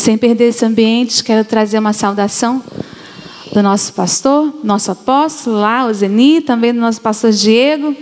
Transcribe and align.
Sem 0.00 0.16
perder 0.16 0.48
esse 0.48 0.64
ambiente, 0.64 1.22
quero 1.22 1.44
trazer 1.44 1.78
uma 1.78 1.92
saudação 1.92 2.64
do 3.52 3.62
nosso 3.62 3.92
pastor, 3.92 4.50
nosso 4.64 4.90
apóstolo 4.90 5.60
lá, 5.60 5.84
o 5.84 5.92
Zeni, 5.92 6.40
também 6.40 6.72
do 6.72 6.80
nosso 6.80 7.02
pastor 7.02 7.30
Diego. 7.32 7.94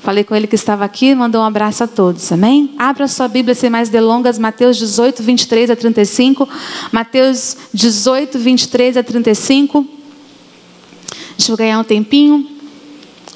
Falei 0.00 0.22
com 0.22 0.36
ele 0.36 0.46
que 0.46 0.54
estava 0.54 0.84
aqui, 0.84 1.12
mandou 1.12 1.40
um 1.40 1.44
abraço 1.44 1.82
a 1.82 1.88
todos, 1.88 2.30
amém? 2.30 2.72
Abra 2.78 3.08
sua 3.08 3.26
Bíblia 3.26 3.52
sem 3.56 3.68
mais 3.68 3.88
delongas, 3.88 4.38
Mateus 4.38 4.76
18, 4.76 5.24
23 5.24 5.70
a 5.70 5.76
35. 5.76 6.48
Mateus 6.92 7.56
18, 7.74 8.38
23 8.38 8.96
a 8.98 9.02
35. 9.02 9.84
Deixa 11.36 11.50
eu 11.50 11.56
ganhar 11.56 11.80
um 11.80 11.84
tempinho. 11.84 12.46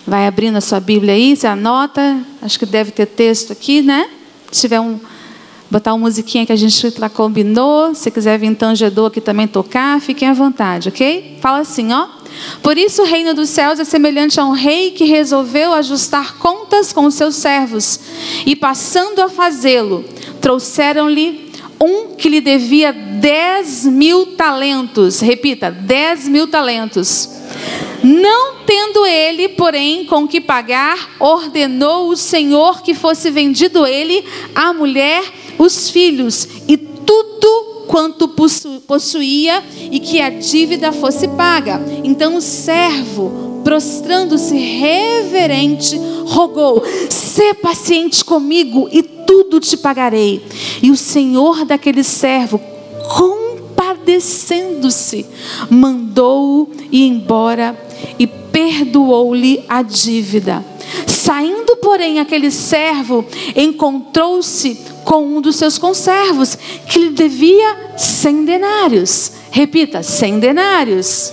Vai 0.06 0.28
abrindo 0.28 0.54
a 0.54 0.60
sua 0.60 0.78
Bíblia 0.78 1.14
aí, 1.14 1.36
você 1.36 1.48
anota. 1.48 2.20
Acho 2.40 2.60
que 2.60 2.64
deve 2.64 2.92
ter 2.92 3.06
texto 3.06 3.52
aqui, 3.52 3.82
né? 3.82 4.08
Se 4.52 4.60
tiver 4.60 4.78
um. 4.78 5.00
Botar 5.74 5.92
uma 5.92 6.02
musiquinha 6.06 6.46
que 6.46 6.52
a 6.52 6.56
gente 6.56 6.94
lá 7.00 7.08
combinou. 7.08 7.96
Se 7.96 8.08
quiser 8.08 8.38
vir 8.38 8.54
tangedor 8.54 9.08
aqui 9.08 9.20
também 9.20 9.48
tocar, 9.48 10.00
fiquem 10.00 10.28
à 10.28 10.32
vontade, 10.32 10.88
ok? 10.88 11.36
Fala 11.40 11.58
assim, 11.58 11.92
ó. 11.92 12.06
Por 12.62 12.78
isso 12.78 13.02
o 13.02 13.04
reino 13.04 13.34
dos 13.34 13.48
céus 13.48 13.80
é 13.80 13.84
semelhante 13.84 14.38
a 14.38 14.44
um 14.44 14.52
rei 14.52 14.92
que 14.92 15.04
resolveu 15.04 15.72
ajustar 15.72 16.36
contas 16.38 16.92
com 16.92 17.06
os 17.06 17.14
seus 17.14 17.34
servos. 17.34 17.98
E 18.46 18.54
passando 18.54 19.18
a 19.20 19.28
fazê-lo, 19.28 20.04
trouxeram-lhe 20.40 21.50
um 21.80 22.14
que 22.14 22.28
lhe 22.28 22.40
devia 22.40 22.92
dez 22.92 23.84
mil 23.84 24.26
talentos. 24.26 25.18
Repita, 25.18 25.72
dez 25.72 26.28
mil 26.28 26.46
talentos. 26.46 27.28
Não 28.02 28.56
tendo 28.66 29.06
ele, 29.06 29.48
porém, 29.50 30.04
com 30.04 30.28
que 30.28 30.40
pagar, 30.40 31.16
ordenou 31.18 32.08
o 32.08 32.16
Senhor 32.16 32.82
que 32.82 32.94
fosse 32.94 33.30
vendido 33.30 33.86
ele, 33.86 34.24
a 34.54 34.72
mulher, 34.72 35.24
os 35.58 35.90
filhos 35.90 36.48
e 36.68 36.76
tudo 36.76 37.84
quanto 37.86 38.28
possuía 38.86 39.62
e 39.90 40.00
que 40.00 40.20
a 40.20 40.30
dívida 40.30 40.92
fosse 40.92 41.28
paga. 41.28 41.80
Então 42.02 42.36
o 42.36 42.40
servo, 42.40 43.60
prostrando-se 43.62 44.56
reverente, 44.56 45.98
rogou: 46.26 46.82
"Sê 47.08 47.54
paciente 47.54 48.24
comigo 48.24 48.88
e 48.90 49.02
tudo 49.02 49.60
te 49.60 49.76
pagarei". 49.76 50.42
E 50.82 50.90
o 50.90 50.96
senhor 50.96 51.64
daquele 51.64 52.02
servo, 52.02 52.60
compadecendo-se, 54.04 55.26
mandou-o 55.70 56.70
ir 56.92 57.06
embora 57.08 57.76
e 58.18 58.26
perdoou-lhe 58.26 59.64
a 59.68 59.82
dívida. 59.82 60.64
Saindo, 61.06 61.76
porém, 61.76 62.20
aquele 62.20 62.50
servo 62.50 63.24
encontrou-se 63.56 64.78
com 65.04 65.24
um 65.24 65.40
dos 65.40 65.56
seus 65.56 65.78
conservos, 65.78 66.56
que 66.88 66.98
lhe 66.98 67.10
devia 67.10 67.94
cem 67.96 68.44
denários. 68.44 69.32
Repita, 69.50 70.02
cem 70.02 70.38
denários. 70.38 71.32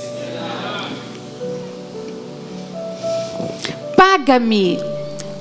Paga-me 3.98 4.80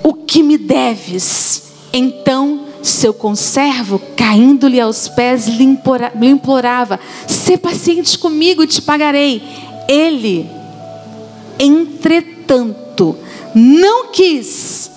o 0.02 0.14
que 0.14 0.42
me 0.42 0.58
deves. 0.58 1.62
Então 1.92 2.69
seu 2.82 3.12
conservo, 3.12 4.00
caindo-lhe 4.16 4.80
aos 4.80 5.08
pés, 5.08 5.46
lhe 5.46 5.78
implorava: 6.28 6.98
Sê 7.26 7.56
paciente 7.56 8.18
comigo 8.18 8.66
te 8.66 8.80
pagarei. 8.80 9.42
Ele, 9.88 10.48
entretanto, 11.58 13.16
não 13.54 14.08
quis. 14.08 14.90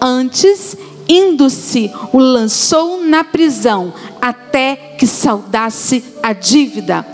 Antes, 0.00 0.76
indo-se, 1.08 1.90
o 2.12 2.18
lançou 2.18 3.02
na 3.02 3.24
prisão, 3.24 3.92
até 4.20 4.76
que 4.98 5.06
saudasse 5.06 6.04
a 6.22 6.32
dívida. 6.32 7.06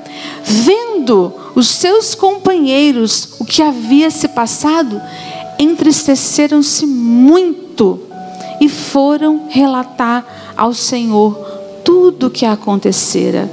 Vendo 0.42 1.32
os 1.54 1.68
seus 1.68 2.14
companheiros 2.14 3.34
o 3.38 3.44
que 3.44 3.62
havia 3.62 4.10
se 4.10 4.28
passado, 4.28 5.00
entristeceram-se 5.58 6.86
muito 6.86 8.09
e 8.60 8.68
foram 8.68 9.48
relatar 9.48 10.52
ao 10.56 10.74
Senhor 10.74 11.34
tudo 11.82 12.26
o 12.26 12.30
que 12.30 12.44
acontecera. 12.44 13.50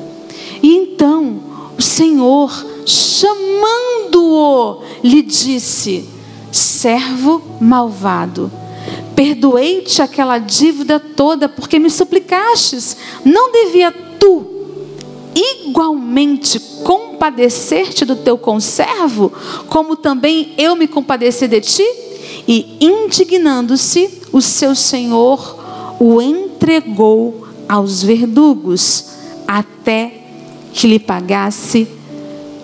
E 0.62 0.76
então 0.76 1.40
o 1.78 1.82
Senhor, 1.82 2.52
chamando-o, 2.86 4.82
lhe 5.04 5.22
disse: 5.22 6.08
servo 6.52 7.42
malvado, 7.62 8.52
perdoei-te 9.16 10.02
aquela 10.02 10.38
dívida 10.38 11.00
toda 11.00 11.48
porque 11.48 11.80
me 11.80 11.90
suplicastes. 11.90 12.98
Não 13.24 13.52
devia 13.52 13.92
tu 13.92 14.58
igualmente 15.34 16.60
compadecer-te 16.84 18.04
do 18.06 18.16
teu 18.16 18.38
conservo, 18.38 19.32
como 19.68 19.96
também 19.96 20.54
eu 20.58 20.76
me 20.76 20.88
compadeci 20.88 21.48
de 21.48 21.62
ti? 21.62 21.86
E 22.48 22.78
indignando-se, 22.80 24.22
o 24.38 24.42
seu 24.42 24.76
senhor 24.76 25.58
o 26.00 26.22
entregou 26.22 27.48
aos 27.68 28.04
verdugos, 28.04 29.06
até 29.48 30.14
que 30.72 30.86
lhe 30.86 31.00
pagasse 31.00 31.88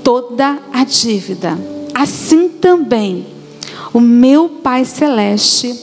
toda 0.03 0.59
a 0.71 0.83
dívida. 0.83 1.57
Assim 1.93 2.47
também 2.47 3.25
o 3.91 3.99
meu 3.99 4.49
Pai 4.49 4.85
Celeste 4.85 5.75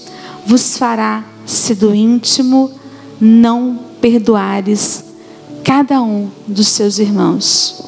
vos 0.47 0.79
fará, 0.79 1.25
se 1.45 1.75
do 1.75 1.93
íntimo 1.93 2.71
não 3.21 3.79
perdoares 4.01 5.05
cada 5.65 6.01
um 6.01 6.29
dos 6.47 6.69
seus 6.69 7.01
irmãos. 7.01 7.83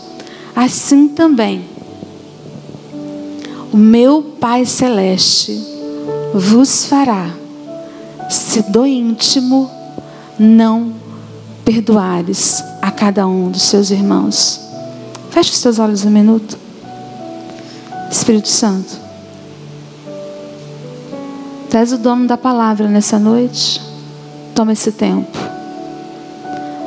Assim 0.56 1.06
também 1.06 1.64
o 3.72 3.76
meu 3.76 4.22
Pai 4.40 4.66
Celeste 4.66 5.56
vos 6.34 6.84
fará, 6.86 7.41
se 8.32 8.62
do 8.62 8.86
íntimo 8.86 9.70
não 10.38 10.92
perdoares 11.64 12.64
a 12.80 12.90
cada 12.90 13.26
um 13.26 13.50
dos 13.50 13.62
seus 13.62 13.90
irmãos. 13.90 14.60
Feche 15.30 15.52
os 15.52 15.60
teus 15.60 15.78
olhos 15.78 16.04
um 16.04 16.10
minuto. 16.10 16.58
Espírito 18.10 18.48
Santo. 18.48 19.00
Tu 21.70 21.76
és 21.76 21.92
o 21.92 21.98
dono 21.98 22.26
da 22.26 22.36
palavra 22.36 22.88
nessa 22.88 23.18
noite. 23.18 23.80
Toma 24.54 24.72
esse 24.72 24.92
tempo. 24.92 25.38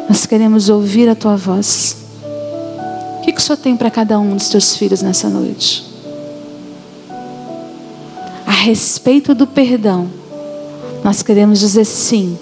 Nós 0.07 0.25
queremos 0.25 0.69
ouvir 0.69 1.09
a 1.09 1.15
tua 1.15 1.35
voz. 1.35 1.97
O 3.17 3.21
que, 3.21 3.31
que 3.31 3.39
o 3.39 3.41
Senhor 3.41 3.57
tem 3.57 3.75
para 3.75 3.89
cada 3.89 4.19
um 4.19 4.35
dos 4.35 4.49
teus 4.49 4.75
filhos 4.75 5.01
nessa 5.01 5.29
noite? 5.29 5.83
A 8.45 8.51
respeito 8.51 9.33
do 9.33 9.47
perdão, 9.47 10.07
nós 11.05 11.21
queremos 11.21 11.59
dizer 11.59 11.85
sim 11.85 12.35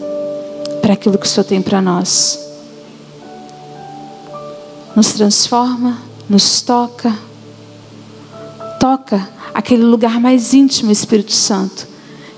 para 0.81 0.93
aquilo 0.93 1.17
que 1.17 1.25
o 1.25 1.29
Senhor 1.29 1.43
tem 1.43 1.61
para 1.61 1.81
nós. 1.81 2.39
Nos 4.95 5.11
transforma, 5.11 5.97
nos 6.29 6.61
toca, 6.61 7.13
toca 8.79 9.27
aquele 9.53 9.83
lugar 9.83 10.17
mais 10.17 10.53
íntimo, 10.53 10.93
Espírito 10.93 11.33
Santo 11.33 11.91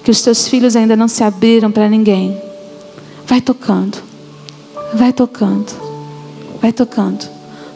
que 0.03 0.09
os 0.09 0.21
teus 0.21 0.47
filhos 0.47 0.75
ainda 0.75 0.95
não 0.95 1.07
se 1.07 1.23
abriram 1.23 1.71
para 1.71 1.89
ninguém. 1.89 2.39
Vai 3.25 3.41
tocando, 3.41 3.97
vai 4.93 5.11
tocando, 5.11 5.71
vai 6.61 6.71
tocando. 6.71 7.27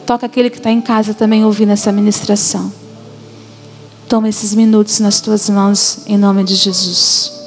Toca 0.06 0.26
aquele 0.26 0.48
que 0.48 0.58
está 0.58 0.72
em 0.72 0.80
casa 0.80 1.14
também 1.14 1.44
ouvindo 1.44 1.70
essa 1.70 1.92
ministração. 1.92 2.72
Toma 4.08 4.28
esses 4.28 4.54
minutos 4.54 4.98
nas 4.98 5.20
tuas 5.20 5.48
mãos, 5.48 6.00
em 6.06 6.16
nome 6.16 6.42
de 6.44 6.56
Jesus. 6.56 7.39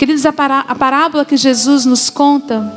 Queridos, 0.00 0.24
a, 0.24 0.30
a 0.66 0.74
parábola 0.74 1.26
que 1.26 1.36
Jesus 1.36 1.84
nos 1.84 2.08
conta, 2.08 2.74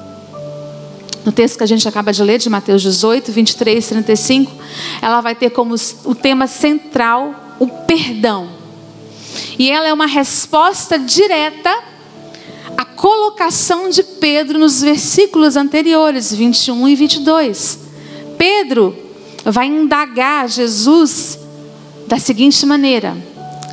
no 1.24 1.32
texto 1.32 1.58
que 1.58 1.64
a 1.64 1.66
gente 1.66 1.88
acaba 1.88 2.12
de 2.12 2.22
ler, 2.22 2.38
de 2.38 2.50
Mateus 2.50 2.82
18, 2.82 3.32
23, 3.32 3.88
35, 3.88 4.52
ela 5.02 5.22
vai 5.22 5.34
ter 5.34 5.50
como 5.52 5.74
o 6.04 6.14
tema 6.14 6.48
central 6.48 7.56
o 7.62 7.68
perdão. 7.68 8.50
E 9.58 9.72
ela 9.72 9.88
é 9.88 9.94
uma 9.94 10.06
resposta 10.06 11.00
direta 11.00 11.74
à 12.76 12.84
colocação 12.84 13.90
de 13.90 14.04
Pedro 14.04 14.60
nos 14.60 14.82
versículos 14.82 15.56
anteriores, 15.56 16.34
21 16.34 16.90
e 16.90 16.96
22. 16.98 17.80
Pedro 18.38 18.94
vai 19.46 19.68
indagar 19.68 20.50
Jesus 20.50 21.40
da 22.06 22.20
seguinte 22.20 22.66
maneira. 22.66 23.16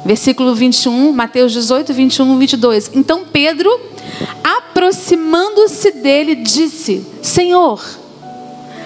Versículo 0.05 0.55
21, 0.55 1.13
Mateus 1.13 1.53
18, 1.53 1.93
21 1.93 2.35
e 2.35 2.39
22. 2.39 2.91
Então 2.95 3.25
Pedro, 3.31 3.71
aproximando-se 4.43 5.93
dele, 5.93 6.37
disse: 6.37 7.07
Senhor, 7.23 7.83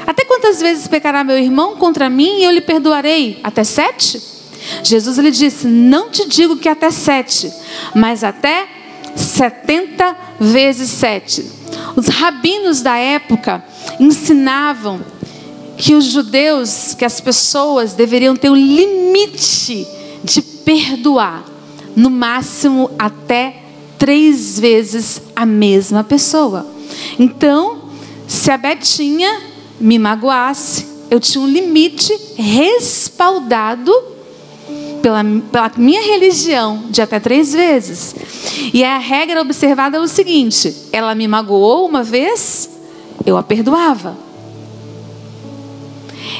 até 0.06 0.24
quantas 0.24 0.60
vezes 0.60 0.88
pecará 0.88 1.22
meu 1.22 1.38
irmão 1.38 1.76
contra 1.76 2.10
mim 2.10 2.40
e 2.40 2.44
eu 2.44 2.50
lhe 2.50 2.60
perdoarei? 2.60 3.40
Até 3.42 3.64
sete? 3.64 4.20
Jesus 4.82 5.18
lhe 5.18 5.30
disse: 5.30 5.66
Não 5.66 6.10
te 6.10 6.28
digo 6.28 6.56
que 6.56 6.68
até 6.68 6.90
sete, 6.90 7.52
mas 7.94 8.24
até 8.24 8.66
setenta 9.14 10.16
vezes 10.40 10.90
sete. 10.90 11.44
Os 11.96 12.08
rabinos 12.08 12.80
da 12.82 12.96
época 12.96 13.64
ensinavam 14.00 15.00
que 15.76 15.94
os 15.94 16.04
judeus, 16.04 16.94
que 16.94 17.04
as 17.04 17.20
pessoas 17.20 17.94
deveriam 17.94 18.36
ter 18.36 18.50
um 18.50 18.56
limite 18.56 19.86
de 20.22 20.53
perdoar, 20.64 21.44
no 21.94 22.10
máximo 22.10 22.90
até 22.98 23.62
três 23.98 24.58
vezes 24.58 25.22
a 25.34 25.46
mesma 25.46 26.02
pessoa. 26.02 26.66
Então, 27.18 27.82
se 28.26 28.50
a 28.50 28.56
Betinha 28.56 29.40
me 29.80 29.98
magoasse, 29.98 30.86
eu 31.10 31.20
tinha 31.20 31.42
um 31.42 31.46
limite 31.46 32.12
respaldado 32.36 33.92
pela, 35.02 35.22
pela 35.52 35.70
minha 35.76 36.02
religião 36.02 36.84
de 36.88 37.02
até 37.02 37.20
três 37.20 37.52
vezes. 37.52 38.14
E 38.72 38.82
a 38.82 38.98
regra 38.98 39.40
observada 39.40 39.98
é 39.98 40.00
o 40.00 40.08
seguinte: 40.08 40.74
ela 40.92 41.14
me 41.14 41.28
magoou 41.28 41.86
uma 41.86 42.02
vez, 42.02 42.70
eu 43.24 43.36
a 43.36 43.42
perdoava. 43.42 44.16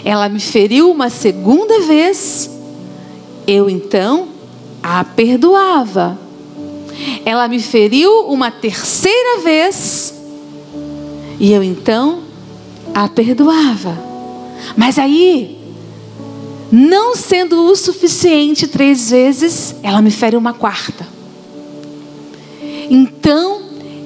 Ela 0.04 0.28
me 0.28 0.40
feriu 0.40 0.90
uma 0.90 1.08
segunda 1.08 1.80
vez, 1.82 2.50
eu 3.46 3.68
então 3.68 4.28
a 4.82 5.04
perdoava. 5.04 6.18
Ela 7.24 7.48
me 7.48 7.60
feriu 7.60 8.26
uma 8.28 8.50
terceira 8.50 9.40
vez, 9.40 10.14
e 11.40 11.52
eu 11.52 11.62
então 11.62 12.20
a 12.94 13.08
perdoava. 13.08 13.98
Mas 14.76 14.98
aí, 14.98 15.58
não 16.70 17.16
sendo 17.16 17.66
o 17.66 17.76
suficiente 17.76 18.66
três 18.66 19.10
vezes, 19.10 19.74
ela 19.82 20.00
me 20.00 20.10
fere 20.10 20.36
uma 20.36 20.52
quarta. 20.52 21.06
Então, 22.90 23.62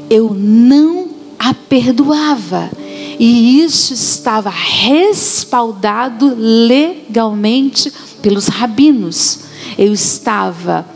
eu 0.08 0.34
não 0.34 1.08
a 1.38 1.52
perdoava. 1.52 2.70
E 3.18 3.62
isso 3.62 3.92
estava 3.92 4.50
respaldado 4.50 6.34
legalmente 6.36 7.92
pelos 8.22 8.46
rabinos. 8.46 9.40
Eu 9.76 9.92
estava 9.92 10.86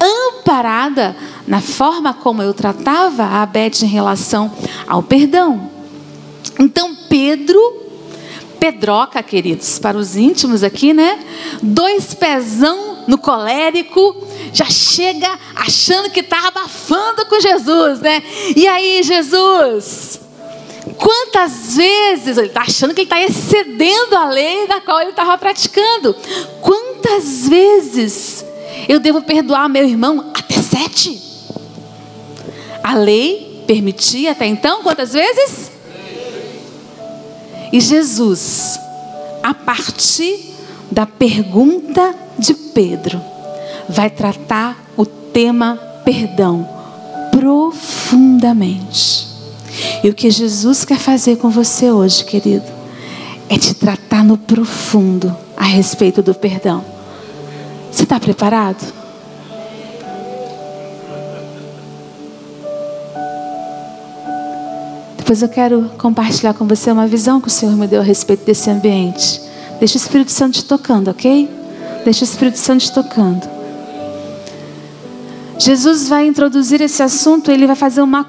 amparada 0.00 1.16
na 1.46 1.60
forma 1.60 2.12
como 2.14 2.42
eu 2.42 2.52
tratava 2.54 3.24
a 3.24 3.46
Beth 3.46 3.82
em 3.82 3.86
relação 3.86 4.52
ao 4.86 5.02
perdão. 5.02 5.70
Então, 6.58 6.94
Pedro, 7.08 7.58
Pedroca, 8.58 9.22
queridos, 9.22 9.78
para 9.78 9.96
os 9.96 10.16
íntimos 10.16 10.62
aqui, 10.62 10.92
né? 10.92 11.18
Dois 11.62 12.12
pezão 12.12 13.04
no 13.08 13.16
colérico, 13.16 14.26
já 14.52 14.66
chega 14.66 15.38
achando 15.56 16.10
que 16.10 16.20
está 16.20 16.48
abafando 16.48 17.24
com 17.26 17.40
Jesus, 17.40 18.00
né? 18.00 18.22
E 18.54 18.68
aí, 18.68 19.02
Jesus, 19.02 20.20
quantas 20.96 21.76
vezes 21.76 22.36
ele 22.36 22.48
está 22.48 22.62
achando 22.62 22.94
que 22.94 23.02
ele 23.02 23.06
está 23.06 23.20
excedendo 23.20 24.16
a 24.16 24.28
lei 24.28 24.66
da 24.66 24.80
qual 24.80 25.00
ele 25.00 25.10
estava 25.10 25.36
praticando? 25.38 26.14
Quantas 26.60 27.48
vezes 27.48 28.44
eu 28.88 29.00
devo 29.00 29.22
perdoar 29.22 29.68
meu 29.68 29.86
irmão? 29.86 30.30
Até 30.34 30.60
sete. 30.60 31.20
A 32.82 32.94
lei 32.94 33.64
permitia 33.66 34.32
até 34.32 34.46
então 34.46 34.82
quantas 34.82 35.12
vezes? 35.12 35.70
E 37.72 37.80
Jesus, 37.80 38.78
a 39.42 39.54
partir 39.54 40.54
da 40.90 41.06
pergunta 41.06 42.14
de 42.36 42.52
Pedro, 42.52 43.20
vai 43.88 44.10
tratar 44.10 44.76
o 44.96 45.06
tema 45.06 45.76
perdão 46.04 46.68
profundamente. 47.30 49.29
E 50.02 50.08
o 50.08 50.14
que 50.14 50.30
Jesus 50.30 50.84
quer 50.84 50.98
fazer 50.98 51.36
com 51.36 51.50
você 51.50 51.90
hoje, 51.90 52.24
querido, 52.24 52.66
é 53.48 53.58
te 53.58 53.74
tratar 53.74 54.24
no 54.24 54.36
profundo 54.36 55.34
a 55.56 55.64
respeito 55.64 56.22
do 56.22 56.34
perdão. 56.34 56.84
Você 57.90 58.04
está 58.04 58.18
preparado? 58.18 59.00
Depois 65.16 65.42
eu 65.42 65.48
quero 65.48 65.90
compartilhar 65.98 66.54
com 66.54 66.66
você 66.66 66.90
uma 66.90 67.06
visão 67.06 67.40
que 67.40 67.48
o 67.48 67.50
Senhor 67.50 67.76
me 67.76 67.86
deu 67.86 68.00
a 68.00 68.04
respeito 68.04 68.44
desse 68.44 68.68
ambiente. 68.68 69.40
Deixa 69.78 69.94
o 69.94 70.00
Espírito 70.00 70.32
Santo 70.32 70.54
te 70.54 70.64
tocando, 70.64 71.08
ok? 71.08 71.48
Deixa 72.04 72.22
o 72.22 72.24
Espírito 72.24 72.58
Santo 72.58 72.80
te 72.80 72.92
tocando. 72.92 73.48
Jesus 75.58 76.08
vai 76.08 76.26
introduzir 76.26 76.80
esse 76.80 77.02
assunto, 77.02 77.50
ele 77.50 77.66
vai 77.66 77.76
fazer 77.76 78.00
uma 78.00 78.24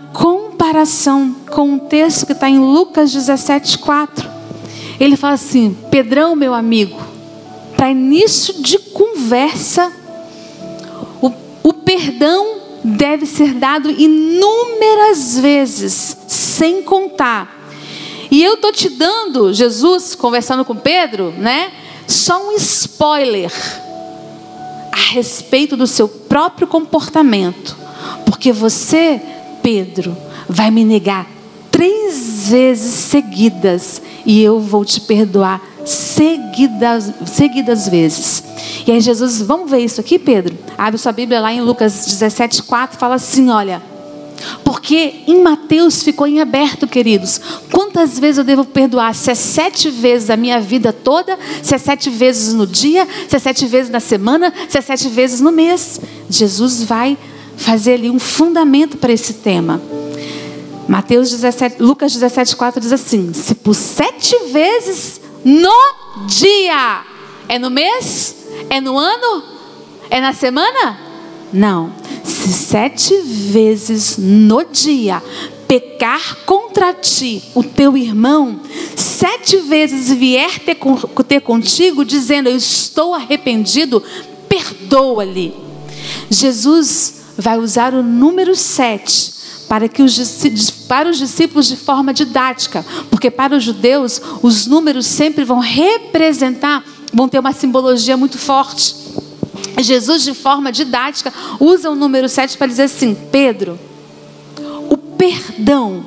comparação 0.61 1.35
com 1.49 1.71
um 1.71 1.79
texto 1.79 2.23
que 2.23 2.33
está 2.33 2.47
em 2.47 2.59
Lucas 2.59 3.11
17, 3.11 3.79
4. 3.79 4.29
Ele 4.99 5.17
fala 5.17 5.33
assim: 5.33 5.75
Pedrão, 5.89 6.35
meu 6.35 6.53
amigo, 6.53 7.01
para 7.75 7.89
início 7.89 8.61
de 8.61 8.77
conversa, 8.77 9.91
o, 11.19 11.31
o 11.63 11.73
perdão 11.73 12.59
deve 12.83 13.25
ser 13.25 13.55
dado 13.55 13.89
inúmeras 13.89 15.39
vezes, 15.39 16.15
sem 16.27 16.83
contar. 16.83 17.59
E 18.29 18.43
eu 18.43 18.57
tô 18.57 18.71
te 18.71 18.87
dando, 18.87 19.51
Jesus 19.51 20.13
conversando 20.13 20.63
com 20.63 20.75
Pedro, 20.75 21.33
né? 21.39 21.71
Só 22.05 22.49
um 22.49 22.51
spoiler 22.51 23.51
a 24.91 25.11
respeito 25.11 25.75
do 25.75 25.87
seu 25.87 26.07
próprio 26.07 26.67
comportamento, 26.67 27.75
porque 28.27 28.51
você, 28.51 29.19
Pedro, 29.63 30.15
vai 30.51 30.69
me 30.69 30.83
negar 30.83 31.27
três 31.71 32.49
vezes 32.49 32.93
seguidas 32.93 34.01
e 34.25 34.41
eu 34.41 34.59
vou 34.59 34.85
te 34.85 35.01
perdoar 35.01 35.61
seguidas, 35.85 37.11
seguidas 37.25 37.87
vezes. 37.87 38.43
E 38.85 38.91
aí 38.91 39.01
Jesus, 39.01 39.41
vamos 39.41 39.71
ver 39.71 39.79
isso 39.79 39.99
aqui, 39.99 40.19
Pedro? 40.19 40.55
Abre 40.77 40.99
sua 40.99 41.11
Bíblia 41.11 41.39
lá 41.39 41.51
em 41.51 41.61
Lucas 41.61 42.05
17, 42.05 42.63
4, 42.63 42.99
fala 42.99 43.15
assim, 43.15 43.49
olha. 43.49 43.81
Porque 44.63 45.21
em 45.27 45.41
Mateus 45.41 46.01
ficou 46.01 46.25
em 46.25 46.41
aberto, 46.41 46.87
queridos. 46.87 47.39
Quantas 47.71 48.17
vezes 48.17 48.39
eu 48.39 48.43
devo 48.43 48.65
perdoar? 48.65 49.13
Se 49.13 49.31
é 49.31 49.35
sete 49.35 49.89
vezes 49.89 50.29
a 50.29 50.37
minha 50.37 50.59
vida 50.59 50.91
toda, 50.91 51.37
se 51.61 51.75
é 51.75 51.77
sete 51.77 52.09
vezes 52.09 52.53
no 52.53 52.65
dia, 52.65 53.07
se 53.27 53.35
é 53.35 53.39
sete 53.39 53.65
vezes 53.67 53.91
na 53.91 53.99
semana, 53.99 54.51
se 54.67 54.77
é 54.77 54.81
sete 54.81 55.07
vezes 55.09 55.41
no 55.41 55.51
mês. 55.51 56.01
Jesus 56.29 56.83
vai 56.83 57.17
fazer 57.55 57.93
ali 57.93 58.09
um 58.09 58.19
fundamento 58.19 58.97
para 58.97 59.13
esse 59.13 59.35
tema. 59.35 59.79
Mateus 60.91 61.29
17, 61.29 61.81
Lucas 61.81 62.11
17, 62.11 62.53
4 62.53 62.81
diz 62.81 62.91
assim: 62.91 63.31
Se 63.31 63.55
por 63.55 63.73
sete 63.73 64.37
vezes 64.51 65.21
no 65.41 65.71
dia, 66.27 67.05
é 67.47 67.57
no 67.57 67.69
mês? 67.69 68.35
É 68.69 68.81
no 68.81 68.97
ano? 68.97 69.41
É 70.09 70.19
na 70.19 70.33
semana? 70.33 70.99
Não. 71.53 71.93
Se 72.25 72.51
sete 72.51 73.17
vezes 73.21 74.17
no 74.17 74.65
dia 74.65 75.23
pecar 75.65 76.39
contra 76.45 76.93
ti 76.93 77.41
o 77.55 77.63
teu 77.63 77.95
irmão, 77.95 78.59
sete 78.93 79.59
vezes 79.59 80.11
vier 80.11 80.59
ter, 80.59 80.77
ter 81.25 81.39
contigo, 81.39 82.03
dizendo: 82.03 82.49
Eu 82.49 82.57
estou 82.57 83.15
arrependido, 83.15 84.03
perdoa-lhe. 84.49 85.53
Jesus 86.29 87.21
vai 87.37 87.57
usar 87.57 87.93
o 87.93 88.03
número 88.03 88.53
sete 88.57 89.39
para, 89.71 89.87
que 89.87 90.03
os, 90.03 90.69
para 90.85 91.09
os 91.09 91.17
discípulos 91.17 91.65
de 91.65 91.77
forma 91.77 92.13
didática, 92.13 92.85
porque 93.09 93.31
para 93.31 93.55
os 93.55 93.63
judeus 93.63 94.21
os 94.43 94.67
números 94.67 95.05
sempre 95.05 95.45
vão 95.45 95.59
representar, 95.59 96.83
vão 97.13 97.29
ter 97.29 97.39
uma 97.39 97.53
simbologia 97.53 98.17
muito 98.17 98.37
forte. 98.37 98.93
Jesus, 99.79 100.23
de 100.23 100.33
forma 100.33 100.73
didática, 100.73 101.33
usa 101.57 101.89
o 101.89 101.95
número 101.95 102.27
7 102.27 102.57
para 102.57 102.67
dizer 102.67 102.83
assim: 102.83 103.15
Pedro, 103.31 103.79
o 104.89 104.97
perdão, 104.97 106.05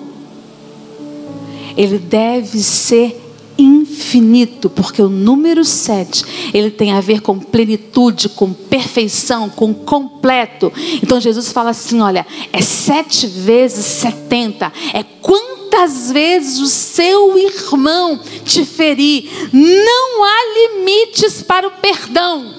ele 1.74 1.98
deve 1.98 2.58
ser 2.58 3.23
infinito, 3.56 4.68
porque 4.68 5.00
o 5.00 5.08
número 5.08 5.64
7, 5.64 6.50
ele 6.52 6.70
tem 6.70 6.92
a 6.92 7.00
ver 7.00 7.20
com 7.20 7.38
plenitude, 7.38 8.28
com 8.28 8.52
perfeição, 8.52 9.48
com 9.48 9.72
completo. 9.72 10.72
Então 11.02 11.20
Jesus 11.20 11.52
fala 11.52 11.70
assim: 11.70 12.00
olha, 12.00 12.26
é 12.52 12.60
sete 12.60 13.26
vezes 13.26 13.84
setenta, 13.84 14.72
é 14.92 15.02
quantas 15.20 16.10
vezes 16.10 16.60
o 16.60 16.66
seu 16.66 17.38
irmão 17.38 18.20
te 18.44 18.64
ferir. 18.64 19.30
Não 19.52 20.24
há 20.24 20.38
limites 20.54 21.42
para 21.42 21.68
o 21.68 21.70
perdão. 21.72 22.54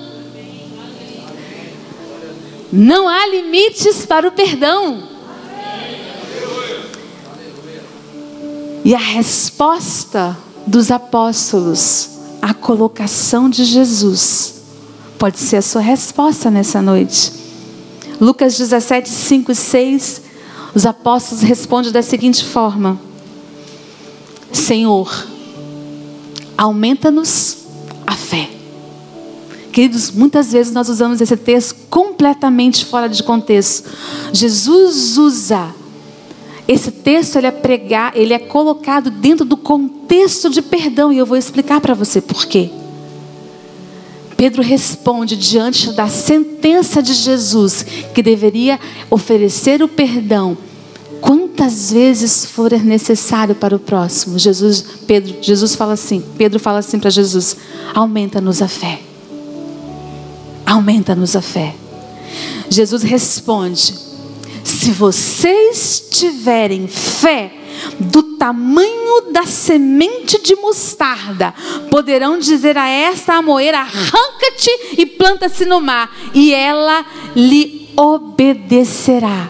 Não 2.71 3.07
há 3.07 3.25
limites 3.27 4.05
para 4.05 4.27
o 4.27 4.31
perdão. 4.31 5.15
E 8.83 8.93
a 8.93 8.99
resposta 8.99 10.37
dos 10.67 10.91
apóstolos, 10.91 12.09
a 12.41 12.53
colocação 12.53 13.49
de 13.49 13.65
Jesus, 13.65 14.55
pode 15.17 15.39
ser 15.39 15.57
a 15.57 15.61
sua 15.61 15.81
resposta 15.81 16.49
nessa 16.51 16.81
noite. 16.81 17.31
Lucas 18.19 18.57
17, 18.57 19.09
5 19.09 19.51
e 19.51 19.55
6, 19.55 20.21
os 20.73 20.85
apóstolos 20.85 21.43
respondem 21.43 21.91
da 21.91 22.01
seguinte 22.01 22.43
forma: 22.43 22.99
Senhor, 24.51 25.09
Aumenta-nos 26.57 27.57
a 28.07 28.13
fé. 28.13 28.49
Queridos, 29.71 30.11
muitas 30.11 30.53
vezes 30.53 30.71
nós 30.71 30.87
usamos 30.87 31.19
esse 31.19 31.35
texto 31.35 31.75
completamente 31.89 32.85
fora 32.85 33.09
de 33.09 33.21
contexto. 33.21 33.89
Jesus 34.31 35.17
usa 35.17 35.75
esse 36.65 36.91
texto, 36.91 37.35
ele 37.35 37.47
é 37.47 37.51
pregar, 37.51 38.13
ele 38.15 38.33
é 38.33 38.39
colocado 38.39 39.11
dentro 39.11 39.45
do 39.45 39.57
contexto 39.57 40.04
de 40.49 40.61
perdão 40.61 41.11
e 41.11 41.17
eu 41.17 41.25
vou 41.25 41.37
explicar 41.37 41.81
para 41.81 41.93
você 41.93 42.21
por 42.21 42.45
quê. 42.45 42.69
Pedro 44.37 44.61
responde 44.61 45.35
diante 45.35 45.91
da 45.93 46.07
sentença 46.07 47.01
de 47.01 47.13
Jesus 47.13 47.85
que 48.13 48.21
deveria 48.21 48.79
oferecer 49.09 49.81
o 49.81 49.87
perdão 49.87 50.57
quantas 51.21 51.91
vezes 51.91 52.45
for 52.45 52.71
necessário 52.71 53.55
para 53.55 53.75
o 53.75 53.79
próximo. 53.79 54.37
Jesus, 54.37 54.83
Pedro, 55.07 55.35
Jesus 55.41 55.73
fala 55.73 55.93
assim, 55.93 56.23
Pedro 56.37 56.59
fala 56.59 56.79
assim 56.79 56.99
para 56.99 57.09
Jesus: 57.09 57.57
aumenta-nos 57.93 58.61
a 58.61 58.67
fé. 58.67 58.99
Aumenta-nos 60.65 61.35
a 61.35 61.41
fé. 61.41 61.73
Jesus 62.69 63.03
responde: 63.03 63.95
se 64.63 64.91
vocês 64.91 66.07
tiverem 66.11 66.87
fé 66.87 67.64
do 67.99 68.23
tamanho 68.37 69.31
da 69.31 69.45
semente 69.45 70.41
de 70.41 70.55
mostarda, 70.55 71.53
poderão 71.89 72.37
dizer 72.37 72.77
a 72.77 72.87
esta 72.87 73.35
amoeira: 73.35 73.79
arranca-te 73.79 74.95
e 74.97 75.05
planta-se 75.05 75.65
no 75.65 75.81
mar, 75.81 76.13
e 76.33 76.53
ela 76.53 77.05
lhe 77.35 77.89
obedecerá. 77.95 79.49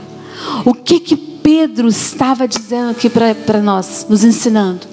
O 0.65 0.73
que 0.73 0.99
que 0.99 1.15
Pedro 1.15 1.87
estava 1.87 2.47
dizendo 2.47 2.91
aqui 2.91 3.09
para 3.09 3.61
nós, 3.61 4.07
nos 4.09 4.23
ensinando. 4.23 4.87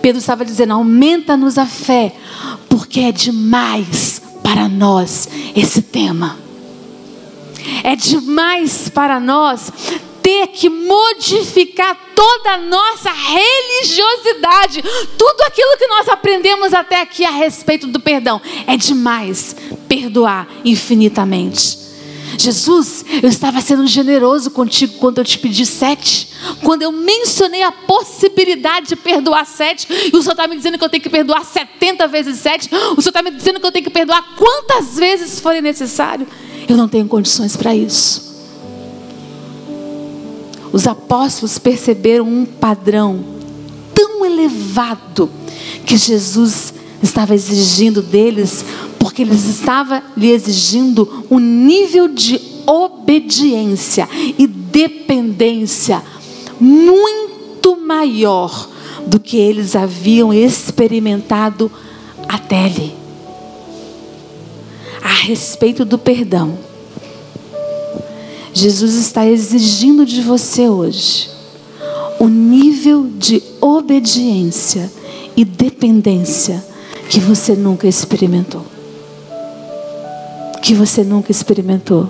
Pedro 0.00 0.18
estava 0.18 0.44
dizendo: 0.44 0.72
aumenta-nos 0.72 1.58
a 1.58 1.66
fé, 1.66 2.14
porque 2.68 3.00
é 3.00 3.12
demais 3.12 4.22
para 4.42 4.68
nós 4.68 5.28
esse 5.54 5.82
tema. 5.82 6.38
É 7.82 7.96
demais 7.96 8.88
para 8.88 9.18
nós 9.18 9.70
ter 10.24 10.46
que 10.46 10.70
modificar 10.70 11.94
toda 12.14 12.54
a 12.54 12.56
nossa 12.56 13.10
religiosidade, 13.10 14.82
tudo 15.18 15.42
aquilo 15.42 15.76
que 15.76 15.86
nós 15.86 16.08
aprendemos 16.08 16.72
até 16.72 17.02
aqui 17.02 17.26
a 17.26 17.30
respeito 17.30 17.86
do 17.86 18.00
perdão. 18.00 18.40
É 18.66 18.74
demais 18.74 19.54
perdoar 19.86 20.48
infinitamente. 20.64 21.84
Jesus, 22.38 23.04
eu 23.22 23.28
estava 23.28 23.60
sendo 23.60 23.86
generoso 23.86 24.50
contigo 24.50 24.94
quando 24.98 25.18
eu 25.18 25.24
te 25.24 25.38
pedi 25.38 25.66
sete. 25.66 26.28
Quando 26.62 26.82
eu 26.82 26.90
mencionei 26.90 27.62
a 27.62 27.70
possibilidade 27.70 28.88
de 28.88 28.96
perdoar 28.96 29.46
sete, 29.46 29.86
e 29.90 30.16
o 30.16 30.22
Senhor 30.22 30.32
está 30.32 30.48
me 30.48 30.56
dizendo 30.56 30.78
que 30.78 30.84
eu 30.84 30.88
tenho 30.88 31.02
que 31.02 31.10
perdoar 31.10 31.44
setenta 31.44 32.08
vezes 32.08 32.38
sete, 32.38 32.68
o 32.96 33.02
Senhor 33.02 33.10
está 33.10 33.22
me 33.22 33.30
dizendo 33.30 33.60
que 33.60 33.66
eu 33.66 33.72
tenho 33.72 33.84
que 33.84 33.90
perdoar 33.90 34.34
quantas 34.36 34.96
vezes 34.96 35.38
forem 35.38 35.60
necessário. 35.60 36.26
Eu 36.66 36.78
não 36.78 36.88
tenho 36.88 37.06
condições 37.06 37.56
para 37.56 37.76
isso. 37.76 38.33
Os 40.74 40.88
apóstolos 40.88 41.56
perceberam 41.56 42.26
um 42.26 42.44
padrão 42.44 43.24
tão 43.94 44.26
elevado 44.26 45.30
que 45.86 45.96
Jesus 45.96 46.74
estava 47.00 47.32
exigindo 47.32 48.02
deles 48.02 48.64
porque 48.98 49.22
ele 49.22 49.36
estava 49.36 50.02
lhe 50.16 50.32
exigindo 50.32 51.26
um 51.30 51.38
nível 51.38 52.08
de 52.08 52.40
obediência 52.66 54.08
e 54.36 54.48
dependência 54.48 56.02
muito 56.58 57.76
maior 57.76 58.68
do 59.06 59.20
que 59.20 59.36
eles 59.36 59.76
haviam 59.76 60.34
experimentado 60.34 61.70
até 62.28 62.64
ali. 62.64 62.92
A 65.00 65.12
respeito 65.22 65.84
do 65.84 65.98
perdão, 65.98 66.58
Jesus 68.54 68.94
está 68.94 69.26
exigindo 69.26 70.06
de 70.06 70.22
você 70.22 70.68
hoje 70.68 71.28
o 72.18 72.28
nível 72.28 73.10
de 73.18 73.42
obediência 73.60 74.90
e 75.36 75.44
dependência 75.44 76.64
que 77.10 77.20
você 77.20 77.54
nunca 77.54 77.86
experimentou 77.86 78.64
que 80.64 80.72
você 80.72 81.04
nunca 81.04 81.30
experimentou. 81.30 82.08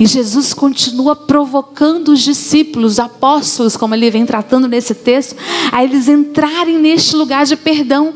E 0.00 0.04
Jesus 0.06 0.52
continua 0.52 1.14
provocando 1.14 2.08
os 2.08 2.20
discípulos, 2.20 2.94
os 2.94 2.98
apóstolos, 2.98 3.76
como 3.76 3.94
ele 3.94 4.10
vem 4.10 4.26
tratando 4.26 4.66
nesse 4.66 4.92
texto, 4.92 5.36
a 5.70 5.84
eles 5.84 6.08
entrarem 6.08 6.78
neste 6.78 7.14
lugar 7.14 7.46
de 7.46 7.54
perdão, 7.54 8.12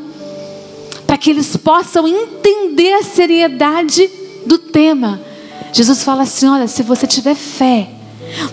para 1.06 1.16
que 1.16 1.30
eles 1.30 1.56
possam 1.56 2.08
entender 2.08 2.94
a 2.94 3.04
seriedade 3.04 4.10
do 4.44 4.58
tema. 4.58 5.20
Jesus 5.72 6.02
fala 6.02 6.22
assim: 6.22 6.46
olha, 6.46 6.68
se 6.68 6.82
você 6.82 7.06
tiver 7.06 7.34
fé, 7.34 7.88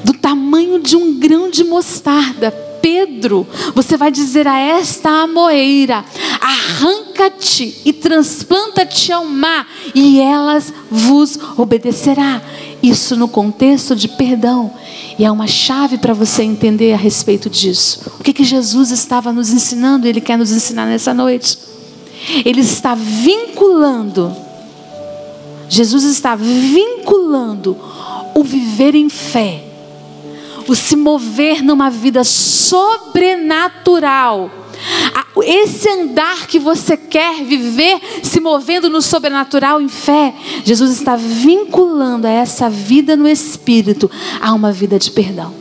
do 0.04 0.14
tamanho 0.14 0.80
de 0.80 0.96
um 0.96 1.20
grão 1.20 1.50
de 1.50 1.64
mostarda, 1.64 2.52
Pedro, 2.82 3.46
você 3.76 3.98
vai 3.98 4.12
dizer 4.12 4.48
a 4.48 4.58
esta 4.58 5.10
amoeira: 5.10 6.06
arranca-te 6.40 7.82
e 7.86 7.94
transplanta-te 7.94 9.12
ao 9.12 9.26
mar, 9.26 9.68
e 9.94 10.20
elas 10.20 10.74
vos 10.90 11.38
obedecerá. 11.58 12.42
Isso 12.82 13.16
no 13.16 13.28
contexto 13.28 13.96
de 13.96 14.08
perdão. 14.08 14.72
E 15.18 15.26
é 15.26 15.32
uma 15.32 15.48
chave 15.48 15.98
para 15.98 16.14
você 16.14 16.44
entender 16.44 16.94
a 16.94 16.98
respeito 16.98 17.50
disso. 17.50 18.12
O 18.20 18.24
que, 18.24 18.32
que 18.32 18.44
Jesus 18.44 18.92
estava 18.92 19.34
nos 19.34 19.50
ensinando 19.50 20.08
Ele 20.08 20.22
quer 20.22 20.38
nos 20.38 20.52
ensinar 20.52 20.86
nessa 20.86 21.14
noite? 21.14 21.58
Ele 22.46 22.62
está 22.62 22.94
vinculando, 22.94 24.36
Jesus 25.70 26.04
está 26.04 26.36
vinculando 26.36 27.78
o 28.36 28.44
viver 28.44 28.96
em 28.96 29.10
fé 29.10 29.68
o 30.68 30.76
se 30.76 30.96
mover 30.96 31.64
numa 31.64 31.90
vida 31.90 32.24
sobrenatural. 32.24 34.52
Esse 35.44 35.90
andar 35.90 36.46
que 36.48 36.60
você 36.60 36.96
quer 36.98 37.44
viver, 37.44 38.00
se 38.22 38.40
movendo 38.40 38.88
no 38.90 39.02
sobrenatural 39.02 39.82
em 39.82 39.88
fé, 39.88 40.36
Jesus 40.64 40.92
está 40.92 41.16
vinculando 41.16 42.28
a 42.28 42.30
essa 42.30 42.70
vida 42.70 43.16
no 43.16 43.28
Espírito 43.28 44.12
a 44.42 44.54
uma 44.54 44.72
vida 44.72 45.00
de 45.00 45.10
perdão. 45.12 45.56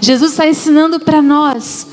Jesus 0.00 0.30
está 0.32 0.46
ensinando 0.46 1.00
para 1.00 1.20
nós 1.20 1.86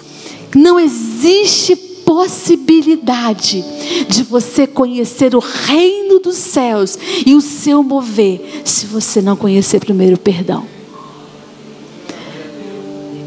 que 0.52 0.58
não 0.58 0.80
existe 0.80 1.76
possibilidade 2.08 3.66
de 4.08 4.24
você 4.24 4.66
conhecer 4.66 5.36
o 5.36 5.40
reino 5.40 6.20
dos 6.20 6.38
céus 6.38 6.98
e 7.26 7.36
o 7.36 7.42
seu 7.42 7.84
mover 7.84 8.62
se 8.64 8.86
você 8.86 9.22
não 9.22 9.36
conhecer 9.36 9.82
primeiro 9.82 10.16
o 10.16 10.20
perdão. 10.20 10.66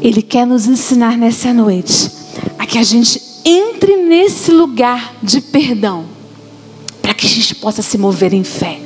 Ele 0.01 0.23
quer 0.23 0.47
nos 0.47 0.65
ensinar 0.65 1.15
nessa 1.15 1.53
noite 1.53 2.09
a 2.57 2.65
que 2.65 2.79
a 2.79 2.83
gente 2.83 3.21
entre 3.45 3.97
nesse 3.97 4.51
lugar 4.51 5.15
de 5.21 5.41
perdão, 5.41 6.05
para 7.03 7.13
que 7.13 7.27
a 7.27 7.29
gente 7.29 7.53
possa 7.53 7.83
se 7.83 7.99
mover 7.99 8.33
em 8.33 8.43
fé. 8.43 8.81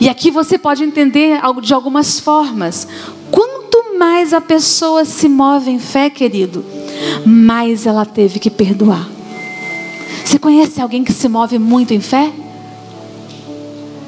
E 0.00 0.08
aqui 0.08 0.32
você 0.32 0.58
pode 0.58 0.82
entender 0.82 1.40
de 1.62 1.72
algumas 1.72 2.18
formas. 2.18 2.88
Quanto 3.30 3.96
mais 3.96 4.32
a 4.32 4.40
pessoa 4.40 5.04
se 5.04 5.28
move 5.28 5.70
em 5.70 5.78
fé, 5.78 6.10
querido, 6.10 6.64
mais 7.24 7.86
ela 7.86 8.04
teve 8.04 8.38
que 8.38 8.50
perdoar. 8.50 9.08
Você 10.24 10.38
conhece 10.38 10.80
alguém 10.80 11.04
que 11.04 11.12
se 11.12 11.28
move 11.28 11.58
muito 11.58 11.92
em 11.92 12.00
fé? 12.00 12.32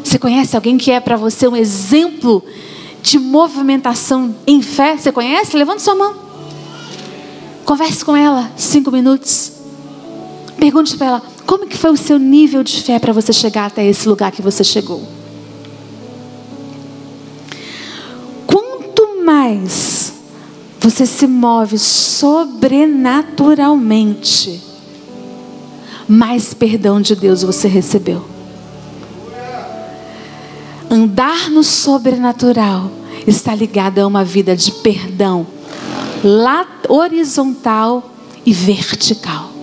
Você 0.02 0.18
conhece 0.18 0.54
alguém 0.54 0.78
que 0.78 0.90
é 0.90 1.00
para 1.00 1.16
você 1.16 1.48
um 1.48 1.56
exemplo 1.56 2.42
de 3.02 3.18
movimentação 3.18 4.34
em 4.46 4.62
fé? 4.62 4.96
Você 4.96 5.12
conhece? 5.12 5.56
Levante 5.56 5.82
sua 5.82 5.94
mão. 5.94 6.14
Converse 7.64 8.04
com 8.04 8.16
ela 8.16 8.50
cinco 8.56 8.90
minutos. 8.90 9.52
Pergunte 10.58 10.96
para 10.96 11.06
ela 11.06 11.22
como 11.46 11.66
que 11.66 11.76
foi 11.76 11.90
o 11.90 11.96
seu 11.96 12.18
nível 12.18 12.62
de 12.62 12.80
fé 12.82 12.98
para 12.98 13.12
você 13.12 13.32
chegar 13.32 13.66
até 13.66 13.84
esse 13.84 14.08
lugar 14.08 14.32
que 14.32 14.40
você 14.40 14.64
chegou. 14.64 15.02
Quanto 18.46 19.22
mais 19.24 20.13
você 20.84 21.06
se 21.06 21.26
move 21.26 21.78
sobrenaturalmente, 21.78 24.62
mais 26.06 26.52
perdão 26.52 27.00
de 27.00 27.16
Deus 27.16 27.42
você 27.42 27.66
recebeu. 27.66 28.22
Andar 30.90 31.48
no 31.48 31.64
sobrenatural 31.64 32.90
está 33.26 33.54
ligado 33.54 34.00
a 34.00 34.06
uma 34.06 34.22
vida 34.22 34.54
de 34.54 34.70
perdão 34.72 35.46
horizontal 36.86 38.12
e 38.44 38.52
vertical. 38.52 39.53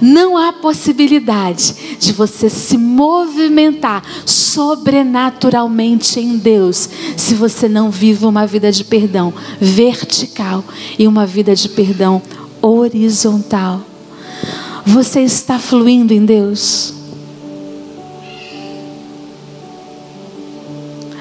Não 0.00 0.36
há 0.36 0.52
possibilidade 0.52 1.96
de 1.98 2.12
você 2.12 2.48
se 2.48 2.76
movimentar 2.78 4.02
sobrenaturalmente 4.24 6.18
em 6.18 6.38
Deus 6.38 6.88
se 7.16 7.34
você 7.34 7.68
não 7.68 7.90
vive 7.90 8.24
uma 8.24 8.46
vida 8.46 8.72
de 8.72 8.84
perdão 8.84 9.32
vertical 9.60 10.64
e 10.98 11.06
uma 11.06 11.26
vida 11.26 11.54
de 11.54 11.68
perdão 11.68 12.22
horizontal. 12.62 13.82
Você 14.86 15.20
está 15.20 15.58
fluindo 15.58 16.12
em 16.12 16.24
Deus? 16.24 16.94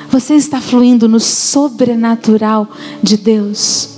Você 0.10 0.34
está 0.34 0.60
fluindo 0.60 1.08
no 1.08 1.20
sobrenatural 1.20 2.68
de 3.02 3.16
Deus? 3.16 3.90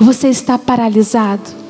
Você 0.00 0.28
está 0.28 0.58
paralisado? 0.58 1.63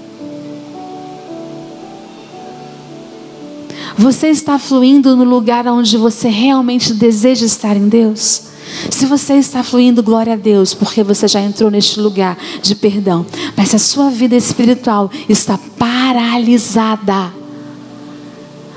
Você 3.97 4.29
está 4.29 4.59
fluindo 4.59 5.17
no 5.17 5.25
lugar 5.25 5.67
onde 5.69 5.97
você 5.97 6.29
realmente 6.29 6.93
deseja 6.93 7.47
estar 7.47 7.77
em 7.77 7.89
Deus? 7.89 8.43
Se 8.91 9.07
você 9.07 9.35
está 9.35 9.63
fluindo, 9.63 10.03
glória 10.03 10.33
a 10.33 10.37
Deus, 10.37 10.75
porque 10.75 11.03
você 11.03 11.29
já 11.29 11.41
entrou 11.41 11.71
neste 11.71 12.01
lugar 12.01 12.37
de 12.61 12.75
perdão. 12.75 13.25
Mas 13.57 13.69
se 13.69 13.77
a 13.77 13.79
sua 13.79 14.11
vida 14.11 14.35
espiritual 14.35 15.11
está 15.29 15.59
paralisada, 15.79 17.33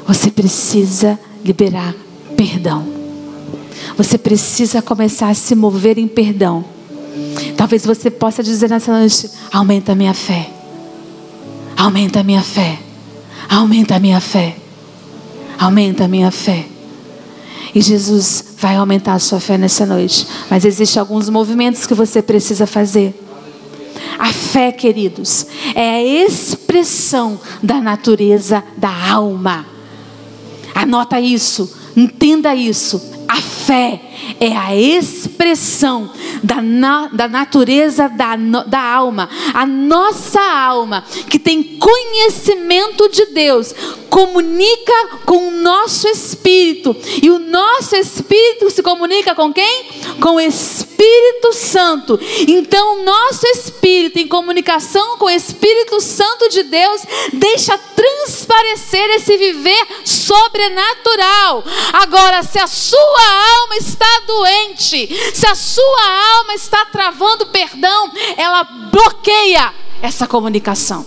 você 0.07 0.29
precisa 0.29 1.19
liberar 1.43 1.95
perdão. 2.35 2.85
Você 3.97 4.17
precisa 4.17 4.81
começar 4.81 5.29
a 5.29 5.33
se 5.33 5.55
mover 5.55 5.97
em 5.97 6.07
perdão. 6.07 6.63
Talvez 7.55 7.85
você 7.85 8.11
possa 8.11 8.43
dizer 8.43 8.69
nessa 8.69 8.91
noite: 8.91 9.29
aumenta 9.51 9.93
a 9.93 9.95
minha 9.95 10.13
fé. 10.13 10.51
Aumenta 11.75 12.19
a 12.19 12.23
minha 12.23 12.43
fé. 12.43 12.77
Aumenta 13.49 13.95
a 13.95 13.99
minha 13.99 14.21
fé. 14.21 14.66
Aumenta 15.59 16.05
a 16.05 16.07
minha 16.07 16.31
fé. 16.31 16.65
E 17.73 17.81
Jesus 17.81 18.55
vai 18.57 18.75
aumentar 18.75 19.13
a 19.13 19.19
sua 19.19 19.39
fé 19.39 19.57
nessa 19.57 19.85
noite. 19.85 20.27
Mas 20.49 20.65
existem 20.65 20.99
alguns 20.99 21.29
movimentos 21.29 21.85
que 21.85 21.93
você 21.93 22.21
precisa 22.21 22.65
fazer. 22.65 23.13
A 24.17 24.31
fé, 24.33 24.71
queridos, 24.71 25.45
é 25.75 25.95
a 25.95 26.03
expressão 26.03 27.39
da 27.61 27.79
natureza 27.79 28.63
da 28.75 29.11
alma. 29.11 29.65
Anota 30.73 31.19
isso, 31.19 31.71
entenda 31.95 32.55
isso. 32.55 33.16
Fé 33.67 33.99
é 34.39 34.55
a 34.55 34.73
expressão 34.73 36.09
da, 36.41 36.61
na, 36.61 37.07
da 37.07 37.27
natureza 37.27 38.07
da, 38.07 38.37
da 38.65 38.81
alma. 38.81 39.29
A 39.53 39.65
nossa 39.65 40.39
alma, 40.39 41.03
que 41.29 41.37
tem 41.37 41.77
conhecimento 41.77 43.09
de 43.09 43.25
Deus, 43.25 43.75
comunica 44.09 45.19
com 45.25 45.49
o 45.49 45.51
nosso 45.51 46.07
espírito. 46.07 46.95
E 47.21 47.29
o 47.29 47.39
nosso 47.39 47.97
espírito 47.97 48.69
se 48.69 48.81
comunica 48.81 49.35
com 49.35 49.51
quem? 49.51 49.85
Com 50.21 50.35
o 50.35 50.39
Espírito 50.39 51.51
Santo. 51.51 52.17
Então, 52.47 52.99
o 52.99 53.03
nosso 53.03 53.45
espírito, 53.47 54.17
em 54.17 54.27
comunicação 54.27 55.17
com 55.17 55.25
o 55.25 55.29
Espírito 55.29 55.99
Santo 55.99 56.47
de 56.49 56.63
Deus, 56.63 57.01
deixa 57.33 57.77
transparecer 57.77 59.09
esse 59.15 59.37
viver 59.37 59.87
sobrenatural. 60.05 61.63
Agora, 61.93 62.43
se 62.43 62.59
a 62.59 62.67
sua 62.67 62.97
alma 63.55 63.56
está 63.73 64.21
doente, 64.25 65.07
se 65.33 65.47
a 65.47 65.55
sua 65.55 66.37
alma 66.37 66.53
está 66.53 66.85
travando 66.85 67.47
perdão, 67.47 68.11
ela 68.37 68.63
bloqueia 68.63 69.73
essa 70.01 70.27
comunicação. 70.27 71.05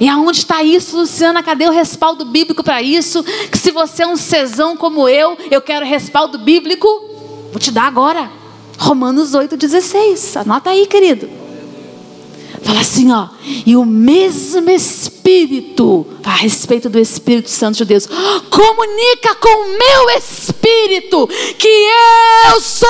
E 0.00 0.08
aonde 0.08 0.38
está 0.38 0.62
isso, 0.62 0.96
Luciana? 0.96 1.42
Cadê 1.42 1.66
o 1.66 1.72
respaldo 1.72 2.24
bíblico 2.24 2.62
para 2.62 2.80
isso? 2.80 3.22
Que 3.50 3.58
se 3.58 3.72
você 3.72 4.04
é 4.04 4.06
um 4.06 4.16
cesão 4.16 4.76
como 4.76 5.08
eu, 5.08 5.36
eu 5.50 5.60
quero 5.60 5.84
respaldo 5.84 6.38
bíblico, 6.38 6.86
vou 7.50 7.58
te 7.58 7.72
dar 7.72 7.84
agora. 7.84 8.30
Romanos 8.78 9.32
8,16. 9.32 10.40
Anota 10.40 10.70
aí, 10.70 10.86
querido. 10.86 11.47
Fala 12.62 12.80
assim, 12.80 13.12
ó. 13.12 13.28
E 13.66 13.76
o 13.76 13.84
mesmo 13.84 14.70
Espírito, 14.70 16.06
a 16.24 16.34
respeito 16.34 16.88
do 16.88 16.98
Espírito 16.98 17.50
Santo 17.50 17.78
de 17.78 17.84
Deus, 17.84 18.06
comunica 18.50 19.34
com 19.36 19.48
o 19.48 19.78
meu 19.78 20.10
Espírito 20.16 21.28
que 21.58 21.68
eu 22.46 22.60
sou 22.60 22.88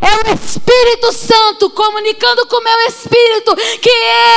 É 0.00 0.30
o 0.30 0.34
Espírito 0.34 1.12
Santo 1.12 1.70
comunicando 1.70 2.46
com 2.46 2.56
o 2.56 2.64
meu 2.64 2.80
espírito 2.88 3.54
que 3.80 3.90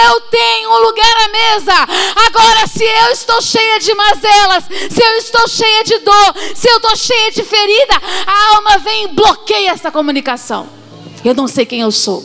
eu 0.07 0.21
tenho 0.29 0.69
um 0.69 0.79
lugar 0.79 1.15
à 1.23 1.27
mesa. 1.29 1.73
Agora, 2.27 2.67
se 2.67 2.83
eu 2.83 3.11
estou 3.11 3.41
cheia 3.41 3.79
de 3.79 3.93
mazelas, 3.95 4.65
se 4.65 5.03
eu 5.03 5.17
estou 5.17 5.47
cheia 5.47 5.83
de 5.83 5.97
dor, 5.99 6.35
se 6.53 6.69
eu 6.69 6.77
estou 6.77 6.95
cheia 6.95 7.31
de 7.31 7.43
ferida, 7.43 7.95
a 8.27 8.55
alma 8.55 8.77
vem 8.79 9.05
e 9.05 9.07
bloqueia 9.07 9.71
essa 9.71 9.91
comunicação. 9.91 10.84
Eu 11.25 11.33
não 11.33 11.47
sei 11.47 11.65
quem 11.65 11.81
eu 11.81 11.91
sou. 11.91 12.23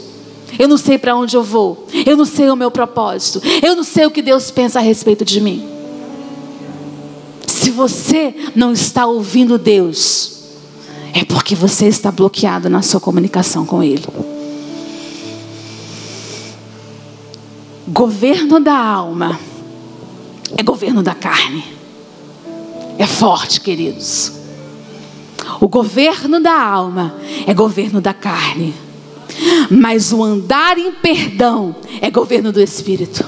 Eu 0.58 0.68
não 0.68 0.76
sei 0.76 0.98
para 0.98 1.16
onde 1.16 1.34
eu 1.34 1.42
vou. 1.42 1.86
Eu 2.04 2.16
não 2.16 2.26
sei 2.26 2.50
o 2.50 2.56
meu 2.56 2.70
propósito. 2.70 3.40
Eu 3.62 3.74
não 3.74 3.82
sei 3.82 4.04
o 4.04 4.10
que 4.10 4.20
Deus 4.20 4.50
pensa 4.50 4.78
a 4.78 4.82
respeito 4.82 5.24
de 5.24 5.40
mim. 5.40 5.66
Se 7.46 7.70
você 7.70 8.34
não 8.54 8.72
está 8.72 9.06
ouvindo 9.06 9.56
Deus, 9.56 10.42
é 11.14 11.24
porque 11.24 11.54
você 11.54 11.86
está 11.86 12.10
bloqueado 12.10 12.68
na 12.68 12.82
sua 12.82 13.00
comunicação 13.00 13.64
com 13.64 13.82
Ele. 13.82 14.06
Governo 17.88 18.60
da 18.60 18.76
alma 18.76 19.40
é 20.56 20.62
governo 20.62 21.02
da 21.02 21.14
carne. 21.14 21.64
É 22.98 23.06
forte, 23.06 23.62
queridos. 23.62 24.32
O 25.60 25.68
governo 25.68 26.38
da 26.38 26.60
alma 26.62 27.14
é 27.46 27.54
governo 27.54 28.00
da 28.00 28.12
carne. 28.12 28.74
Mas 29.70 30.12
o 30.12 30.22
andar 30.22 30.78
em 30.78 30.92
perdão 30.92 31.76
é 32.00 32.10
governo 32.10 32.52
do 32.52 32.60
Espírito. 32.60 33.24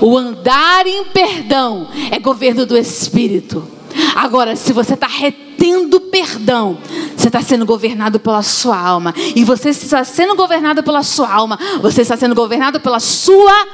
O 0.00 0.16
andar 0.16 0.86
em 0.86 1.04
perdão 1.04 1.88
é 2.10 2.18
governo 2.18 2.66
do 2.66 2.76
Espírito. 2.76 3.66
Agora, 4.14 4.56
se 4.56 4.72
você 4.72 4.94
está 4.94 5.06
retendo 5.06 6.00
perdão, 6.00 6.78
você 7.16 7.28
está 7.28 7.42
sendo 7.42 7.64
governado 7.64 8.18
pela 8.20 8.42
sua 8.42 8.78
alma. 8.78 9.14
E 9.34 9.44
você 9.44 9.70
está 9.70 10.04
sendo 10.04 10.34
governado 10.34 10.82
pela 10.82 11.02
sua 11.02 11.32
alma, 11.32 11.58
você 11.80 12.02
está 12.02 12.16
sendo 12.16 12.34
governado 12.34 12.80
pela 12.80 13.00
sua 13.00 13.66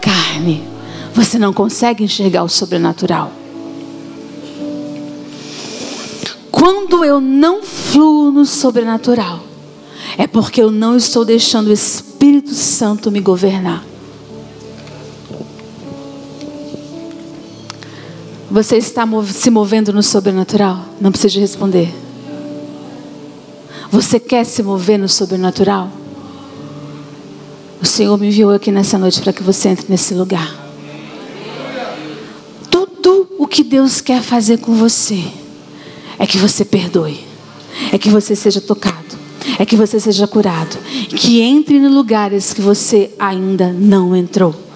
carne. 0.00 0.64
Você 1.14 1.38
não 1.38 1.52
consegue 1.52 2.04
enxergar 2.04 2.42
o 2.42 2.48
sobrenatural. 2.48 3.32
Quando 6.50 7.04
eu 7.04 7.20
não 7.20 7.62
fluo 7.62 8.30
no 8.30 8.46
sobrenatural, 8.46 9.40
é 10.18 10.26
porque 10.26 10.62
eu 10.62 10.70
não 10.70 10.96
estou 10.96 11.24
deixando 11.24 11.68
o 11.68 11.72
Espírito 11.72 12.54
Santo 12.54 13.10
me 13.10 13.20
governar. 13.20 13.84
Você 18.50 18.76
está 18.76 19.06
se 19.32 19.50
movendo 19.50 19.92
no 19.94 20.02
sobrenatural? 20.02 20.84
Não 21.00 21.10
precisa 21.10 21.40
responder. 21.40 21.92
Você 23.90 24.20
quer 24.20 24.44
se 24.44 24.62
mover 24.62 24.98
no 24.98 25.08
sobrenatural? 25.08 25.90
O 27.80 27.84
Senhor 27.86 28.16
me 28.18 28.28
enviou 28.28 28.52
aqui 28.52 28.70
nessa 28.70 28.96
noite 28.98 29.20
para 29.20 29.32
que 29.32 29.42
você 29.42 29.70
entre 29.70 29.86
nesse 29.88 30.14
lugar. 30.14 30.54
Tudo 32.70 33.26
o 33.38 33.46
que 33.46 33.64
Deus 33.64 34.00
quer 34.00 34.22
fazer 34.22 34.58
com 34.58 34.74
você 34.74 35.24
é 36.18 36.26
que 36.26 36.38
você 36.38 36.64
perdoe, 36.64 37.26
é 37.90 37.98
que 37.98 38.08
você 38.08 38.36
seja 38.36 38.60
tocado, 38.60 39.16
é 39.62 39.64
que 39.64 39.76
você 39.76 40.00
seja 40.00 40.26
curado, 40.26 40.76
que 41.16 41.40
entre 41.40 41.76
em 41.76 41.86
lugares 41.86 42.52
que 42.52 42.60
você 42.60 43.12
ainda 43.16 43.72
não 43.72 44.14
entrou 44.14 44.71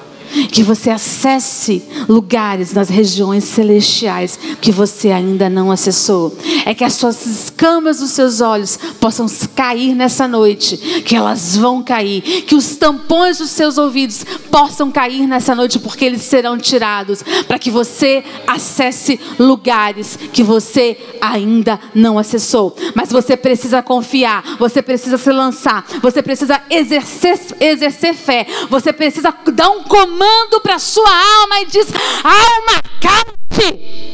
que 0.50 0.62
você 0.62 0.90
acesse 0.90 1.82
lugares 2.08 2.72
nas 2.72 2.88
regiões 2.88 3.44
celestiais 3.44 4.38
que 4.60 4.72
você 4.72 5.10
ainda 5.10 5.48
não 5.48 5.70
acessou. 5.70 6.36
É 6.64 6.74
que 6.74 6.84
as 6.84 6.94
suas 6.94 7.24
escamas 7.26 8.00
dos 8.00 8.10
seus 8.10 8.40
olhos 8.40 8.78
possam 9.00 9.26
cair 9.54 9.94
nessa 9.94 10.26
noite, 10.26 10.76
que 11.04 11.14
elas 11.14 11.56
vão 11.56 11.82
cair, 11.82 12.22
que 12.42 12.54
os 12.54 12.76
tampões 12.76 13.38
dos 13.38 13.50
seus 13.50 13.78
ouvidos 13.78 14.24
possam 14.50 14.90
cair 14.90 15.26
nessa 15.26 15.54
noite, 15.54 15.78
porque 15.78 16.04
eles 16.04 16.22
serão 16.22 16.58
tirados, 16.58 17.22
para 17.46 17.58
que 17.58 17.70
você 17.70 18.24
acesse 18.46 19.20
lugares 19.38 20.18
que 20.32 20.42
você 20.42 20.96
ainda 21.20 21.78
não 21.94 22.18
acessou. 22.18 22.76
Mas 22.94 23.10
você 23.10 23.36
precisa 23.36 23.82
confiar, 23.82 24.56
você 24.58 24.82
precisa 24.82 25.18
se 25.18 25.30
lançar, 25.30 25.84
você 26.02 26.22
precisa 26.22 26.60
exercer, 26.70 27.38
exercer 27.60 28.14
fé, 28.14 28.46
você 28.68 28.92
precisa 28.92 29.34
dar 29.52 29.70
um 29.70 29.84
comando 29.84 30.15
comando 30.16 30.60
para 30.62 30.78
sua 30.78 31.10
alma 31.10 31.60
e 31.60 31.66
diz: 31.66 31.86
alma, 32.24 32.82
cante. 33.00 34.06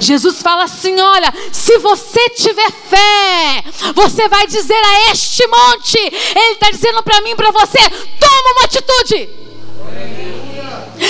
Jesus 0.00 0.40
fala 0.40 0.64
assim: 0.64 0.98
olha, 0.98 1.32
se 1.52 1.76
você 1.78 2.30
tiver 2.30 2.70
fé, 2.70 3.64
você 3.94 4.28
vai 4.28 4.46
dizer 4.46 4.74
a 4.74 5.10
este 5.10 5.46
monte, 5.46 5.98
Ele 5.98 6.52
está 6.52 6.70
dizendo 6.70 7.02
para 7.02 7.20
mim, 7.22 7.34
para 7.34 7.50
você: 7.50 7.78
toma 7.78 8.52
uma 8.52 8.64
atitude, 8.64 9.28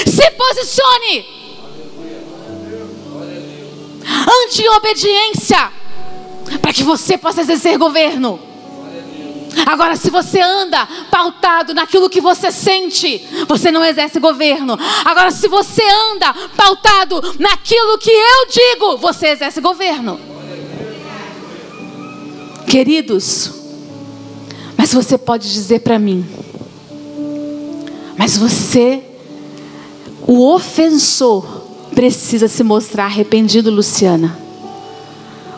se 0.06 0.30
posicione, 0.32 1.26
ante 4.42 4.68
obediência. 4.68 5.72
para 6.60 6.72
que 6.72 6.82
você 6.82 7.16
possa 7.16 7.42
exercer 7.42 7.78
governo. 7.78 8.49
Agora, 9.66 9.96
se 9.96 10.10
você 10.10 10.40
anda 10.40 10.86
pautado 11.10 11.74
naquilo 11.74 12.10
que 12.10 12.20
você 12.20 12.50
sente, 12.50 13.26
você 13.46 13.70
não 13.70 13.84
exerce 13.84 14.18
governo. 14.18 14.78
Agora, 15.04 15.30
se 15.30 15.48
você 15.48 15.82
anda 16.12 16.32
pautado 16.56 17.20
naquilo 17.38 17.98
que 17.98 18.10
eu 18.10 18.46
digo, 18.48 18.96
você 18.96 19.28
exerce 19.28 19.60
governo. 19.60 20.20
Queridos, 22.66 23.50
mas 24.76 24.92
você 24.92 25.18
pode 25.18 25.52
dizer 25.52 25.80
para 25.80 25.98
mim, 25.98 26.24
mas 28.16 28.36
você, 28.36 29.02
o 30.26 30.46
ofensor, 30.54 31.60
precisa 31.94 32.48
se 32.48 32.62
mostrar 32.62 33.06
arrependido, 33.06 33.70
Luciana. 33.70 34.38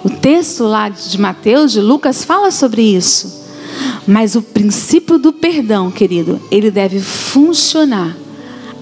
O 0.02 0.10
texto 0.10 0.64
lá 0.64 0.88
de 0.88 1.20
Mateus, 1.20 1.72
de 1.72 1.80
Lucas, 1.80 2.24
fala 2.24 2.50
sobre 2.50 2.82
isso. 2.82 3.41
Mas 4.06 4.34
o 4.34 4.42
princípio 4.42 5.18
do 5.18 5.32
perdão, 5.32 5.90
querido, 5.90 6.40
ele 6.50 6.70
deve 6.70 7.00
funcionar 7.00 8.16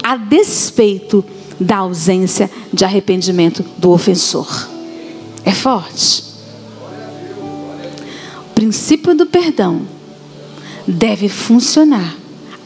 a 0.01 0.17
despeito 0.17 1.23
da 1.59 1.77
ausência 1.77 2.49
de 2.73 2.83
arrependimento 2.83 3.63
do 3.77 3.91
ofensor. 3.91 4.67
É 5.45 5.51
forte. 5.51 6.23
O 8.49 8.53
princípio 8.55 9.15
do 9.15 9.25
perdão 9.25 9.81
deve 10.87 11.29
funcionar 11.29 12.15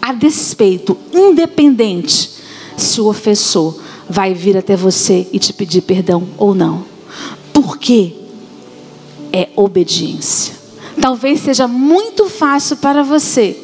a 0.02 0.14
despeito, 0.14 0.98
independente 1.14 2.30
se 2.78 3.02
o 3.02 3.08
ofensor 3.08 3.78
vai 4.10 4.34
vir 4.34 4.56
até 4.58 4.76
você 4.76 5.28
e 5.32 5.40
te 5.40 5.52
pedir 5.52 5.82
perdão 5.82 6.28
ou 6.38 6.54
não. 6.54 6.86
Porque 7.52 8.14
é 9.34 9.50
obediência. 9.56 10.55
Talvez 11.02 11.42
seja 11.42 11.68
muito 11.68 12.30
fácil 12.30 12.78
para 12.78 13.04
você 13.04 13.58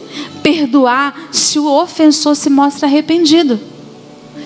perdoar 0.43 1.29
se 1.31 1.57
o 1.57 1.65
ofensor 1.65 2.35
se 2.35 2.49
mostra 2.49 2.87
arrependido. 2.87 3.59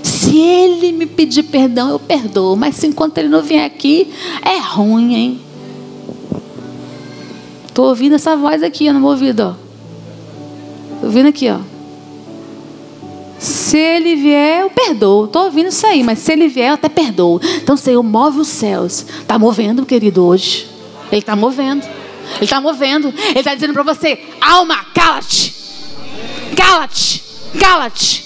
Se 0.04 0.38
ele 0.38 0.92
me 0.92 1.06
pedir 1.06 1.44
perdão, 1.44 1.90
eu 1.90 2.00
perdoo. 2.00 2.56
Mas 2.56 2.76
se 2.76 2.88
enquanto 2.88 3.18
ele 3.18 3.28
não 3.28 3.42
vier 3.42 3.66
aqui, 3.66 4.12
é 4.42 4.58
ruim, 4.60 5.16
hein? 5.16 5.42
Estou 7.68 7.88
ouvindo 7.88 8.16
essa 8.16 8.36
voz 8.36 8.64
aqui 8.64 8.92
no 8.92 9.00
meu 9.00 9.10
ouvido, 9.10 9.42
ó. 9.42 9.66
Estou 10.94 11.10
ouvindo 11.10 11.28
aqui, 11.28 11.50
ó. 11.50 11.60
Se 13.38 13.78
ele 13.78 14.16
vier, 14.16 14.62
eu 14.62 14.70
perdoo. 14.70 15.26
Estou 15.26 15.44
ouvindo 15.44 15.68
isso 15.68 15.86
aí, 15.86 16.02
mas 16.04 16.20
se 16.20 16.32
ele 16.32 16.48
vier, 16.48 16.70
eu 16.70 16.76
até 16.76 16.88
perdoo. 16.88 17.42
Então, 17.62 17.76
Senhor, 17.76 18.02
move 18.02 18.40
os 18.40 18.48
céus. 18.48 19.06
Está 19.22 19.38
movendo, 19.38 19.86
querido, 19.86 20.24
hoje. 20.24 20.68
Ele 21.12 21.20
está 21.20 21.36
movendo. 21.36 21.86
Ele 22.36 22.46
está 22.46 22.60
movendo. 22.62 23.14
Ele 23.30 23.40
está 23.40 23.54
dizendo 23.54 23.74
para 23.74 23.84
você: 23.84 24.20
alma, 24.42 24.86
cala-te. 24.94 25.54
Cala-te. 26.56 27.24
Cala-te. 27.60 28.26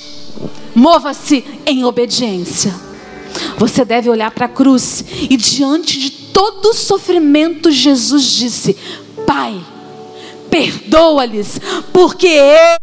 Mova-se 0.76 1.44
em 1.66 1.84
obediência. 1.84 2.74
Você 3.58 3.84
deve 3.86 4.10
olhar 4.10 4.32
para 4.32 4.46
a 4.46 4.50
cruz 4.50 5.04
e 5.30 5.36
diante 5.36 6.00
de 6.00 6.12
todo 6.12 6.70
o 6.70 6.74
sofrimento, 6.74 7.72
Jesus 7.72 8.24
disse: 8.24 8.78
Pai, 9.28 9.60
perdoa-lhes, 10.50 11.60
porque 11.92 12.28
eles 12.28 12.80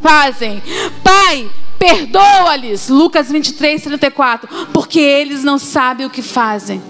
fazem. 0.00 0.62
Pai, 1.02 1.50
perdoa-lhes. 1.78 2.88
Lucas 2.88 3.30
23, 3.30 3.82
34. 3.82 4.66
Porque 4.72 5.00
eles 5.00 5.42
não 5.42 5.58
sabem 5.58 6.06
o 6.06 6.10
que 6.10 6.22
fazem. 6.22 6.82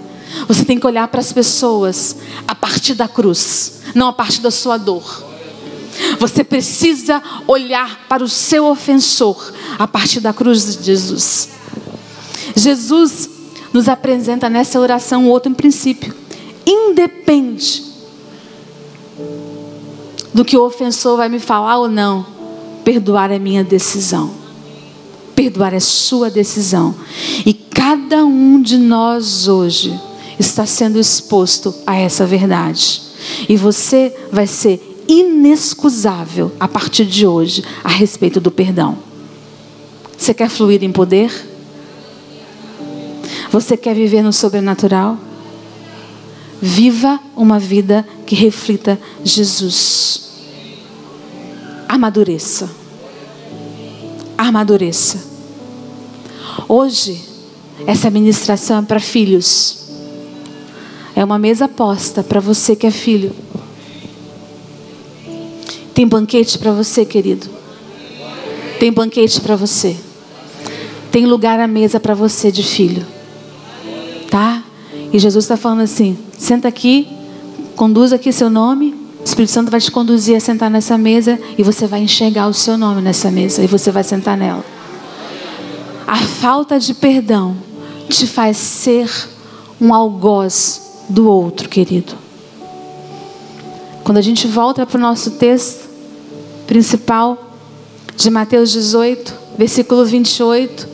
Você 0.47 0.63
tem 0.65 0.79
que 0.79 0.85
olhar 0.85 1.07
para 1.07 1.19
as 1.19 1.31
pessoas 1.31 2.15
a 2.47 2.55
partir 2.55 2.93
da 2.93 3.07
cruz, 3.07 3.81
não 3.95 4.07
a 4.07 4.13
partir 4.13 4.41
da 4.41 4.51
sua 4.51 4.77
dor. 4.77 5.29
Você 6.19 6.43
precisa 6.43 7.21
olhar 7.47 8.07
para 8.07 8.23
o 8.23 8.29
seu 8.29 8.65
ofensor 8.65 9.53
a 9.77 9.87
partir 9.87 10.19
da 10.19 10.33
cruz 10.33 10.77
de 10.77 10.83
Jesus. 10.83 11.49
Jesus 12.55 13.29
nos 13.73 13.87
apresenta 13.87 14.49
nessa 14.49 14.79
oração 14.79 15.27
outro 15.27 15.53
princípio. 15.53 16.13
Independe 16.65 17.83
do 20.33 20.45
que 20.45 20.57
o 20.57 20.65
ofensor 20.65 21.17
vai 21.17 21.27
me 21.27 21.39
falar 21.39 21.77
ou 21.77 21.89
não, 21.89 22.25
perdoar 22.83 23.31
é 23.31 23.39
minha 23.39 23.63
decisão. 23.63 24.31
Perdoar 25.35 25.73
é 25.73 25.79
sua 25.79 26.29
decisão. 26.29 26.95
E 27.45 27.53
cada 27.53 28.25
um 28.25 28.61
de 28.61 28.77
nós 28.77 29.47
hoje 29.47 29.99
está 30.39 30.65
sendo 30.65 30.97
exposto 30.97 31.75
a 31.85 31.97
essa 31.97 32.25
verdade. 32.25 33.01
E 33.47 33.57
você 33.57 34.15
vai 34.31 34.47
ser 34.47 34.81
inexcusável 35.07 36.51
a 36.59 36.67
partir 36.67 37.05
de 37.05 37.27
hoje 37.27 37.63
a 37.83 37.89
respeito 37.89 38.39
do 38.39 38.49
perdão. 38.49 38.97
Você 40.17 40.33
quer 40.33 40.49
fluir 40.49 40.83
em 40.83 40.91
poder? 40.91 41.31
Você 43.51 43.75
quer 43.75 43.95
viver 43.95 44.21
no 44.21 44.31
sobrenatural? 44.31 45.17
Viva 46.61 47.19
uma 47.35 47.57
vida 47.57 48.05
que 48.25 48.35
reflita 48.35 48.99
Jesus. 49.23 50.29
Amadureça. 51.87 52.69
Amadureça. 54.37 55.23
Hoje, 56.67 57.21
essa 57.87 58.09
ministração 58.09 58.79
é 58.79 58.81
para 58.83 58.99
filhos. 58.99 59.88
É 61.19 61.23
uma 61.25 61.37
mesa 61.37 61.67
posta 61.67 62.23
para 62.23 62.39
você 62.39 62.77
que 62.77 62.87
é 62.87 62.91
filho. 62.91 63.33
Tem 65.93 66.07
banquete 66.07 66.57
para 66.57 66.71
você, 66.71 67.03
querido. 67.03 67.45
Tem 68.79 68.89
banquete 68.89 69.41
para 69.41 69.57
você. 69.57 69.97
Tem 71.11 71.25
lugar 71.25 71.59
à 71.59 71.67
mesa 71.67 71.99
para 71.99 72.13
você 72.13 72.49
de 72.53 72.63
filho. 72.63 73.05
Tá? 74.31 74.63
E 75.11 75.19
Jesus 75.19 75.43
está 75.43 75.57
falando 75.57 75.81
assim: 75.81 76.17
senta 76.37 76.69
aqui, 76.69 77.09
conduz 77.75 78.13
aqui 78.13 78.31
seu 78.31 78.49
nome. 78.49 78.95
O 79.19 79.23
Espírito 79.25 79.51
Santo 79.51 79.69
vai 79.69 79.81
te 79.81 79.91
conduzir 79.91 80.37
a 80.37 80.39
sentar 80.39 80.71
nessa 80.71 80.97
mesa 80.97 81.37
e 81.57 81.63
você 81.63 81.85
vai 81.85 81.99
enxergar 81.99 82.47
o 82.47 82.53
seu 82.53 82.77
nome 82.77 83.01
nessa 83.01 83.29
mesa 83.29 83.61
e 83.61 83.67
você 83.67 83.91
vai 83.91 84.05
sentar 84.05 84.37
nela. 84.37 84.63
A 86.07 86.15
falta 86.15 86.79
de 86.79 86.93
perdão 86.93 87.57
te 88.07 88.25
faz 88.25 88.55
ser 88.55 89.11
um 89.81 89.93
algoz 89.93 90.87
do 91.09 91.27
outro, 91.27 91.67
querido. 91.67 92.13
Quando 94.03 94.17
a 94.17 94.21
gente 94.21 94.47
volta 94.47 94.85
para 94.85 94.97
o 94.97 95.01
nosso 95.01 95.31
texto 95.31 95.89
principal 96.65 97.51
de 98.15 98.29
Mateus 98.29 98.71
18, 98.71 99.33
versículo 99.57 100.05
28, 100.05 100.87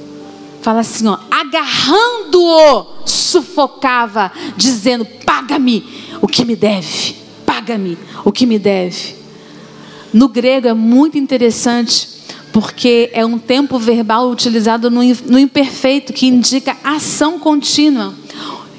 fala 0.62 0.80
assim: 0.80 1.06
agarrando-o, 1.30 2.86
sufocava, 3.06 4.32
dizendo: 4.56 5.06
Paga-me 5.25 5.86
o 6.21 6.28
que 6.28 6.45
me 6.45 6.56
deve, 6.56 7.15
paga-me 7.45 7.97
o 8.23 8.32
que 8.32 8.45
me 8.45 8.58
deve. 8.58 9.15
No 10.13 10.30
grego 10.30 10.67
é 10.67 10.73
muito 10.73 11.17
interessante, 11.17 12.08
porque 12.54 13.10
é 13.13 13.25
um 13.25 13.38
tempo 13.38 13.78
verbal 13.78 14.30
utilizado 14.30 14.89
no 14.89 15.39
imperfeito, 15.39 16.13
que 16.13 16.28
indica 16.28 16.78
ação 16.84 17.38
contínua. 17.38 18.13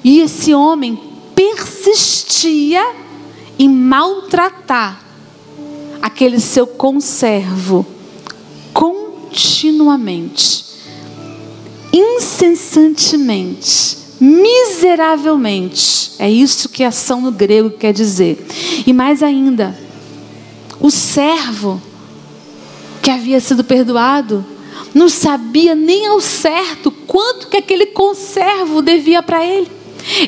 E 0.02 0.20
esse 0.20 0.54
homem 0.54 1.05
persistia 1.36 2.82
em 3.58 3.68
maltratar 3.68 5.04
aquele 6.00 6.40
seu 6.40 6.66
conservo 6.66 7.86
continuamente, 8.72 10.64
incessantemente, 11.92 13.98
miseravelmente. 14.18 16.12
É 16.18 16.30
isso 16.30 16.70
que 16.70 16.82
ação 16.82 17.20
no 17.20 17.30
grego 17.30 17.70
quer 17.70 17.92
dizer. 17.92 18.44
E 18.86 18.92
mais 18.92 19.22
ainda, 19.22 19.78
o 20.80 20.90
servo 20.90 21.80
que 23.02 23.10
havia 23.10 23.40
sido 23.40 23.62
perdoado 23.62 24.44
não 24.94 25.08
sabia 25.08 25.74
nem 25.74 26.06
ao 26.06 26.20
certo 26.20 26.90
quanto 26.90 27.48
que 27.48 27.58
aquele 27.58 27.86
conservo 27.86 28.80
devia 28.80 29.22
para 29.22 29.44
ele. 29.44 29.68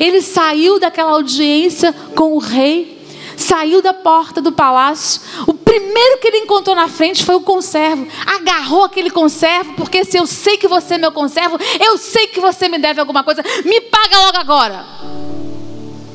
Ele 0.01 0.21
saiu 0.21 0.79
daquela 0.79 1.12
audiência 1.12 1.93
com 2.14 2.35
o 2.35 2.38
rei, 2.38 2.99
saiu 3.37 3.81
da 3.81 3.95
porta 3.95 4.41
do 4.41 4.51
palácio. 4.51 5.21
O 5.47 5.55
primeiro 5.55 6.19
que 6.19 6.29
ele 6.29 6.38
encontrou 6.38 6.75
na 6.75 6.88
frente 6.88 7.25
foi 7.25 7.37
o 7.37 7.41
conservo. 7.41 8.07
Agarrou 8.27 8.85
aquele 8.85 9.11
conservo, 9.11 9.75
porque 9.75 10.05
se 10.05 10.17
eu 10.17 10.27
sei 10.27 10.57
que 10.57 10.67
você 10.67 10.95
é 10.95 10.99
meu 10.99 11.12
conservo, 11.12 11.59
eu 11.81 11.97
sei 11.97 12.27
que 12.27 12.41
você 12.41 12.69
me 12.69 12.79
deve 12.79 13.01
alguma 13.01 13.23
coisa. 13.23 13.43
Me 13.64 13.81
paga 13.83 14.19
logo 14.19 14.38
agora. 14.38 14.85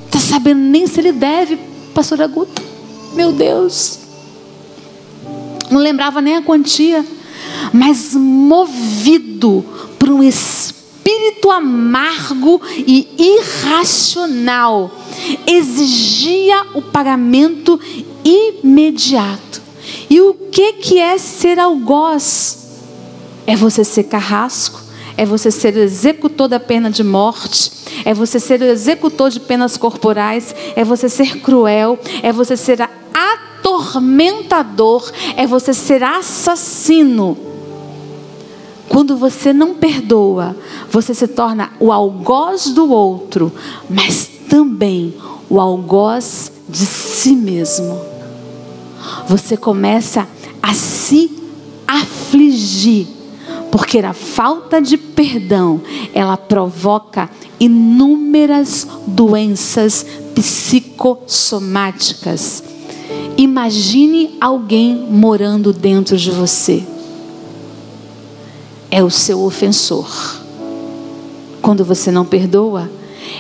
Está 0.08 0.20
sabendo 0.20 0.60
nem 0.60 0.86
se 0.86 1.00
ele 1.00 1.14
deve, 1.14 1.58
pastora 1.94 2.28
Guta? 2.28 2.62
Meu 3.14 3.32
Deus. 3.32 4.00
Não 5.72 5.80
lembrava 5.80 6.22
nem 6.22 6.36
a 6.36 6.42
quantia, 6.42 7.06
mas 7.72 8.14
movido 8.14 9.66
por 9.98 10.10
um 10.10 10.22
espírito 10.22 10.83
espírito 11.04 11.52
amargo 11.52 12.62
e 12.78 13.08
irracional 13.18 14.90
exigia 15.46 16.66
o 16.74 16.82
pagamento 16.82 17.78
imediato. 18.24 19.62
E 20.10 20.22
o 20.22 20.34
que 20.34 20.74
que 20.74 21.00
é 21.00 21.18
ser 21.18 21.60
algoz? 21.60 22.80
É 23.46 23.56
você 23.56 23.84
ser 23.84 24.04
carrasco, 24.04 24.80
é 25.18 25.26
você 25.26 25.52
ser 25.52 25.76
executor 25.76 26.48
da 26.48 26.60
pena 26.60 26.90
de 26.90 27.04
morte, 27.04 27.70
é 28.06 28.14
você 28.14 28.40
ser 28.40 28.62
executor 28.62 29.30
de 29.30 29.42
penas 29.42 29.76
corporais, 29.76 30.56
é 30.76 30.86
você 30.86 31.10
ser 31.10 31.42
cruel, 31.42 32.00
é 32.22 32.32
você 32.32 32.56
ser 32.56 32.80
atormentador, 33.14 35.12
é 35.36 35.46
você 35.46 35.74
ser 35.74 36.02
assassino. 36.02 37.53
Quando 38.90 39.16
você 39.18 39.54
não 39.54 39.76
perdoa, 39.76 40.56
você 40.90 41.14
se 41.14 41.28
torna 41.28 41.72
o 41.80 41.92
algoz 41.92 42.72
do 42.72 42.92
outro, 42.92 43.52
mas 43.90 44.28
também 44.50 45.14
o 45.50 45.60
algoz 45.60 46.52
de 46.70 46.86
si 46.86 47.36
mesmo. 47.36 48.00
Você 49.28 49.58
começa 49.58 50.26
a 50.62 50.74
se 50.74 51.30
afligir, 51.88 53.08
porque 53.72 53.98
a 54.00 54.14
falta 54.14 54.82
de 54.82 54.98
perdão, 54.98 55.82
ela 56.14 56.38
provoca 56.38 57.30
inúmeras 57.60 58.88
doenças 59.08 60.06
psicossomáticas. 60.36 62.64
Imagine 63.38 64.38
alguém 64.40 64.96
morando 65.10 65.74
dentro 65.74 66.16
de 66.18 66.32
você. 66.32 66.93
É 68.96 69.04
o 69.04 69.10
seu 69.10 69.42
ofensor. 69.42 70.08
Quando 71.64 71.84
você 71.84 72.12
não 72.12 72.24
perdoa, 72.24 72.92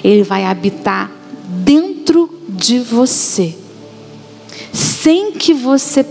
ele 0.03 0.23
vai 0.23 0.45
habitar 0.45 1.11
dentro 1.47 2.27
de 2.49 2.79
você, 2.79 3.55
sem 4.73 5.31
que 5.33 5.53
você 5.53 6.03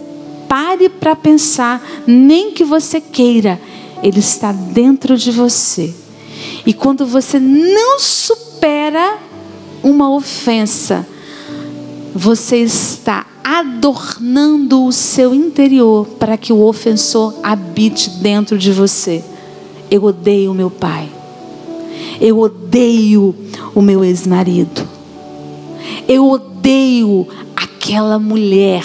pare 0.49 0.89
para 0.89 1.17
pensar, 1.17 1.85
nem 2.07 2.53
que 2.53 2.63
você 2.63 3.01
queira, 3.01 3.61
ele 4.01 4.21
está 4.21 4.53
dentro 4.53 5.17
de 5.17 5.33
você. 5.33 5.93
E 6.65 6.73
quando 6.73 7.05
você 7.05 7.41
não 7.41 7.99
supera 7.99 9.19
uma 9.83 10.09
ofensa, 10.15 11.05
você 12.15 12.59
está 12.59 13.27
adornando 13.43 14.85
o 14.85 14.93
seu 14.93 15.35
interior 15.35 16.07
para 16.07 16.37
que 16.37 16.53
o 16.53 16.65
ofensor 16.65 17.35
habite 17.43 18.09
dentro 18.09 18.57
de 18.57 18.71
você. 18.71 19.32
Eu 19.93 20.05
odeio 20.05 20.55
meu 20.55 20.71
pai. 20.71 21.07
Eu 22.19 22.39
odeio 22.39 23.35
o 23.75 23.83
meu 23.83 24.03
ex-marido. 24.03 24.89
Eu 26.09 26.31
odeio 26.31 27.29
aquela 27.55 28.19
mulher 28.19 28.83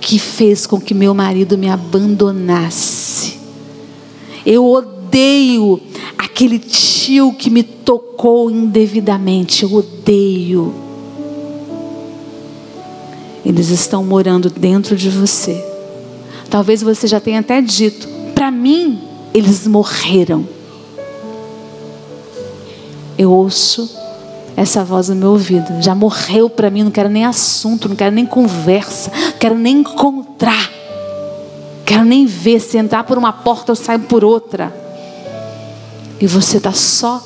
que 0.00 0.18
fez 0.18 0.66
com 0.66 0.80
que 0.80 0.94
meu 0.94 1.14
marido 1.14 1.56
me 1.56 1.68
abandonasse. 1.68 3.38
Eu 4.44 4.66
odeio 4.66 5.80
aquele 6.18 6.58
tio 6.58 7.32
que 7.32 7.48
me 7.48 7.62
tocou 7.62 8.50
indevidamente. 8.50 9.62
Eu 9.62 9.72
odeio. 9.74 10.74
Eles 13.46 13.68
estão 13.68 14.02
morando 14.02 14.50
dentro 14.50 14.96
de 14.96 15.08
você. 15.08 15.64
Talvez 16.50 16.82
você 16.82 17.06
já 17.06 17.20
tenha 17.20 17.38
até 17.38 17.62
dito: 17.62 18.08
para 18.34 18.50
mim, 18.50 19.09
eles 19.32 19.66
morreram. 19.66 20.46
Eu 23.16 23.30
ouço 23.32 23.88
essa 24.56 24.84
voz 24.84 25.08
no 25.08 25.16
meu 25.16 25.30
ouvido. 25.30 25.80
Já 25.80 25.94
morreu 25.94 26.48
para 26.50 26.70
mim, 26.70 26.82
não 26.82 26.90
quero 26.90 27.08
nem 27.08 27.24
assunto, 27.24 27.88
não 27.88 27.96
quero 27.96 28.14
nem 28.14 28.26
conversa, 28.26 29.10
não 29.14 29.38
quero 29.38 29.56
nem 29.56 29.78
encontrar. 29.78 30.70
Quero 31.84 32.04
nem 32.04 32.26
ver 32.26 32.60
se 32.60 32.78
entrar 32.78 33.04
por 33.04 33.18
uma 33.18 33.32
porta 33.32 33.72
eu 33.72 33.76
saio 33.76 34.00
por 34.00 34.24
outra. 34.24 34.74
E 36.20 36.26
você 36.26 36.58
está 36.58 36.72
só 36.72 37.22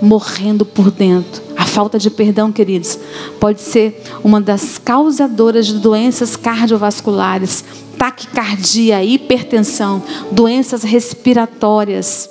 morrendo 0.00 0.64
por 0.64 0.90
dentro. 0.90 1.42
A 1.56 1.64
falta 1.64 1.98
de 1.98 2.10
perdão, 2.10 2.52
queridos, 2.52 2.98
pode 3.40 3.60
ser 3.60 4.02
uma 4.22 4.40
das 4.40 4.78
causadoras 4.78 5.66
de 5.66 5.78
doenças 5.78 6.36
cardiovasculares, 6.36 7.64
taquicardia, 7.98 9.04
hipertensão, 9.04 10.02
doenças 10.30 10.82
respiratórias 10.82 12.30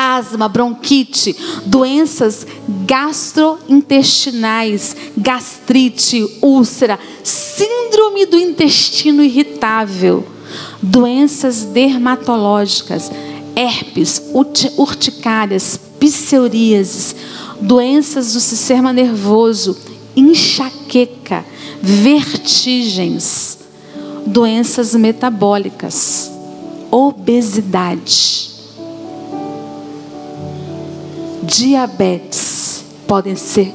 asma, 0.00 0.48
bronquite, 0.48 1.36
doenças 1.66 2.46
gastrointestinais, 2.86 4.96
gastrite, 5.14 6.26
úlcera, 6.40 6.98
síndrome 7.22 8.24
do 8.24 8.38
intestino 8.38 9.22
irritável, 9.22 10.26
doenças 10.80 11.64
dermatológicas, 11.64 13.12
herpes, 13.54 14.22
urticárias, 14.78 15.78
psoríases, 15.98 17.14
doenças 17.60 18.32
do 18.32 18.40
sistema 18.40 18.94
nervoso, 18.94 19.76
enxaqueca, 20.16 21.44
vertigens, 21.82 23.58
doenças 24.26 24.94
metabólicas, 24.94 26.30
obesidade 26.90 28.50
diabetes 31.50 32.84
podem 33.08 33.34
ser 33.34 33.74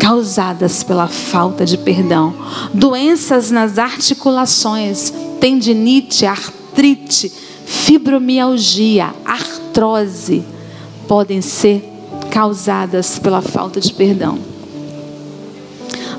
causadas 0.00 0.82
pela 0.82 1.06
falta 1.06 1.64
de 1.64 1.78
perdão. 1.78 2.34
Doenças 2.72 3.52
nas 3.52 3.78
articulações, 3.78 5.12
tendinite, 5.40 6.26
artrite, 6.26 7.30
fibromialgia, 7.64 9.14
artrose, 9.24 10.42
podem 11.06 11.40
ser 11.40 11.88
causadas 12.30 13.18
pela 13.18 13.40
falta 13.40 13.80
de 13.80 13.92
perdão. 13.92 14.53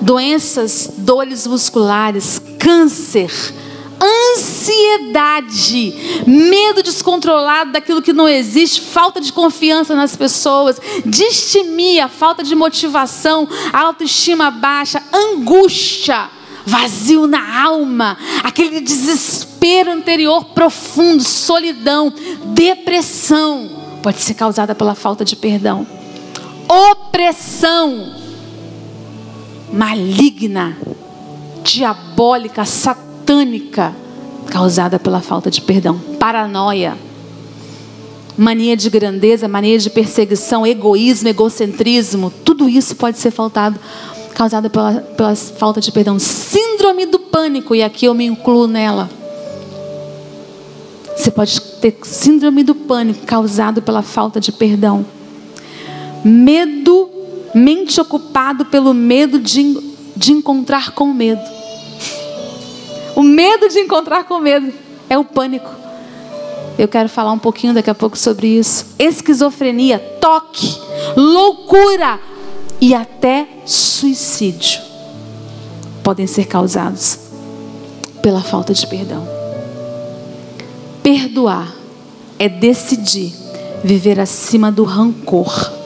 Doenças, 0.01 0.91
dores 0.97 1.47
musculares, 1.47 2.41
câncer, 2.60 3.31
ansiedade, 4.36 5.93
medo 6.27 6.84
descontrolado 6.84 7.71
daquilo 7.71 8.01
que 8.01 8.13
não 8.13 8.27
existe, 8.27 8.81
falta 8.81 9.21
de 9.21 9.31
confiança 9.31 9.95
nas 9.95 10.15
pessoas, 10.15 10.79
distimia, 11.05 12.08
falta 12.08 12.43
de 12.43 12.55
motivação, 12.55 13.47
autoestima 13.71 14.51
baixa, 14.51 15.01
angústia, 15.13 16.29
vazio 16.65 17.27
na 17.27 17.63
alma, 17.63 18.17
aquele 18.43 18.81
desespero 18.81 19.91
anterior 19.91 20.45
profundo, 20.45 21.23
solidão, 21.23 22.13
depressão, 22.47 23.69
pode 24.03 24.19
ser 24.21 24.34
causada 24.34 24.75
pela 24.75 24.95
falta 24.95 25.23
de 25.23 25.36
perdão. 25.36 25.88
Opressão 26.67 28.24
maligna, 29.71 30.78
diabólica, 31.63 32.65
satânica 32.65 33.93
causada 34.47 34.99
pela 34.99 35.21
falta 35.21 35.49
de 35.49 35.62
perdão. 35.62 35.99
Paranoia, 36.19 36.97
mania 38.38 38.75
de 38.75 38.89
grandeza, 38.89 39.47
mania 39.47 39.78
de 39.78 39.89
perseguição, 39.89 40.65
egoísmo, 40.65 41.30
egocentrismo, 41.30 42.32
tudo 42.43 42.69
isso 42.69 42.95
pode 42.95 43.17
ser 43.17 43.32
faltado, 43.32 43.80
causado 44.34 44.69
pela, 44.69 44.93
pela 44.93 45.36
falta 45.36 45.80
de 45.82 45.91
perdão. 45.91 46.19
Síndrome 46.19 47.06
do 47.06 47.19
pânico, 47.19 47.73
e 47.75 47.84
aqui 47.84 48.06
eu 48.06 48.13
me 48.13 48.25
incluo 48.25 48.67
nela. 48.67 49.10
Você 51.15 51.32
pode 51.32 51.60
ter 51.82 51.97
síndrome 52.04 52.63
do 52.63 52.75
pânico 52.75 53.25
causado 53.25 53.82
pela 53.82 54.01
falta 54.01 54.39
de 54.39 54.51
perdão. 54.51 55.06
Medo, 56.23 57.10
mente 57.55 58.01
ocupado 58.01 58.65
pelo 58.65 58.93
medo 58.93 59.39
de, 59.39 59.79
de 60.15 60.33
encontrar 60.33 60.91
com 60.91 61.13
medo. 61.13 61.41
O 63.15 63.23
medo 63.23 63.69
de 63.69 63.79
encontrar 63.79 64.25
com 64.25 64.39
medo 64.39 64.73
é 65.09 65.17
o 65.17 65.23
pânico. 65.23 65.69
Eu 66.77 66.89
quero 66.89 67.07
falar 67.07 67.31
um 67.31 67.39
pouquinho 67.39 67.73
daqui 67.73 67.89
a 67.89 67.95
pouco 67.95 68.17
sobre 68.17 68.47
isso. 68.47 68.87
Esquizofrenia, 68.99 69.97
toque, 70.19 70.77
loucura 71.15 72.19
e 72.81 72.93
até 72.93 73.47
suicídio 73.65 74.81
podem 76.03 76.27
ser 76.27 76.45
causados 76.45 77.19
pela 78.21 78.41
falta 78.41 78.73
de 78.73 78.85
perdão. 78.85 79.25
Perdoar 81.01 81.73
é 82.37 82.49
decidir 82.49 83.33
viver 83.81 84.19
acima 84.19 84.69
do 84.69 84.83
rancor. 84.83 85.85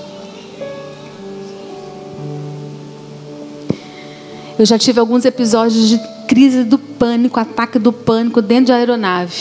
Eu 4.60 4.66
já 4.66 4.78
tive 4.78 5.00
alguns 5.00 5.24
episódios 5.24 5.88
de 5.88 5.98
crise 6.28 6.66
do 6.66 6.78
pânico, 6.78 7.40
ataque 7.40 7.80
do 7.80 7.94
pânico 7.94 8.42
dentro 8.42 8.74
da 8.74 8.76
aeronave. 8.76 9.34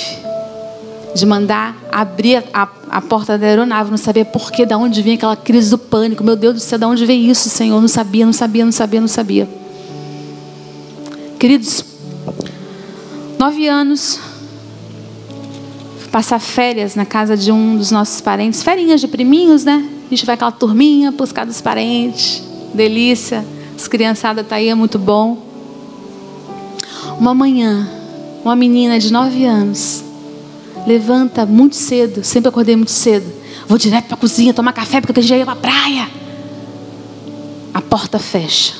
De 1.13 1.27
mandar 1.27 1.77
abrir 1.91 2.37
a, 2.37 2.63
a, 2.63 2.69
a 2.89 3.03
porta 3.03 3.37
da 3.37 3.45
aeronave, 3.45 3.91
não 3.91 3.99
sabia 3.99 4.25
por 4.25 4.53
que, 4.53 4.65
de 4.65 4.77
onde 4.77 5.03
vinha 5.03 5.17
aquela 5.17 5.35
crise 5.35 5.71
do 5.71 5.77
pânico. 5.77 6.23
Meu 6.23 6.37
Deus 6.37 6.55
do 6.55 6.61
céu, 6.61 6.79
de 6.79 6.85
onde 6.85 7.05
veio 7.05 7.33
isso, 7.33 7.49
Senhor? 7.49 7.81
Não 7.81 7.89
sabia, 7.89 8.25
não 8.25 8.33
sabia, 8.33 8.65
não 8.65 8.71
sabia, 8.71 9.01
não 9.01 9.09
sabia. 9.09 9.49
Queridos, 11.37 11.85
nove 13.41 13.67
anos, 13.67 14.21
passar 16.13 16.39
férias 16.39 16.95
na 16.95 17.05
casa 17.05 17.37
de 17.37 17.51
um 17.51 17.77
dos 17.77 17.91
nossos 17.91 18.21
parentes, 18.21 18.63
ferinhas 18.63 19.01
de 19.01 19.09
priminhos, 19.09 19.65
né? 19.65 19.85
A 20.07 20.11
gente 20.11 20.25
vai 20.25 20.37
aquela 20.37 20.53
turminha, 20.53 21.11
buscar 21.11 21.45
dos 21.45 21.61
parentes, 21.61 22.41
delícia. 22.73 23.58
As 23.79 23.87
criançadas 23.87 24.45
tá 24.45 24.57
aí, 24.57 24.69
é 24.69 24.75
muito 24.75 24.99
bom. 24.99 25.39
Uma 27.17 27.33
manhã, 27.33 27.89
uma 28.43 28.57
menina 28.57 28.99
de 28.99 29.13
nove 29.13 29.45
anos 29.45 30.03
levanta 30.85 31.47
muito 31.47 31.77
cedo, 31.77 32.25
sempre 32.25 32.49
acordei 32.49 32.75
muito 32.75 32.91
cedo. 32.91 33.33
Vou 33.69 33.79
direto 33.79 34.07
para 34.07 34.17
a 34.17 34.19
cozinha 34.19 34.53
tomar 34.53 34.73
café 34.73 35.01
porque 35.01 35.21
eu 35.21 35.23
já 35.23 35.37
ia 35.37 35.45
para 35.45 35.53
a 35.53 35.57
praia. 35.57 36.09
A 37.73 37.81
porta 37.81 38.19
fecha. 38.19 38.75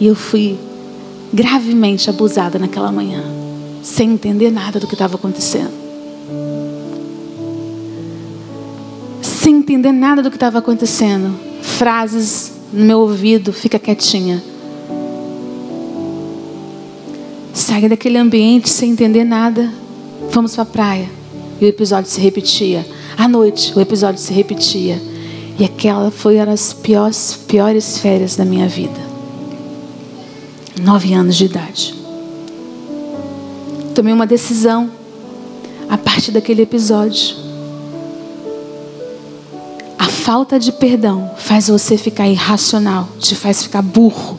E 0.00 0.06
eu 0.06 0.14
fui 0.14 0.58
gravemente 1.30 2.08
abusada 2.08 2.58
naquela 2.58 2.90
manhã, 2.90 3.22
sem 3.82 4.12
entender 4.12 4.50
nada 4.50 4.80
do 4.80 4.86
que 4.86 4.94
estava 4.94 5.16
acontecendo. 5.16 5.72
Sem 9.20 9.56
entender 9.56 9.92
nada 9.92 10.22
do 10.22 10.30
que 10.30 10.36
estava 10.36 10.58
acontecendo. 10.58 11.38
Frases 11.60 12.51
no 12.72 12.84
meu 12.84 13.00
ouvido, 13.00 13.52
fica 13.52 13.78
quietinha. 13.78 14.42
Sai 17.52 17.88
daquele 17.88 18.16
ambiente 18.16 18.70
sem 18.70 18.92
entender 18.92 19.24
nada. 19.24 19.70
Vamos 20.30 20.54
para 20.54 20.62
a 20.62 20.66
praia. 20.66 21.10
E 21.60 21.64
o 21.64 21.68
episódio 21.68 22.10
se 22.10 22.20
repetia. 22.20 22.86
À 23.16 23.28
noite, 23.28 23.72
o 23.76 23.80
episódio 23.80 24.20
se 24.20 24.32
repetia. 24.32 25.00
E 25.58 25.64
aquela 25.64 26.10
foi 26.10 26.36
uma 26.36 26.46
das 26.46 26.72
piores, 26.72 27.38
piores 27.46 27.98
férias 27.98 28.36
da 28.36 28.44
minha 28.44 28.66
vida. 28.66 28.98
Nove 30.80 31.12
anos 31.12 31.36
de 31.36 31.44
idade. 31.44 31.94
Tomei 33.94 34.14
uma 34.14 34.26
decisão 34.26 34.90
a 35.88 35.98
partir 35.98 36.30
daquele 36.30 36.62
episódio. 36.62 37.41
Falta 40.22 40.56
de 40.56 40.70
perdão 40.70 41.32
faz 41.36 41.66
você 41.66 41.98
ficar 41.98 42.28
irracional, 42.28 43.08
te 43.18 43.34
faz 43.34 43.64
ficar 43.64 43.82
burro. 43.82 44.38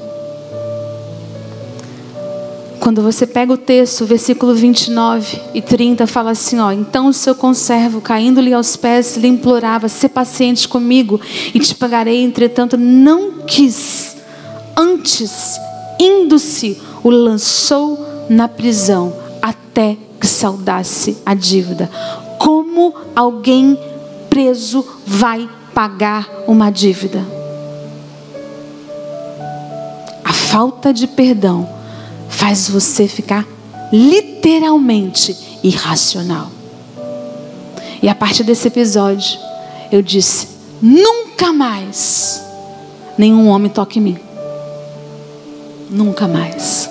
Quando 2.79 3.01
você 3.01 3.27
pega 3.27 3.51
o 3.51 3.57
texto, 3.57 4.05
versículo 4.05 4.55
29 4.55 5.41
e 5.53 5.61
30, 5.61 6.07
fala 6.07 6.31
assim: 6.31 6.57
ó, 6.57 6.71
então 6.71 7.07
o 7.07 7.13
seu 7.13 7.35
conservo, 7.35 7.99
caindo-lhe 7.99 8.53
aos 8.53 8.77
pés, 8.77 9.17
lhe 9.17 9.27
implorava: 9.27 9.89
"Se 9.89 10.07
paciente 10.07 10.69
comigo 10.69 11.19
e 11.53 11.59
te 11.59 11.75
pagarei". 11.75 12.23
Entretanto, 12.23 12.77
não 12.77 13.39
quis. 13.45 14.15
Antes, 14.77 15.59
indo-se, 15.99 16.81
o 17.03 17.09
lançou 17.09 17.99
na 18.29 18.47
prisão 18.47 19.13
até 19.41 19.97
que 20.17 20.27
saudasse 20.27 21.17
a 21.25 21.33
dívida. 21.33 21.91
Como 22.39 22.95
alguém 23.13 23.77
preso 24.29 24.85
vai 25.05 25.49
pagar 25.73 26.29
uma 26.47 26.69
dívida? 26.69 27.25
A 30.23 30.31
falta 30.31 30.93
de 30.93 31.07
perdão 31.07 31.67
faz 32.29 32.69
você 32.69 33.07
ficar 33.07 33.47
literalmente 33.91 35.35
irracional. 35.63 36.49
E 38.01 38.09
a 38.09 38.15
partir 38.15 38.43
desse 38.43 38.67
episódio, 38.67 39.39
eu 39.91 40.01
disse: 40.01 40.47
nunca 40.81 41.53
mais 41.53 42.43
nenhum 43.17 43.47
homem 43.47 43.71
toque 43.71 43.99
em 43.99 44.01
mim. 44.01 44.19
Nunca 45.89 46.27
mais. 46.27 46.89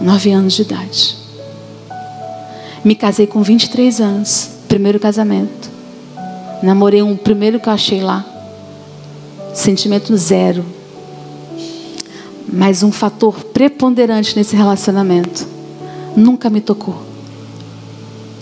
Nove 0.00 0.32
anos 0.32 0.54
de 0.54 0.62
idade. 0.62 1.16
Me 2.84 2.94
casei 2.94 3.26
com 3.26 3.42
23 3.42 4.00
anos, 4.00 4.50
primeiro 4.68 4.98
casamento. 5.00 5.75
Namorei 6.62 7.02
um 7.02 7.16
primeiro 7.16 7.60
que 7.60 7.68
eu 7.68 7.72
achei 7.72 8.00
lá. 8.00 8.24
Sentimento 9.54 10.16
zero 10.16 10.64
mas 12.52 12.82
um 12.82 12.92
fator 12.92 13.34
preponderante 13.52 14.36
nesse 14.36 14.54
relacionamento 14.54 15.46
nunca 16.16 16.48
me 16.48 16.60
tocou. 16.60 17.02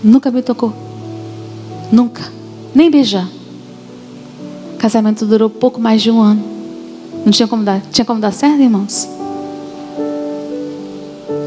Nunca 0.03 0.29
me 0.29 0.41
tocou. 0.41 0.71
Nunca. 1.91 2.31
Nem 2.73 2.91
beijar. 2.91 3.27
O 4.73 4.77
casamento 4.77 5.25
durou 5.25 5.49
pouco 5.49 5.81
mais 5.81 6.01
de 6.01 6.11
um 6.11 6.21
ano. 6.21 6.43
Não 7.25 7.31
tinha 7.31 7.47
como 7.47 7.63
dar, 7.63 7.81
tinha 7.91 8.05
como 8.05 8.19
dar 8.19 8.31
certo, 8.31 8.61
irmãos? 8.61 9.09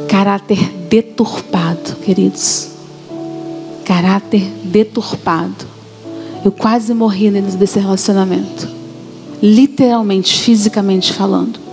Caráter 0.09 0.59
deturpado, 0.90 1.96
queridos. 2.04 2.70
Caráter 3.85 4.42
deturpado. 4.64 5.78
Eu 6.44 6.53
quase 6.53 6.94
morri 6.94 7.31
dentro 7.31 7.57
desse 7.57 7.79
relacionamento. 7.79 8.68
Literalmente, 9.42 10.38
fisicamente 10.40 11.12
falando. 11.12 11.68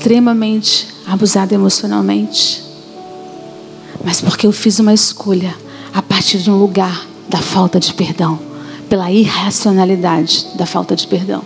extremamente 0.00 0.88
abusada 1.06 1.54
emocionalmente. 1.54 2.62
Mas 4.02 4.20
porque 4.20 4.46
eu 4.46 4.52
fiz 4.52 4.78
uma 4.78 4.94
escolha 4.94 5.54
a 5.92 6.00
partir 6.00 6.38
de 6.38 6.50
um 6.50 6.58
lugar 6.58 7.06
da 7.28 7.38
falta 7.38 7.78
de 7.78 7.92
perdão, 7.92 8.38
pela 8.88 9.12
irracionalidade 9.12 10.46
da 10.56 10.64
falta 10.64 10.96
de 10.96 11.06
perdão. 11.06 11.42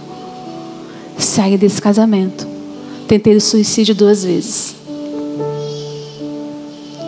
Saí 1.18 1.58
desse 1.58 1.82
casamento. 1.82 2.46
Tentei 3.08 3.36
o 3.36 3.40
suicídio 3.40 3.94
duas 3.94 4.24
vezes. 4.24 4.76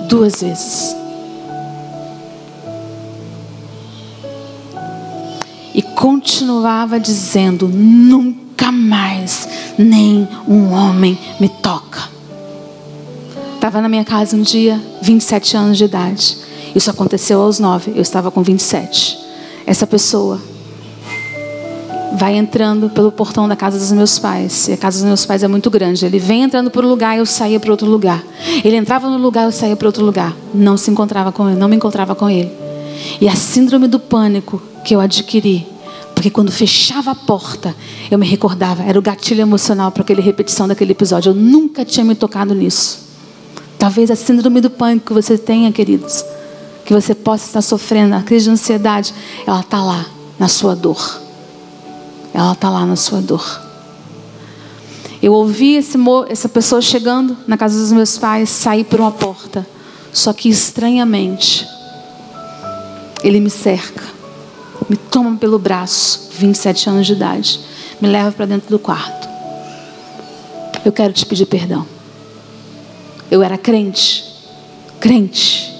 Duas 0.08 0.40
vezes. 0.40 0.96
E 5.74 5.82
continuava 5.82 6.98
dizendo: 6.98 7.68
nunca 7.68 8.70
mais 8.70 9.48
nem 9.78 10.28
um 10.48 10.72
homem 10.72 11.18
me 11.40 11.48
toca. 11.48 12.08
Estava 13.54 13.80
na 13.80 13.88
minha 13.88 14.04
casa 14.04 14.36
um 14.36 14.42
dia, 14.42 14.80
27 15.02 15.56
anos 15.56 15.78
de 15.78 15.84
idade. 15.84 16.38
Isso 16.74 16.90
aconteceu 16.90 17.40
aos 17.40 17.58
9, 17.58 17.92
eu 17.96 18.02
estava 18.02 18.30
com 18.30 18.42
27. 18.42 19.18
Essa 19.66 19.86
pessoa 19.86 20.40
vai 22.16 22.36
entrando 22.36 22.88
pelo 22.90 23.12
portão 23.12 23.48
da 23.48 23.54
casa 23.54 23.78
dos 23.78 23.92
meus 23.92 24.18
pais. 24.18 24.68
E 24.68 24.72
a 24.72 24.76
casa 24.76 24.98
dos 24.98 25.06
meus 25.06 25.26
pais 25.26 25.42
é 25.42 25.48
muito 25.48 25.70
grande. 25.70 26.04
Ele 26.04 26.18
vem 26.18 26.42
entrando 26.42 26.70
por 26.70 26.84
um 26.84 26.88
lugar, 26.88 27.16
eu 27.16 27.26
saía 27.26 27.60
para 27.60 27.70
outro 27.70 27.86
lugar. 27.86 28.24
Ele 28.64 28.76
entrava 28.76 29.08
no 29.08 29.18
lugar, 29.18 29.44
eu 29.44 29.52
saía 29.52 29.76
para 29.76 29.88
outro 29.88 30.04
lugar. 30.04 30.34
Não 30.54 30.76
se 30.76 30.90
encontrava 30.90 31.30
com 31.32 31.48
ele, 31.48 31.58
não 31.58 31.68
me 31.68 31.76
encontrava 31.76 32.14
com 32.14 32.28
ele. 32.28 32.50
E 33.20 33.28
a 33.28 33.36
síndrome 33.36 33.86
do 33.86 34.00
pânico 34.00 34.62
que 34.84 34.94
eu 34.94 35.00
adquiri 35.00 35.76
porque 36.16 36.30
quando 36.30 36.50
fechava 36.50 37.10
a 37.10 37.14
porta, 37.14 37.76
eu 38.10 38.18
me 38.18 38.26
recordava, 38.26 38.82
era 38.82 38.98
o 38.98 39.02
gatilho 39.02 39.42
emocional 39.42 39.92
para 39.92 40.02
aquela 40.02 40.22
repetição 40.22 40.66
daquele 40.66 40.92
episódio. 40.92 41.28
Eu 41.28 41.34
nunca 41.34 41.84
tinha 41.84 42.02
me 42.02 42.14
tocado 42.14 42.54
nisso. 42.54 43.00
Talvez 43.78 44.10
a 44.10 44.16
síndrome 44.16 44.62
do 44.62 44.70
pânico 44.70 45.08
que 45.08 45.12
você 45.12 45.36
tenha, 45.36 45.70
queridos, 45.70 46.24
que 46.86 46.94
você 46.94 47.14
possa 47.14 47.44
estar 47.44 47.60
sofrendo, 47.60 48.14
a 48.14 48.22
crise 48.22 48.46
de 48.46 48.50
ansiedade, 48.50 49.12
ela 49.46 49.60
está 49.60 49.82
lá 49.84 50.06
na 50.38 50.48
sua 50.48 50.74
dor. 50.74 51.25
Ela 52.36 52.52
está 52.52 52.68
lá 52.68 52.84
na 52.84 52.96
sua 52.96 53.20
dor. 53.20 53.62
Eu 55.22 55.32
ouvi 55.32 55.76
essa 55.76 56.48
pessoa 56.48 56.82
chegando 56.82 57.36
na 57.48 57.56
casa 57.56 57.80
dos 57.80 57.90
meus 57.90 58.18
pais, 58.18 58.50
sair 58.50 58.84
por 58.84 59.00
uma 59.00 59.10
porta. 59.10 59.66
Só 60.12 60.32
que 60.32 60.48
estranhamente, 60.48 61.66
ele 63.24 63.40
me 63.40 63.48
cerca 63.48 64.16
me 64.88 64.96
toma 64.96 65.36
pelo 65.36 65.58
braço, 65.58 66.28
27 66.38 66.88
anos 66.88 67.06
de 67.06 67.12
idade, 67.14 67.60
me 68.00 68.08
leva 68.08 68.30
para 68.32 68.46
dentro 68.46 68.68
do 68.68 68.78
quarto. 68.78 69.28
Eu 70.84 70.92
quero 70.92 71.12
te 71.12 71.26
pedir 71.26 71.46
perdão. 71.46 71.86
Eu 73.30 73.42
era 73.42 73.58
crente, 73.58 74.24
crente. 75.00 75.74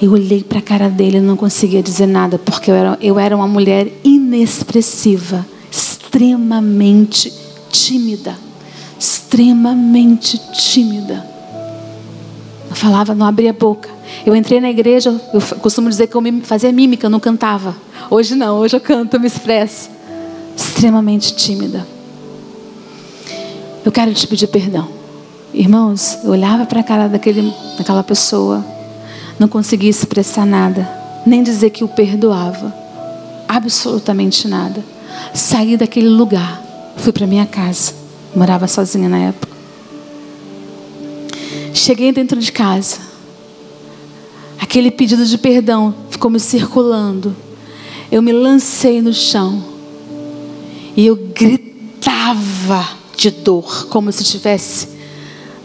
Eu 0.00 0.12
olhei 0.12 0.42
para 0.42 0.58
a 0.58 0.62
cara 0.62 0.88
dele 0.88 1.18
e 1.18 1.20
não 1.20 1.36
conseguia 1.36 1.82
dizer 1.82 2.06
nada, 2.06 2.38
porque 2.38 2.70
eu 2.70 2.74
era, 2.74 2.98
eu 3.00 3.18
era 3.18 3.36
uma 3.36 3.46
mulher 3.46 3.88
inexpressiva, 4.02 5.46
extremamente 5.70 7.32
tímida. 7.70 8.36
Extremamente 8.98 10.38
tímida. 10.52 11.24
Eu 12.68 12.76
falava, 12.76 13.14
não 13.14 13.26
abria 13.26 13.50
a 13.50 13.52
boca. 13.52 13.88
Eu 14.24 14.34
entrei 14.34 14.60
na 14.60 14.70
igreja, 14.70 15.10
eu 15.32 15.40
costumo 15.58 15.88
dizer 15.88 16.06
que 16.06 16.16
eu 16.16 16.22
fazia 16.42 16.72
mímica, 16.72 17.06
eu 17.06 17.10
não 17.10 17.20
cantava. 17.20 17.76
Hoje 18.10 18.34
não, 18.34 18.58
hoje 18.58 18.76
eu 18.76 18.80
canto, 18.80 19.14
eu 19.14 19.20
me 19.20 19.26
expresso. 19.26 19.90
Extremamente 20.56 21.34
tímida. 21.34 21.86
Eu 23.84 23.92
quero 23.92 24.12
te 24.14 24.26
pedir 24.26 24.46
perdão. 24.46 24.88
Irmãos, 25.52 26.18
eu 26.24 26.30
olhava 26.30 26.66
para 26.66 26.80
a 26.80 26.82
cara 26.82 27.06
daquele, 27.06 27.52
daquela 27.78 28.02
pessoa, 28.02 28.64
não 29.38 29.48
conseguia 29.48 29.90
expressar 29.90 30.46
nada, 30.46 30.88
nem 31.26 31.42
dizer 31.42 31.70
que 31.70 31.84
o 31.84 31.88
perdoava, 31.88 32.74
absolutamente 33.48 34.46
nada. 34.48 34.84
Saí 35.32 35.76
daquele 35.76 36.08
lugar, 36.08 36.62
fui 36.96 37.12
para 37.12 37.26
minha 37.26 37.46
casa, 37.46 37.92
morava 38.34 38.66
sozinha 38.66 39.08
na 39.08 39.18
época. 39.18 39.54
Cheguei 41.72 42.12
dentro 42.12 42.38
de 42.38 42.52
casa, 42.52 42.98
aquele 44.60 44.90
pedido 44.90 45.24
de 45.26 45.36
perdão 45.36 45.94
ficou 46.10 46.30
me 46.30 46.40
circulando. 46.40 47.34
Eu 48.10 48.22
me 48.22 48.32
lancei 48.32 49.02
no 49.02 49.12
chão 49.12 49.62
e 50.96 51.06
eu 51.06 51.16
gritava 51.16 52.88
de 53.16 53.30
dor, 53.30 53.86
como 53.88 54.12
se 54.12 54.22
estivesse 54.22 54.88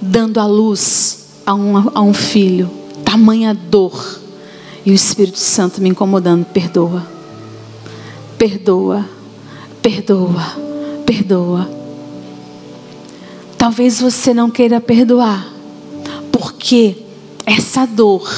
dando 0.01 0.39
a 0.39 0.45
luz 0.45 1.27
a 1.45 1.53
um, 1.53 1.77
a 1.77 2.01
um 2.01 2.13
filho. 2.13 2.78
Tamanha 3.09 3.55
dor. 3.55 4.19
E 4.85 4.91
o 4.91 4.93
Espírito 4.93 5.39
Santo 5.39 5.81
me 5.81 5.89
incomodando. 5.89 6.45
Perdoa. 6.45 7.07
Perdoa. 8.37 9.03
Perdoa. 9.81 10.55
Perdoa. 11.07 11.69
Talvez 13.57 13.99
você 13.99 14.31
não 14.31 14.51
queira 14.51 14.79
perdoar. 14.79 15.51
Porque 16.31 16.97
essa 17.47 17.87
dor, 17.87 18.31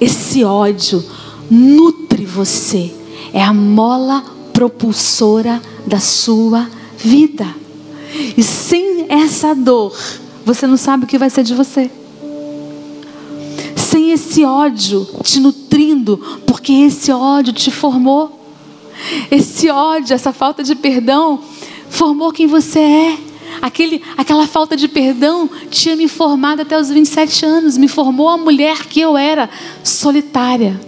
esse 0.00 0.44
ódio, 0.44 1.04
nutre 1.50 2.24
você. 2.24 2.94
É 3.32 3.42
a 3.42 3.52
mola 3.52 4.24
propulsora 4.52 5.60
da 5.84 5.98
sua 5.98 6.68
vida. 6.96 7.52
E 8.36 8.44
sem 8.44 9.06
essa 9.08 9.56
dor, 9.56 9.92
você 10.46 10.68
não 10.68 10.76
sabe 10.76 11.02
o 11.02 11.08
que 11.08 11.18
vai 11.18 11.28
ser 11.28 11.42
de 11.42 11.52
você. 11.52 11.90
Esse 14.14 14.44
ódio 14.44 15.06
te 15.22 15.40
nutrindo, 15.40 16.16
porque 16.46 16.72
esse 16.72 17.10
ódio 17.10 17.52
te 17.52 17.70
formou. 17.70 18.40
Esse 19.30 19.68
ódio, 19.68 20.14
essa 20.14 20.32
falta 20.32 20.62
de 20.62 20.74
perdão, 20.74 21.40
formou 21.88 22.32
quem 22.32 22.46
você 22.46 22.78
é. 22.78 23.18
Aquele, 23.60 24.02
aquela 24.16 24.46
falta 24.46 24.76
de 24.76 24.88
perdão 24.88 25.48
tinha 25.70 25.96
me 25.96 26.08
formado 26.08 26.62
até 26.62 26.78
os 26.78 26.90
27 26.90 27.44
anos, 27.44 27.76
me 27.76 27.88
formou 27.88 28.28
a 28.28 28.36
mulher 28.36 28.86
que 28.86 29.00
eu 29.00 29.16
era, 29.16 29.50
solitária. 29.82 30.80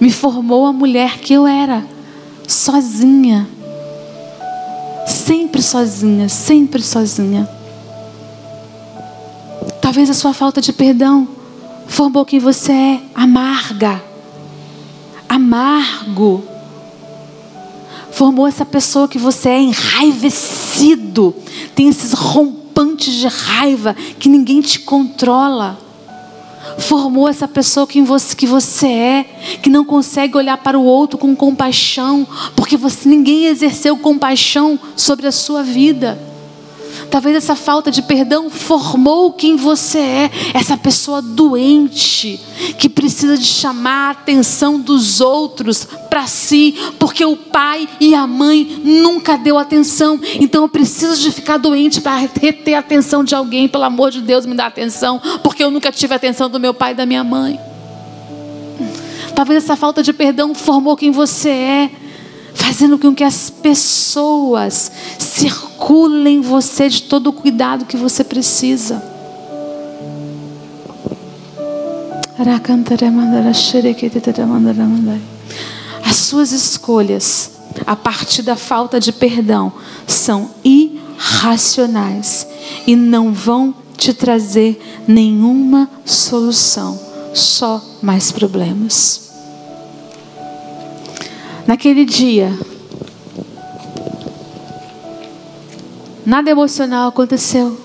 Me 0.00 0.10
formou 0.10 0.66
a 0.66 0.72
mulher 0.72 1.18
que 1.18 1.32
eu 1.32 1.46
era, 1.46 1.86
sozinha 2.48 3.48
sempre 5.10 5.62
sozinha, 5.62 6.28
sempre 6.28 6.82
sozinha. 6.82 7.48
Talvez 9.80 10.08
a 10.10 10.14
sua 10.14 10.32
falta 10.32 10.60
de 10.60 10.72
perdão 10.72 11.28
formou 11.86 12.24
quem 12.24 12.38
você 12.38 12.72
é, 12.72 13.00
amarga, 13.14 14.02
amargo. 15.28 16.44
Formou 18.12 18.46
essa 18.46 18.64
pessoa 18.64 19.08
que 19.08 19.18
você 19.18 19.48
é 19.48 19.60
enraivecido, 19.60 21.34
tem 21.74 21.88
esses 21.88 22.12
rompantes 22.12 23.14
de 23.14 23.26
raiva 23.26 23.94
que 24.18 24.28
ninguém 24.28 24.60
te 24.60 24.80
controla 24.80 25.78
formou 26.78 27.28
essa 27.28 27.48
pessoa 27.48 27.86
que 27.86 28.00
você, 28.02 28.34
que 28.34 28.46
você 28.46 28.86
é, 28.86 29.24
que 29.62 29.70
não 29.70 29.84
consegue 29.84 30.36
olhar 30.36 30.56
para 30.58 30.78
o 30.78 30.84
outro 30.84 31.18
com 31.18 31.34
compaixão, 31.34 32.26
porque 32.54 32.76
você, 32.76 33.08
ninguém 33.08 33.46
exerceu 33.46 33.96
compaixão 33.96 34.78
sobre 34.96 35.26
a 35.26 35.32
sua 35.32 35.62
vida. 35.62 36.29
Talvez 37.10 37.36
essa 37.36 37.56
falta 37.56 37.90
de 37.90 38.02
perdão 38.02 38.48
formou 38.48 39.32
quem 39.32 39.56
você 39.56 39.98
é, 39.98 40.30
essa 40.54 40.76
pessoa 40.76 41.20
doente, 41.20 42.40
que 42.78 42.88
precisa 42.88 43.36
de 43.36 43.44
chamar 43.44 44.08
a 44.08 44.10
atenção 44.10 44.78
dos 44.78 45.20
outros 45.20 45.86
para 46.08 46.28
si, 46.28 46.74
porque 47.00 47.24
o 47.24 47.36
pai 47.36 47.88
e 48.00 48.14
a 48.14 48.26
mãe 48.26 48.80
nunca 48.84 49.36
deu 49.36 49.58
atenção. 49.58 50.20
Então 50.40 50.62
eu 50.62 50.68
preciso 50.68 51.20
de 51.20 51.32
ficar 51.32 51.56
doente 51.56 52.00
para 52.00 52.16
reter 52.16 52.74
a 52.74 52.78
atenção 52.78 53.24
de 53.24 53.34
alguém, 53.34 53.66
pelo 53.66 53.84
amor 53.84 54.12
de 54.12 54.20
Deus, 54.20 54.46
me 54.46 54.54
dá 54.54 54.66
atenção, 54.66 55.20
porque 55.42 55.64
eu 55.64 55.70
nunca 55.70 55.90
tive 55.90 56.12
a 56.12 56.16
atenção 56.16 56.48
do 56.48 56.60
meu 56.60 56.72
pai 56.72 56.92
e 56.92 56.94
da 56.94 57.04
minha 57.04 57.24
mãe. 57.24 57.58
Talvez 59.34 59.64
essa 59.64 59.74
falta 59.74 60.02
de 60.02 60.12
perdão 60.12 60.54
formou 60.54 60.96
quem 60.96 61.10
você 61.10 61.48
é 61.48 61.90
fazendo 62.54 62.98
com 62.98 63.14
que 63.14 63.24
as 63.24 63.50
pessoas 63.50 64.90
circulem 65.18 66.40
você 66.40 66.88
de 66.88 67.02
todo 67.02 67.28
o 67.28 67.32
cuidado 67.32 67.84
que 67.84 67.96
você 67.96 68.22
precisa. 68.24 69.02
As 76.04 76.16
suas 76.16 76.52
escolhas, 76.52 77.50
a 77.86 77.94
partir 77.94 78.42
da 78.42 78.56
falta 78.56 78.98
de 78.98 79.12
perdão, 79.12 79.72
são 80.06 80.50
irracionais 80.64 82.46
e 82.86 82.96
não 82.96 83.32
vão 83.32 83.74
te 83.96 84.14
trazer 84.14 84.80
nenhuma 85.06 85.88
solução, 86.06 86.98
só 87.34 87.84
mais 88.00 88.32
problemas. 88.32 89.29
Naquele 91.70 92.04
dia, 92.04 92.52
nada 96.26 96.50
emocional 96.50 97.10
aconteceu, 97.10 97.80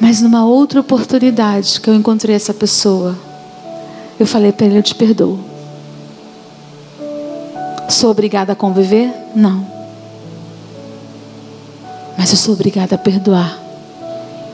mas 0.00 0.20
numa 0.20 0.44
outra 0.44 0.80
oportunidade 0.80 1.80
que 1.80 1.88
eu 1.88 1.94
encontrei 1.94 2.34
essa 2.34 2.52
pessoa, 2.52 3.16
eu 4.18 4.26
falei 4.26 4.50
para 4.50 4.66
ele: 4.66 4.78
Eu 4.78 4.82
te 4.82 4.96
perdoo. 4.96 5.38
Sou 7.88 8.10
obrigada 8.10 8.52
a 8.52 8.56
conviver? 8.56 9.14
Não. 9.32 9.64
Mas 12.18 12.32
eu 12.32 12.36
sou 12.36 12.54
obrigada 12.54 12.96
a 12.96 12.98
perdoar 12.98 13.60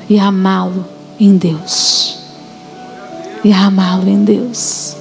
e 0.06 0.18
a 0.18 0.26
amá-lo 0.26 0.84
em 1.18 1.34
Deus. 1.34 2.18
E 3.42 3.54
a 3.54 3.64
amá-lo 3.64 4.06
em 4.06 4.22
Deus. 4.22 4.94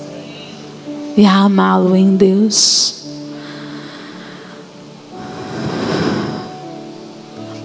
E 1.18 1.26
a 1.26 1.40
amá-lo 1.40 1.94
em 1.94 2.16
Deus. 2.16 2.97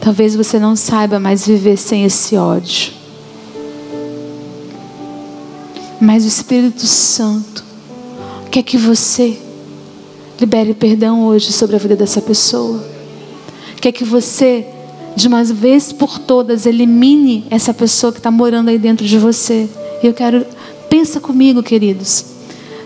Talvez 0.03 0.35
você 0.35 0.59
não 0.59 0.75
saiba 0.75 1.21
mais 1.21 1.47
viver 1.47 1.77
sem 1.77 2.05
esse 2.05 2.37
ódio. 2.37 2.93
Mas 6.01 6.25
o 6.25 6.27
Espírito 6.27 6.85
Santo 6.89 7.63
quer 8.51 8.65
que 8.65 8.77
você 8.77 9.39
libere 10.41 10.75
perdão 10.75 11.25
hoje 11.25 11.53
sobre 11.53 11.77
a 11.77 11.79
vida 11.79 11.95
dessa 11.95 12.21
pessoa. 12.21 12.85
Quer 13.81 13.93
que 13.93 14.03
você, 14.03 14.67
de 15.15 15.29
uma 15.29 15.45
vez 15.45 15.93
por 15.93 16.19
todas, 16.19 16.67
elimine 16.67 17.47
essa 17.49 17.73
pessoa 17.73 18.13
que 18.13 18.19
está 18.19 18.31
morando 18.31 18.71
aí 18.71 18.79
dentro 18.79 19.07
de 19.07 19.17
você. 19.17 19.69
E 20.03 20.07
eu 20.09 20.13
quero, 20.13 20.45
pensa 20.91 21.21
comigo, 21.21 21.63
queridos. 21.63 22.25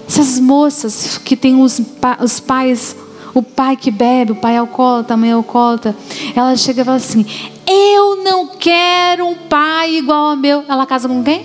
Essas 0.06 0.38
moças 0.38 1.16
que 1.24 1.34
têm 1.34 1.62
os, 1.62 1.80
os 2.22 2.40
pais 2.40 2.94
o 3.36 3.42
pai 3.42 3.76
que 3.76 3.90
bebe, 3.90 4.32
o 4.32 4.36
pai 4.36 4.56
alcoólatra, 4.56 5.12
a 5.12 5.16
mãe 5.16 5.30
alcoólatra, 5.30 5.94
ela 6.34 6.56
chega 6.56 6.80
e 6.80 6.84
fala 6.86 6.96
assim: 6.96 7.26
Eu 7.66 8.24
não 8.24 8.46
quero 8.56 9.26
um 9.26 9.34
pai 9.34 9.96
igual 9.96 10.28
ao 10.28 10.36
meu. 10.36 10.64
Ela 10.66 10.86
casa 10.86 11.06
com 11.06 11.22
quem? 11.22 11.44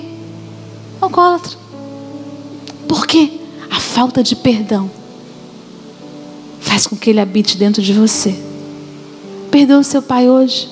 Alcoólatra. 1.01 1.57
Por 2.87 3.05
quê? 3.05 3.41
A 3.69 3.77
falta 3.77 4.23
de 4.23 4.37
perdão 4.37 4.89
faz 6.61 6.87
com 6.87 6.95
que 6.95 7.09
ele 7.09 7.19
habite 7.19 7.57
dentro 7.57 7.81
de 7.81 7.91
você. 7.91 8.41
Perdoa 9.51 9.79
o 9.79 9.83
seu 9.83 10.01
pai 10.01 10.29
hoje. 10.29 10.69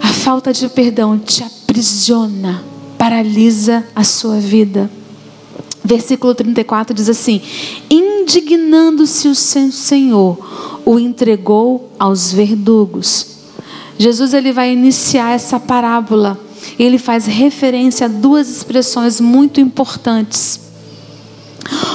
A 0.00 0.08
falta 0.08 0.50
de 0.50 0.66
perdão 0.70 1.18
te 1.18 1.44
aprisiona, 1.44 2.64
paralisa 2.96 3.86
a 3.94 4.02
sua 4.02 4.38
vida. 4.38 4.90
Versículo 5.84 6.34
34 6.34 6.94
diz 6.94 7.10
assim: 7.10 7.42
Indignando-se 7.90 9.28
o 9.28 9.34
Senhor, 9.34 10.38
o 10.84 10.98
entregou 10.98 11.90
aos 11.98 12.32
verdugos. 12.32 13.34
Jesus 13.98 14.32
ele 14.32 14.52
vai 14.52 14.72
iniciar 14.72 15.32
essa 15.32 15.60
parábola. 15.60 16.40
Ele 16.78 16.96
faz 16.96 17.26
referência 17.26 18.06
a 18.06 18.08
duas 18.08 18.48
expressões 18.48 19.20
muito 19.20 19.60
importantes. 19.60 20.60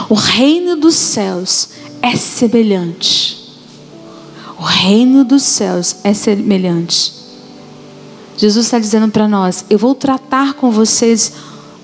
O 0.07 0.13
reino 0.13 0.75
dos 0.75 0.95
céus 0.95 1.69
é 2.01 2.15
semelhante. 2.15 3.37
O 4.59 4.63
reino 4.63 5.23
dos 5.23 5.41
céus 5.41 5.97
é 6.03 6.13
semelhante. 6.13 7.13
Jesus 8.37 8.65
está 8.67 8.77
dizendo 8.77 9.09
para 9.09 9.27
nós: 9.27 9.65
Eu 9.69 9.79
vou 9.79 9.95
tratar 9.95 10.53
com 10.53 10.69
vocês 10.71 11.33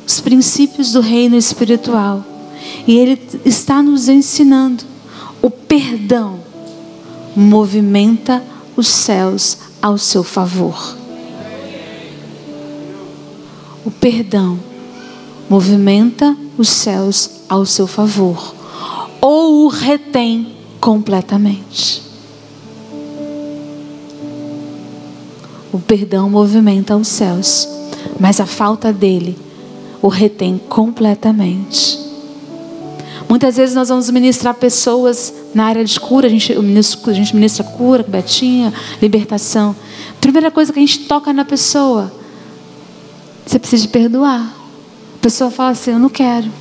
os 0.05 0.19
princípios 0.19 0.91
do 0.91 1.01
reino 1.01 1.35
espiritual. 1.35 2.23
E 2.87 2.97
Ele 2.97 3.19
está 3.43 3.81
nos 3.81 4.07
ensinando 4.07 4.83
o 5.41 5.49
perdão 5.51 6.39
movimenta 7.35 8.41
os 8.75 8.87
céus 8.87 9.59
ao 9.79 9.95
seu 9.95 10.23
favor. 10.23 10.97
O 13.85 13.91
perdão 13.91 14.59
movimenta 15.47 16.35
os 16.57 16.67
céus 16.69 17.29
ao 17.47 17.63
seu 17.63 17.85
favor 17.85 18.55
ou 19.21 19.65
o 19.65 19.67
retém 19.67 20.55
completamente. 20.79 22.01
O 25.71 25.77
perdão 25.77 26.27
movimenta 26.27 26.95
os 26.95 27.07
céus, 27.07 27.67
mas 28.19 28.39
a 28.39 28.47
falta 28.47 28.91
dele 28.91 29.37
o 30.05 30.07
retém 30.07 30.61
completamente. 30.69 31.97
Muitas 33.27 33.57
vezes 33.57 33.73
nós 33.73 33.89
vamos 33.89 34.07
ministrar 34.11 34.53
pessoas 34.53 35.33
na 35.51 35.65
área 35.65 35.83
de 35.83 35.99
cura, 35.99 36.27
a 36.27 36.29
gente, 36.29 36.53
a 36.53 37.13
gente 37.13 37.35
ministra 37.35 37.63
cura, 37.63 38.05
betinha, 38.07 38.71
libertação. 39.01 39.75
Primeira 40.21 40.51
coisa 40.51 40.71
que 40.71 40.77
a 40.77 40.81
gente 40.81 40.99
toca 41.07 41.33
na 41.33 41.43
pessoa, 41.43 42.13
você 43.43 43.57
precisa 43.57 43.81
de 43.81 43.87
perdoar. 43.87 44.41
A 45.15 45.21
pessoa 45.23 45.49
fala 45.49 45.71
assim: 45.71 45.89
Eu 45.89 45.97
não 45.97 46.09
quero. 46.09 46.51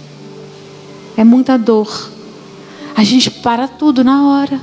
É 1.15 1.23
muita 1.23 1.59
dor. 1.59 2.11
A 2.97 3.05
gente 3.05 3.31
para 3.31 3.69
tudo 3.69 4.03
na 4.03 4.27
hora. 4.27 4.59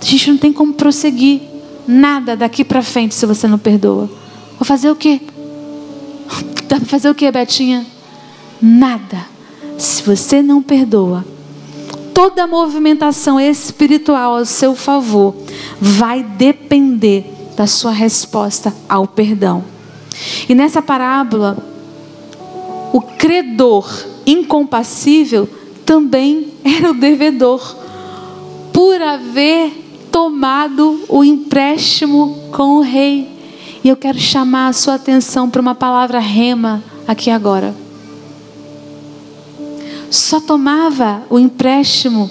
A 0.00 0.04
gente 0.04 0.30
não 0.30 0.38
tem 0.38 0.50
como 0.50 0.72
prosseguir 0.72 1.42
nada 1.86 2.34
daqui 2.38 2.64
para 2.64 2.82
frente 2.82 3.14
se 3.14 3.26
você 3.26 3.46
não 3.46 3.58
perdoa. 3.58 4.08
Vou 4.58 4.64
fazer 4.64 4.90
o 4.90 4.96
quê? 4.96 5.20
Dá 6.72 6.78
para 6.78 6.88
fazer 6.88 7.10
o 7.10 7.14
quê, 7.14 7.30
Betinha? 7.30 7.84
Nada. 8.58 9.26
Se 9.76 10.02
você 10.02 10.40
não 10.40 10.62
perdoa, 10.62 11.22
toda 12.14 12.46
movimentação 12.46 13.38
espiritual 13.38 14.38
ao 14.38 14.46
seu 14.46 14.74
favor 14.74 15.34
vai 15.78 16.22
depender 16.22 17.30
da 17.54 17.66
sua 17.66 17.90
resposta 17.90 18.74
ao 18.88 19.06
perdão. 19.06 19.62
E 20.48 20.54
nessa 20.54 20.80
parábola, 20.80 21.58
o 22.90 23.02
credor 23.02 23.86
incompassível 24.26 25.46
também 25.84 26.54
era 26.64 26.90
o 26.90 26.94
devedor, 26.94 27.76
por 28.72 28.98
haver 29.02 30.08
tomado 30.10 31.04
o 31.06 31.22
empréstimo 31.22 32.48
com 32.50 32.78
o 32.78 32.80
rei. 32.80 33.31
E 33.84 33.88
eu 33.88 33.96
quero 33.96 34.18
chamar 34.18 34.68
a 34.68 34.72
sua 34.72 34.94
atenção 34.94 35.50
para 35.50 35.60
uma 35.60 35.74
palavra 35.74 36.18
rema 36.18 36.82
aqui 37.06 37.30
agora. 37.30 37.74
Só 40.10 40.40
tomava 40.40 41.22
o 41.30 41.38
empréstimo 41.38 42.30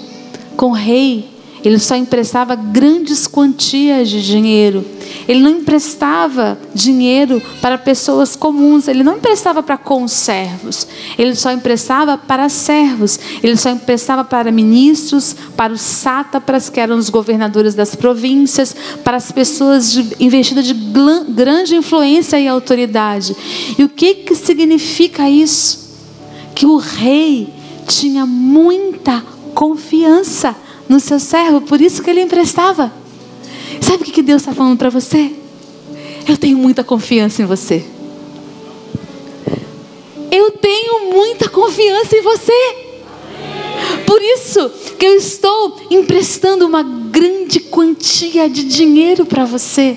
com 0.56 0.66
o 0.66 0.72
rei 0.72 1.31
ele 1.64 1.78
só 1.78 1.94
emprestava 1.94 2.56
grandes 2.56 3.26
quantias 3.26 4.08
de 4.08 4.22
dinheiro. 4.22 4.84
Ele 5.28 5.40
não 5.40 5.50
emprestava 5.50 6.58
dinheiro 6.74 7.40
para 7.60 7.78
pessoas 7.78 8.34
comuns. 8.34 8.88
Ele 8.88 9.04
não 9.04 9.16
emprestava 9.16 9.62
para 9.62 9.78
conservos. 9.78 10.86
Ele 11.16 11.34
só 11.36 11.52
emprestava 11.52 12.18
para 12.18 12.48
servos. 12.48 13.18
Ele 13.42 13.56
só 13.56 13.70
emprestava 13.70 14.24
para 14.24 14.50
ministros, 14.50 15.36
para 15.56 15.72
os 15.72 15.80
sátrapas, 15.80 16.68
que 16.68 16.80
eram 16.80 16.96
os 16.96 17.08
governadores 17.08 17.74
das 17.74 17.94
províncias, 17.94 18.74
para 19.04 19.16
as 19.16 19.30
pessoas 19.30 19.94
investidas 20.18 20.66
de 20.66 20.74
grande 20.74 21.76
influência 21.76 22.40
e 22.40 22.48
autoridade. 22.48 23.36
E 23.78 23.84
o 23.84 23.88
que, 23.88 24.14
que 24.14 24.34
significa 24.34 25.30
isso? 25.30 25.92
Que 26.54 26.66
o 26.66 26.76
rei 26.76 27.48
tinha 27.86 28.26
muita 28.26 29.22
confiança 29.54 30.56
no 30.92 31.00
seu 31.00 31.18
servo, 31.18 31.62
por 31.62 31.80
isso 31.80 32.02
que 32.02 32.10
ele 32.10 32.20
emprestava. 32.20 32.92
Sabe 33.80 34.02
o 34.02 34.12
que 34.12 34.20
Deus 34.20 34.42
está 34.42 34.52
falando 34.52 34.76
para 34.76 34.90
você? 34.90 35.32
Eu 36.28 36.36
tenho 36.36 36.58
muita 36.58 36.84
confiança 36.84 37.40
em 37.40 37.46
você. 37.46 37.82
Eu 40.30 40.50
tenho 40.50 41.10
muita 41.10 41.48
confiança 41.48 42.14
em 42.14 42.20
você. 42.20 42.76
Por 44.06 44.20
isso 44.20 44.70
que 44.98 45.06
eu 45.06 45.16
estou 45.16 45.80
emprestando 45.90 46.66
uma 46.66 46.82
grande 46.82 47.58
quantia 47.58 48.48
de 48.48 48.62
dinheiro 48.62 49.24
para 49.24 49.46
você. 49.46 49.96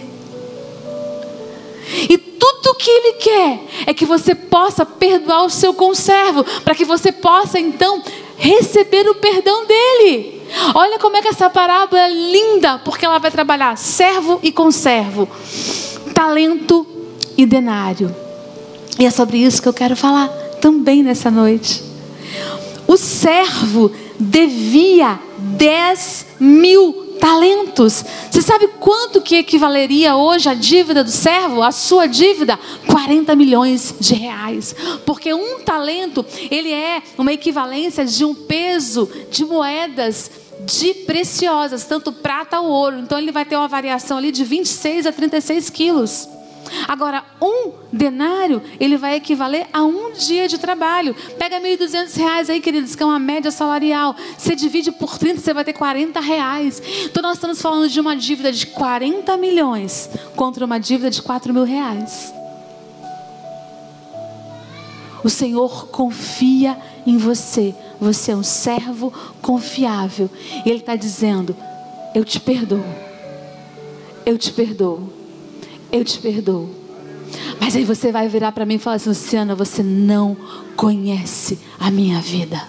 E 2.10 2.18
tudo 2.18 2.76
que 2.76 2.90
Ele 2.90 3.14
quer 3.14 3.60
é 3.86 3.94
que 3.94 4.06
você 4.06 4.34
possa 4.34 4.86
perdoar 4.86 5.44
o 5.44 5.50
seu 5.50 5.74
conservo, 5.74 6.46
para 6.64 6.74
que 6.74 6.86
você 6.86 7.12
possa 7.12 7.60
então 7.60 8.02
receber 8.38 9.08
o 9.10 9.16
perdão 9.16 9.66
dele. 9.66 10.42
Olha 10.74 11.00
como 11.00 11.18
é 11.18 11.22
que 11.22 11.28
essa 11.28 11.50
parábola 11.50 12.02
é 12.02 12.10
linda, 12.10 12.80
porque 12.80 13.06
ela 13.06 13.20
vai 13.20 13.32
trabalhar 13.32 13.78
servo 13.78 14.40
e 14.44 14.52
conservo, 14.52 15.28
talento 16.14 16.86
e 17.38 17.46
denário. 17.46 18.14
E 18.98 19.06
é 19.06 19.10
sobre 19.10 19.38
isso 19.38 19.62
que 19.62 19.68
eu 19.68 19.74
quero 19.74 19.96
falar 19.96 20.28
também 20.62 21.04
nessa 21.04 21.30
noite. 21.30 21.84
O 22.88 22.98
servo 22.98 23.92
devia 24.20 25.20
10 25.38 26.26
mil 26.40 27.05
talentos. 27.26 28.06
Você 28.30 28.40
sabe 28.40 28.68
quanto 28.80 29.20
que 29.20 29.38
equivaleria 29.38 30.16
hoje 30.16 30.48
a 30.48 30.54
dívida 30.54 31.04
do 31.04 31.10
servo? 31.10 31.64
A 31.64 31.72
sua 31.72 32.06
dívida? 32.06 32.60
40 32.86 33.36
milhões 33.36 33.96
de 34.00 34.14
reais. 34.14 34.76
Porque 35.08 35.34
um 35.34 35.60
talento, 35.62 36.24
ele 36.52 36.72
é 36.72 37.02
uma 37.18 37.34
equivalência 37.34 38.06
de 38.06 38.24
um 38.24 38.36
peso 38.36 39.10
de 39.32 39.44
moedas 39.44 40.30
de 40.68 40.94
preciosas, 40.94 41.84
tanto 41.86 42.14
prata 42.14 42.60
ou 42.60 42.70
ouro. 42.70 43.00
Então 43.00 43.18
ele 43.18 43.32
vai 43.32 43.44
ter 43.44 43.56
uma 43.56 43.68
variação 43.68 44.20
ali 44.20 44.32
de 44.32 44.44
26 44.44 45.08
a 45.08 45.12
36 45.12 45.70
quilos. 45.72 46.30
Agora, 46.88 47.24
um 47.42 47.72
denário, 47.92 48.62
ele 48.80 48.98
vai 48.98 49.16
equivaler 49.16 49.68
a 49.72 49.84
um 49.84 50.14
dia 50.14 50.48
de 50.48 50.58
trabalho. 50.58 51.16
Pega 51.38 51.58
R$ 51.60 51.78
1.200 51.78 52.50
aí, 52.50 52.62
queridos, 52.62 52.96
que 52.96 53.04
é 53.04 53.06
uma 53.06 53.20
média 53.20 53.52
salarial. 53.52 54.16
Você 54.38 54.56
divide 54.56 54.92
por 54.92 55.18
30, 55.18 55.42
você 55.42 55.54
vai 55.54 55.64
ter 55.64 55.74
40 55.74 56.20
reais. 56.20 56.82
Então, 57.06 57.22
nós 57.22 57.38
estamos 57.38 57.62
falando 57.62 57.90
de 57.90 58.00
uma 58.00 58.16
dívida 58.16 58.52
de 58.52 58.68
40 58.68 59.36
milhões 59.38 60.10
contra 60.36 60.66
uma 60.66 60.80
dívida 60.80 61.10
de 61.10 61.22
4 61.22 61.54
mil 61.54 61.64
reais. 61.64 62.34
O 65.24 65.30
Senhor 65.30 65.88
confia 65.88 66.78
em 67.06 67.18
você. 67.18 67.74
Você 68.00 68.32
é 68.32 68.36
um 68.36 68.44
servo 68.44 69.12
confiável. 69.42 70.30
E 70.64 70.70
Ele 70.70 70.80
está 70.80 70.96
dizendo: 70.96 71.56
Eu 72.14 72.24
te 72.24 72.40
perdoo. 72.40 72.86
Eu 74.24 74.38
te 74.38 74.52
perdoo. 74.52 75.25
Eu 75.96 76.04
te 76.04 76.20
perdoo. 76.20 76.70
Mas 77.58 77.74
aí 77.74 77.86
você 77.86 78.12
vai 78.12 78.28
virar 78.28 78.52
para 78.52 78.66
mim 78.66 78.76
e 78.76 78.80
falar 78.80 78.98
assim: 78.98 79.08
Luciana, 79.08 79.56
você 79.56 79.82
não 79.82 80.36
conhece 80.76 81.58
a 81.80 81.90
minha 81.90 82.20
vida. 82.20 82.62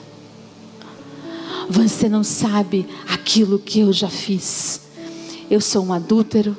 Você 1.68 2.08
não 2.08 2.22
sabe 2.22 2.86
aquilo 3.08 3.58
que 3.58 3.80
eu 3.80 3.92
já 3.92 4.08
fiz. 4.08 4.82
Eu 5.50 5.60
sou 5.60 5.84
um 5.86 5.92
adúltero. 5.92 6.56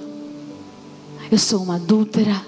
Eu 1.31 1.37
sou 1.37 1.63
uma 1.63 1.75
adúltera. 1.75 2.41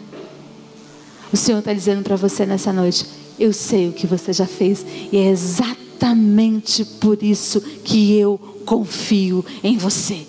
O 1.32 1.38
Senhor 1.38 1.60
está 1.60 1.72
dizendo 1.72 2.04
para 2.04 2.18
você 2.18 2.46
nessa 2.46 2.74
noite: 2.74 3.06
eu 3.40 3.54
sei 3.54 3.88
o 3.88 3.94
que 3.94 4.06
você 4.06 4.34
já 4.34 4.46
fez 4.46 4.86
e 5.14 5.16
é 5.16 5.30
exatamente 5.30 6.84
por 6.84 7.24
isso 7.24 7.62
que 7.62 8.18
eu 8.18 8.38
confio 8.66 9.46
em 9.64 9.78
você. 9.78 10.28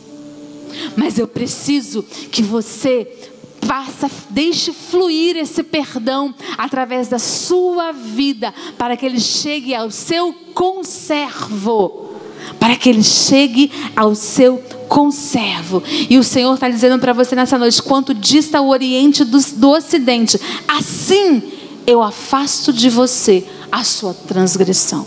Mas 0.96 1.18
eu 1.18 1.26
preciso 1.26 2.04
que 2.30 2.40
você 2.40 3.29
faça, 3.70 4.10
deixe 4.30 4.72
fluir 4.72 5.36
esse 5.36 5.62
perdão 5.62 6.34
através 6.58 7.06
da 7.06 7.20
sua 7.20 7.92
vida, 7.92 8.52
para 8.76 8.96
que 8.96 9.06
ele 9.06 9.20
chegue 9.20 9.72
ao 9.72 9.92
seu 9.92 10.34
conservo, 10.52 12.10
para 12.58 12.74
que 12.74 12.88
ele 12.88 13.04
chegue 13.04 13.70
ao 13.94 14.16
seu 14.16 14.56
conservo. 14.88 15.84
E 16.08 16.18
o 16.18 16.24
Senhor 16.24 16.52
está 16.54 16.68
dizendo 16.68 16.98
para 16.98 17.12
você 17.12 17.36
nessa 17.36 17.56
noite: 17.56 17.80
quanto 17.80 18.12
dista 18.12 18.60
o 18.60 18.70
Oriente 18.70 19.24
do, 19.24 19.38
do 19.38 19.70
Ocidente, 19.70 20.40
assim 20.66 21.40
eu 21.86 22.02
afasto 22.02 22.72
de 22.72 22.90
você 22.90 23.46
a 23.70 23.84
sua 23.84 24.12
transgressão. 24.12 25.06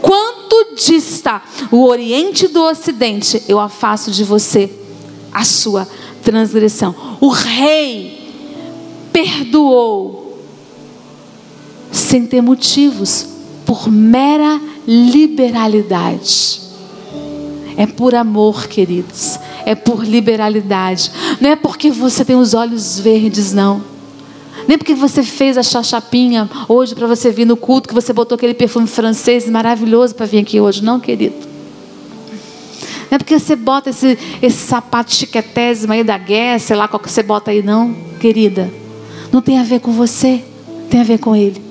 Quanto 0.00 0.76
dista 0.76 1.42
o 1.72 1.84
Oriente 1.84 2.46
do 2.46 2.62
Ocidente, 2.62 3.42
eu 3.48 3.58
afasto 3.58 4.12
de 4.12 4.22
você 4.22 4.70
a 5.32 5.44
sua 5.44 5.80
transgressão. 5.80 6.03
O 7.20 7.28
rei 7.28 8.32
perdoou 9.12 10.24
sem 11.92 12.26
ter 12.26 12.40
motivos, 12.40 13.26
por 13.64 13.90
mera 13.90 14.60
liberalidade. 14.86 16.60
É 17.76 17.86
por 17.86 18.14
amor, 18.14 18.66
queridos. 18.68 19.38
É 19.64 19.74
por 19.74 20.04
liberalidade. 20.04 21.10
Não 21.40 21.50
é 21.50 21.56
porque 21.56 21.90
você 21.90 22.24
tem 22.24 22.36
os 22.36 22.54
olhos 22.54 22.98
verdes, 22.98 23.52
não. 23.52 23.82
Nem 24.66 24.78
porque 24.78 24.94
você 24.94 25.22
fez 25.22 25.58
a 25.58 25.62
chachapinha 25.62 26.48
hoje 26.68 26.94
para 26.94 27.06
você 27.06 27.30
vir 27.30 27.44
no 27.44 27.56
culto, 27.56 27.88
que 27.88 27.94
você 27.94 28.12
botou 28.12 28.36
aquele 28.36 28.54
perfume 28.54 28.86
francês 28.86 29.48
maravilhoso 29.48 30.14
para 30.14 30.26
vir 30.26 30.38
aqui 30.38 30.60
hoje. 30.60 30.82
Não, 30.82 31.00
querido. 31.00 31.53
Não 33.14 33.16
é 33.16 33.18
porque 33.20 33.38
você 33.38 33.54
bota 33.54 33.90
esse, 33.90 34.18
esse 34.42 34.66
sapato 34.66 35.14
chiquetésimo 35.14 35.92
aí 35.92 36.02
da 36.02 36.18
guerra, 36.18 36.58
sei 36.58 36.74
lá 36.74 36.88
qual 36.88 36.98
que 36.98 37.08
você 37.08 37.22
bota 37.22 37.52
aí, 37.52 37.62
não, 37.62 37.94
querida. 38.18 38.68
Não 39.30 39.40
tem 39.40 39.56
a 39.56 39.62
ver 39.62 39.78
com 39.78 39.92
você, 39.92 40.44
tem 40.90 41.00
a 41.00 41.04
ver 41.04 41.18
com 41.18 41.36
Ele. 41.36 41.62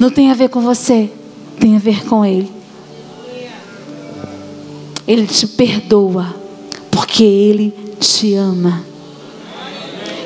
Não 0.00 0.08
tem 0.08 0.30
a 0.30 0.34
ver 0.34 0.48
com 0.48 0.62
você, 0.62 1.10
tem 1.60 1.76
a 1.76 1.78
ver 1.78 2.02
com 2.06 2.24
Ele. 2.24 2.50
Ele 5.06 5.26
te 5.26 5.46
perdoa, 5.48 6.34
porque 6.90 7.22
Ele 7.22 7.74
te 8.00 8.32
ama. 8.36 8.86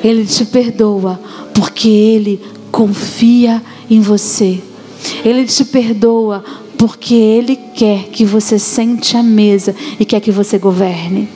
Ele 0.01 0.25
te 0.25 0.45
perdoa, 0.45 1.19
porque 1.53 1.89
Ele 1.89 2.41
confia 2.71 3.61
em 3.89 3.99
você. 3.99 4.61
Ele 5.25 5.45
te 5.45 5.65
perdoa, 5.65 6.45
porque 6.81 7.13
Ele 7.13 7.55
quer 7.55 8.05
que 8.05 8.25
você 8.25 8.57
sente 8.57 9.15
a 9.15 9.21
mesa 9.21 9.75
e 9.99 10.03
quer 10.03 10.19
que 10.19 10.31
você 10.31 10.57
governe. 10.57 11.29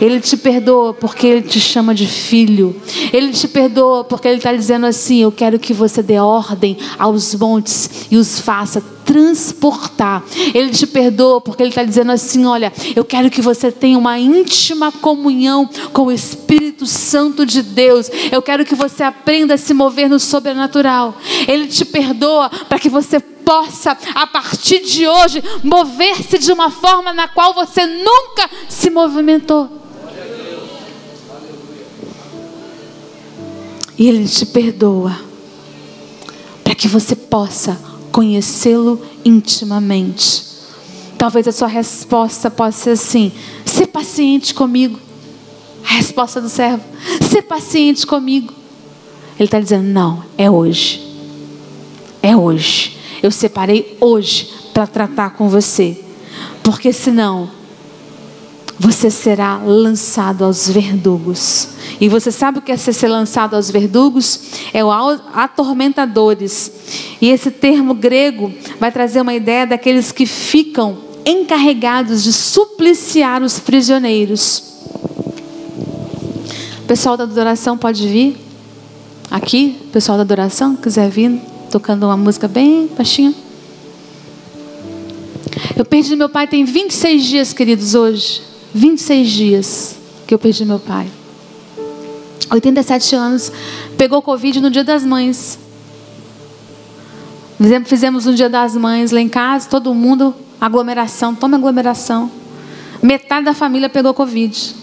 Ele 0.00 0.20
te 0.20 0.36
perdoa 0.36 0.94
porque 0.94 1.26
Ele 1.26 1.42
te 1.42 1.58
chama 1.58 1.92
de 1.92 2.06
filho. 2.06 2.80
Ele 3.12 3.32
te 3.32 3.48
perdoa 3.48 4.04
porque 4.04 4.28
Ele 4.28 4.36
está 4.36 4.52
dizendo 4.52 4.86
assim: 4.86 5.22
Eu 5.22 5.32
quero 5.32 5.58
que 5.58 5.74
você 5.74 6.04
dê 6.04 6.20
ordem 6.20 6.78
aos 6.96 7.34
montes 7.34 8.06
e 8.12 8.16
os 8.16 8.38
faça 8.38 8.80
transportar. 9.04 10.22
Ele 10.54 10.70
te 10.70 10.86
perdoa 10.86 11.40
porque 11.40 11.64
Ele 11.64 11.70
está 11.70 11.82
dizendo 11.82 12.12
assim: 12.12 12.44
Olha, 12.46 12.72
eu 12.94 13.04
quero 13.04 13.28
que 13.28 13.42
você 13.42 13.72
tenha 13.72 13.98
uma 13.98 14.16
íntima 14.20 14.92
comunhão 14.92 15.68
com 15.92 16.02
o 16.02 16.12
Espírito 16.12 16.86
Santo 16.86 17.44
de 17.44 17.60
Deus. 17.60 18.08
Eu 18.30 18.40
quero 18.40 18.64
que 18.64 18.76
você 18.76 19.02
aprenda 19.02 19.54
a 19.54 19.58
se 19.58 19.74
mover 19.74 20.08
no 20.08 20.20
sobrenatural. 20.20 21.16
Ele 21.48 21.66
te 21.66 21.84
perdoa 21.84 22.48
para 22.68 22.78
que 22.78 22.88
você 22.88 23.20
possa, 23.46 23.96
a 24.12 24.26
partir 24.26 24.80
de 24.80 25.06
hoje, 25.06 25.40
mover-se 25.62 26.36
de 26.36 26.50
uma 26.50 26.68
forma 26.68 27.12
na 27.12 27.28
qual 27.28 27.54
você 27.54 27.86
nunca 27.86 28.50
se 28.68 28.90
movimentou. 28.90 29.70
E 33.96 34.08
Ele 34.08 34.26
te 34.28 34.44
perdoa 34.44 35.16
para 36.64 36.74
que 36.74 36.88
você 36.88 37.14
possa 37.14 37.80
conhecê-lo 38.10 39.00
intimamente. 39.24 40.44
Talvez 41.16 41.46
a 41.46 41.52
sua 41.52 41.68
resposta 41.68 42.50
possa 42.50 42.78
ser 42.78 42.90
assim: 42.90 43.32
ser 43.64 43.86
paciente 43.86 44.52
comigo. 44.52 44.98
A 45.88 45.94
resposta 45.94 46.40
do 46.40 46.48
servo: 46.48 46.82
ser 47.22 47.42
paciente 47.42 48.04
comigo. 48.06 48.52
Ele 49.38 49.46
está 49.46 49.60
dizendo: 49.60 49.84
não, 49.84 50.24
é 50.36 50.50
hoje. 50.50 51.00
É 52.20 52.36
hoje 52.36 52.95
eu 53.26 53.30
separei 53.30 53.96
hoje 54.00 54.48
para 54.72 54.86
tratar 54.86 55.30
com 55.30 55.48
você. 55.48 56.00
Porque 56.62 56.92
senão 56.92 57.50
você 58.78 59.10
será 59.10 59.56
lançado 59.56 60.44
aos 60.44 60.68
verdugos. 60.68 61.68
E 62.00 62.08
você 62.08 62.30
sabe 62.30 62.58
o 62.58 62.62
que 62.62 62.70
é 62.70 62.76
ser 62.76 63.08
lançado 63.08 63.56
aos 63.56 63.70
verdugos? 63.70 64.40
É 64.72 64.84
o 64.84 64.90
atormentadores. 64.90 66.70
E 67.20 67.30
esse 67.30 67.50
termo 67.50 67.94
grego 67.94 68.52
vai 68.78 68.92
trazer 68.92 69.20
uma 69.20 69.34
ideia 69.34 69.66
daqueles 69.66 70.12
que 70.12 70.26
ficam 70.26 70.98
encarregados 71.24 72.22
de 72.22 72.32
supliciar 72.32 73.42
os 73.42 73.58
prisioneiros. 73.58 74.62
O 76.80 76.86
pessoal 76.86 77.16
da 77.16 77.24
adoração 77.24 77.76
pode 77.76 78.06
vir? 78.06 78.36
Aqui, 79.30 79.76
pessoal 79.92 80.16
da 80.16 80.22
adoração, 80.22 80.76
quiser 80.76 81.10
vir 81.10 81.40
tocando 81.70 82.04
uma 82.04 82.16
música 82.16 82.48
bem 82.48 82.88
baixinha. 82.96 83.34
Eu 85.76 85.84
perdi 85.84 86.16
meu 86.16 86.28
pai 86.28 86.46
tem 86.46 86.64
26 86.64 87.24
dias, 87.24 87.52
queridos, 87.52 87.94
hoje. 87.94 88.42
26 88.74 89.28
dias 89.28 89.96
que 90.26 90.34
eu 90.34 90.38
perdi 90.38 90.64
meu 90.64 90.78
pai. 90.78 91.06
87 92.50 93.14
anos, 93.14 93.52
pegou 93.96 94.22
Covid 94.22 94.60
no 94.60 94.70
dia 94.70 94.84
das 94.84 95.04
mães. 95.04 95.58
Fizemos 97.86 98.26
um 98.26 98.34
dia 98.34 98.48
das 98.48 98.76
mães 98.76 99.10
lá 99.10 99.20
em 99.20 99.28
casa, 99.28 99.68
todo 99.68 99.92
mundo, 99.94 100.34
aglomeração, 100.60 101.34
toma 101.34 101.56
aglomeração. 101.56 102.30
Metade 103.02 103.44
da 103.44 103.54
família 103.54 103.88
pegou 103.88 104.12
Covid. 104.14 104.74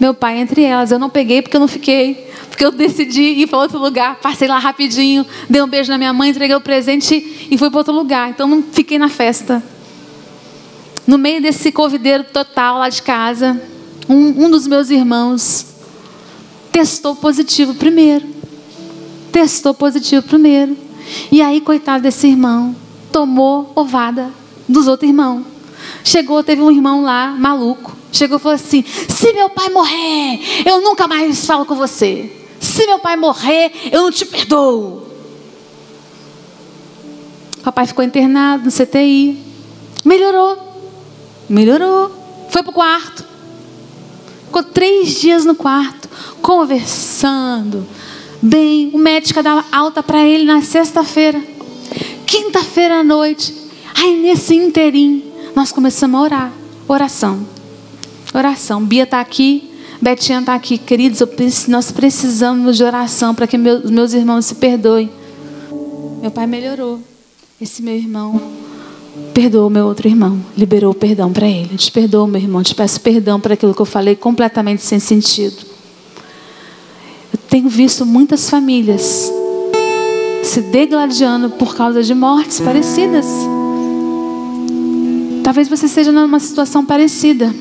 Meu 0.00 0.14
pai 0.14 0.38
entre 0.38 0.62
elas. 0.62 0.90
Eu 0.90 0.98
não 0.98 1.08
peguei 1.08 1.42
porque 1.42 1.56
eu 1.56 1.60
não 1.60 1.68
fiquei. 1.68 2.31
Porque 2.52 2.66
eu 2.66 2.70
decidi 2.70 3.22
ir 3.22 3.46
para 3.46 3.58
outro 3.58 3.78
lugar. 3.78 4.16
Passei 4.16 4.46
lá 4.46 4.58
rapidinho, 4.58 5.26
dei 5.48 5.62
um 5.62 5.66
beijo 5.66 5.90
na 5.90 5.96
minha 5.96 6.12
mãe, 6.12 6.28
entreguei 6.28 6.54
o 6.54 6.60
presente 6.60 7.48
e 7.50 7.56
fui 7.56 7.70
para 7.70 7.78
outro 7.78 7.94
lugar. 7.94 8.28
Então 8.28 8.46
não 8.46 8.62
fiquei 8.62 8.98
na 8.98 9.08
festa. 9.08 9.62
No 11.06 11.16
meio 11.16 11.40
desse 11.40 11.72
covideiro 11.72 12.24
total 12.24 12.78
lá 12.78 12.90
de 12.90 13.00
casa, 13.00 13.60
um, 14.06 14.44
um 14.44 14.50
dos 14.50 14.66
meus 14.66 14.90
irmãos 14.90 15.64
testou 16.70 17.16
positivo 17.16 17.74
primeiro. 17.74 18.28
Testou 19.32 19.72
positivo 19.72 20.22
primeiro. 20.22 20.76
E 21.30 21.40
aí, 21.40 21.58
coitado 21.58 22.02
desse 22.02 22.26
irmão, 22.26 22.76
tomou 23.10 23.72
ovada 23.74 24.30
dos 24.68 24.86
outros 24.86 25.08
irmãos. 25.08 25.42
Chegou, 26.04 26.44
teve 26.44 26.60
um 26.60 26.70
irmão 26.70 27.02
lá, 27.02 27.28
maluco. 27.28 27.96
Chegou 28.12 28.36
e 28.36 28.40
falou 28.40 28.56
assim: 28.56 28.84
Se 29.08 29.32
meu 29.32 29.48
pai 29.48 29.70
morrer, 29.70 30.38
eu 30.66 30.82
nunca 30.82 31.08
mais 31.08 31.46
falo 31.46 31.64
com 31.64 31.74
você. 31.74 32.41
Se 32.62 32.86
meu 32.86 33.00
pai 33.00 33.16
morrer, 33.16 33.72
eu 33.90 34.02
não 34.02 34.12
te 34.12 34.24
perdoo. 34.24 35.02
Papai 37.64 37.88
ficou 37.88 38.04
internado 38.04 38.64
no 38.64 38.70
CTI. 38.70 39.36
Melhorou. 40.04 40.56
Melhorou. 41.48 42.46
Foi 42.50 42.62
para 42.62 42.70
o 42.70 42.72
quarto. 42.72 43.24
Ficou 44.44 44.62
três 44.62 45.20
dias 45.20 45.44
no 45.44 45.56
quarto, 45.56 46.08
conversando. 46.40 47.84
Bem, 48.40 48.90
o 48.94 48.98
médico 48.98 49.42
dava 49.42 49.64
alta 49.72 50.00
para 50.00 50.24
ele 50.24 50.44
na 50.44 50.62
sexta-feira. 50.62 51.42
Quinta-feira 52.24 53.00
à 53.00 53.04
noite. 53.04 53.52
Aí 53.92 54.22
nesse 54.22 54.54
interim, 54.54 55.24
nós 55.56 55.72
começamos 55.72 56.20
a 56.20 56.22
orar. 56.22 56.52
Oração. 56.86 57.44
Oração. 58.32 58.84
Bia 58.84 59.02
está 59.02 59.20
aqui. 59.20 59.71
Betinha 60.02 60.40
está 60.40 60.56
aqui, 60.56 60.78
queridos, 60.78 61.22
nós 61.68 61.92
precisamos 61.92 62.76
de 62.76 62.82
oração 62.82 63.32
para 63.36 63.46
que 63.46 63.56
meus, 63.56 63.88
meus 63.88 64.12
irmãos 64.12 64.46
se 64.46 64.56
perdoem. 64.56 65.08
Meu 66.20 66.28
pai 66.28 66.44
melhorou. 66.44 66.98
Esse 67.60 67.80
meu 67.80 67.94
irmão 67.94 68.42
perdoou 69.32 69.70
meu 69.70 69.86
outro 69.86 70.08
irmão, 70.08 70.40
liberou 70.58 70.90
o 70.90 70.94
perdão 70.94 71.32
para 71.32 71.46
ele. 71.46 71.68
Eu 71.70 71.78
te 71.78 71.92
perdoo, 71.92 72.26
meu 72.26 72.40
irmão, 72.40 72.64
te 72.64 72.74
peço 72.74 73.00
perdão 73.00 73.38
por 73.38 73.52
aquilo 73.52 73.72
que 73.72 73.80
eu 73.80 73.86
falei 73.86 74.16
completamente 74.16 74.82
sem 74.82 74.98
sentido. 74.98 75.64
Eu 77.32 77.38
tenho 77.48 77.68
visto 77.68 78.04
muitas 78.04 78.50
famílias 78.50 79.30
se 80.42 80.62
degladiando 80.62 81.48
por 81.50 81.76
causa 81.76 82.02
de 82.02 82.12
mortes 82.12 82.58
parecidas. 82.58 83.26
Talvez 85.44 85.68
você 85.68 85.86
esteja 85.86 86.10
numa 86.10 86.40
situação 86.40 86.84
parecida. 86.84 87.54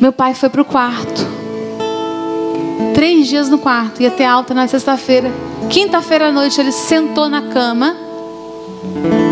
Meu 0.00 0.12
pai 0.12 0.34
foi 0.34 0.48
para 0.48 0.60
o 0.60 0.64
quarto. 0.64 1.26
Três 2.94 3.28
dias 3.28 3.48
no 3.48 3.58
quarto, 3.58 4.02
ia 4.02 4.10
ter 4.10 4.24
alta 4.24 4.52
na 4.52 4.68
sexta-feira. 4.68 5.32
Quinta-feira 5.70 6.28
à 6.28 6.32
noite 6.32 6.60
ele 6.60 6.72
sentou 6.72 7.28
na 7.28 7.42
cama. 7.42 7.96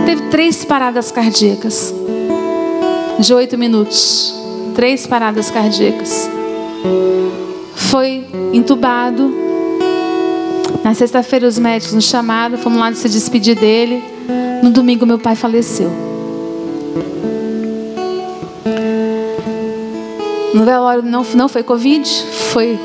Teve 0.07 0.23
três 0.31 0.65
paradas 0.65 1.11
cardíacas. 1.11 1.95
De 3.19 3.35
oito 3.35 3.59
minutos. 3.59 4.35
Três 4.75 5.07
paradas 5.07 5.51
cardíacas. 5.51 6.29
Foi 7.75 8.27
entubado. 8.53 9.33
Na 10.83 10.95
sexta-feira 10.95 11.47
os 11.47 11.59
médicos 11.59 11.95
nos 11.95 12.05
chamaram, 12.05 12.59
fomos 12.59 12.79
lá 12.79 12.93
se 12.95 13.09
despedir 13.09 13.55
dele. 13.55 14.03
No 14.63 14.71
domingo 14.71 15.05
meu 15.07 15.19
pai 15.19 15.37
faleceu. 15.37 15.91
No 20.55 20.65
velório 20.65 21.03
não, 21.03 21.27
não 21.35 21.49
foi 21.49 21.65
Covid, 21.65 22.09
foi 22.53 22.79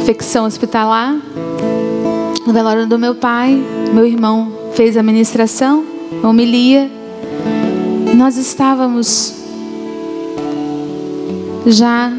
infecção 0.00 0.46
hospitalar. 0.46 1.16
No 2.46 2.52
velório 2.52 2.86
do 2.86 2.96
meu 2.96 3.16
pai, 3.16 3.60
meu 3.92 4.06
irmão 4.06 4.52
fez 4.72 4.96
a 4.96 5.02
ministração, 5.02 5.84
a 6.22 6.28
homilia. 6.28 6.88
Nós 8.16 8.36
estávamos 8.36 9.34
já 11.66 12.12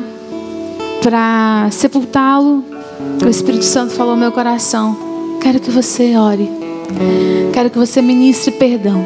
para 1.01 1.69
sepultá-lo. 1.71 2.65
O 3.25 3.29
Espírito 3.29 3.63
Santo 3.63 3.93
falou 3.93 4.11
ao 4.11 4.19
meu 4.19 4.33
coração: 4.33 5.37
Quero 5.41 5.61
que 5.61 5.71
você 5.71 6.17
ore. 6.17 6.51
Quero 7.53 7.69
que 7.69 7.77
você 7.77 8.01
ministre 8.01 8.51
perdão. 8.51 9.01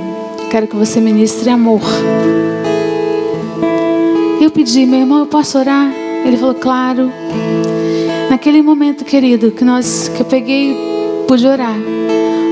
Quero 0.50 0.66
que 0.66 0.76
você 0.76 1.00
ministre 1.00 1.52
amor 1.52 1.82
pedi, 4.54 4.86
meu 4.86 5.00
irmão, 5.00 5.20
eu 5.20 5.26
posso 5.26 5.58
orar? 5.58 5.92
Ele 6.26 6.38
falou, 6.38 6.54
claro. 6.54 7.12
Naquele 8.30 8.62
momento, 8.62 9.04
querido, 9.04 9.52
que 9.52 9.66
nós, 9.66 10.10
que 10.10 10.22
eu 10.22 10.26
peguei, 10.26 10.78
pude 11.28 11.46
orar. 11.46 11.76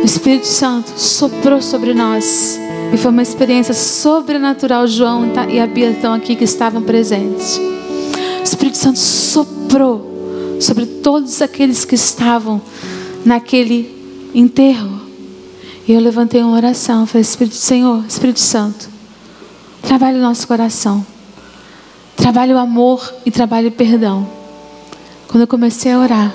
O 0.02 0.06
Espírito 0.06 0.47
Santo 0.47 0.91
soprou 0.97 1.62
sobre 1.62 1.93
nós 1.93 2.60
E 2.91 2.97
foi 2.97 3.12
uma 3.12 3.22
experiência 3.22 3.74
sobrenatural. 3.74 4.88
João 4.88 5.32
e 5.49 5.60
a 5.60 5.68
Bia 5.68 5.91
estão 5.91 6.14
aqui 6.14 6.36
que 6.36 6.43
estavam 6.43 6.82
presentes. 6.82 7.58
O 7.58 8.43
Espírito 8.43 8.78
Santo 8.78 8.99
soprou 8.99 10.58
sobre 10.60 10.86
todos 10.86 11.41
aqueles 11.41 11.86
que 11.86 11.95
estavam 11.95 12.62
naquele 13.24 14.30
enterro. 14.34 15.02
E 15.88 15.93
eu 15.93 16.02
levantei 16.02 16.41
uma 16.41 16.56
oração. 16.56 17.06
Falei, 17.06 17.22
Espírito 17.22 17.56
Senhor, 17.56 18.04
Espírito 18.08 18.39
Santo, 18.39 18.89
trabalhe 19.84 20.18
o 20.18 20.22
nosso 20.22 20.47
coração. 20.47 21.06
Trabalhe 22.22 22.53
o 22.53 22.57
amor 22.59 23.15
e 23.26 23.32
trabalhe 23.32 23.69
o 23.69 23.72
perdão. 23.72 24.28
Quando 25.28 25.41
eu 25.41 25.47
comecei 25.47 25.91
a 25.91 25.97
orar, 25.97 26.32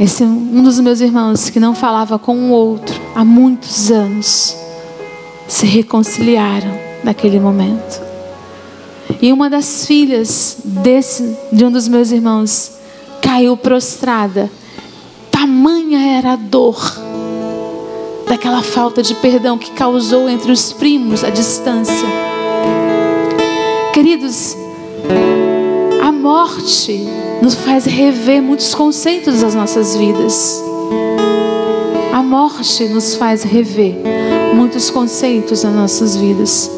esse 0.00 0.24
um 0.24 0.62
dos 0.62 0.80
meus 0.80 1.02
irmãos 1.02 1.50
que 1.50 1.60
não 1.60 1.74
falava 1.74 2.18
com 2.18 2.34
o 2.34 2.50
outro 2.50 2.98
há 3.14 3.22
muitos 3.22 3.90
anos 3.90 4.56
se 5.46 5.66
reconciliaram 5.66 6.72
naquele 7.04 7.38
momento. 7.38 8.00
E 9.20 9.30
uma 9.30 9.50
das 9.50 9.86
filhas 9.86 10.56
desse 10.64 11.36
de 11.52 11.66
um 11.66 11.70
dos 11.70 11.86
meus 11.86 12.10
irmãos 12.10 12.72
caiu 13.20 13.54
prostrada. 13.54 14.50
Tamanha 15.30 16.16
era 16.16 16.32
a 16.32 16.36
dor 16.36 16.80
daquela 18.26 18.62
falta 18.62 19.02
de 19.02 19.14
perdão 19.16 19.58
que 19.58 19.72
causou 19.72 20.26
entre 20.26 20.50
os 20.50 20.72
primos 20.72 21.22
a 21.22 21.28
distância. 21.28 22.31
Queridos, 23.92 24.56
a 26.02 26.10
morte 26.10 27.06
nos 27.42 27.54
faz 27.54 27.84
rever 27.84 28.42
muitos 28.42 28.74
conceitos 28.74 29.42
das 29.42 29.54
nossas 29.54 29.94
vidas. 29.94 30.62
A 32.10 32.22
morte 32.22 32.84
nos 32.84 33.14
faz 33.16 33.42
rever 33.42 33.94
muitos 34.54 34.88
conceitos 34.88 35.62
nas 35.62 35.74
nossas 35.74 36.16
vidas. 36.16 36.70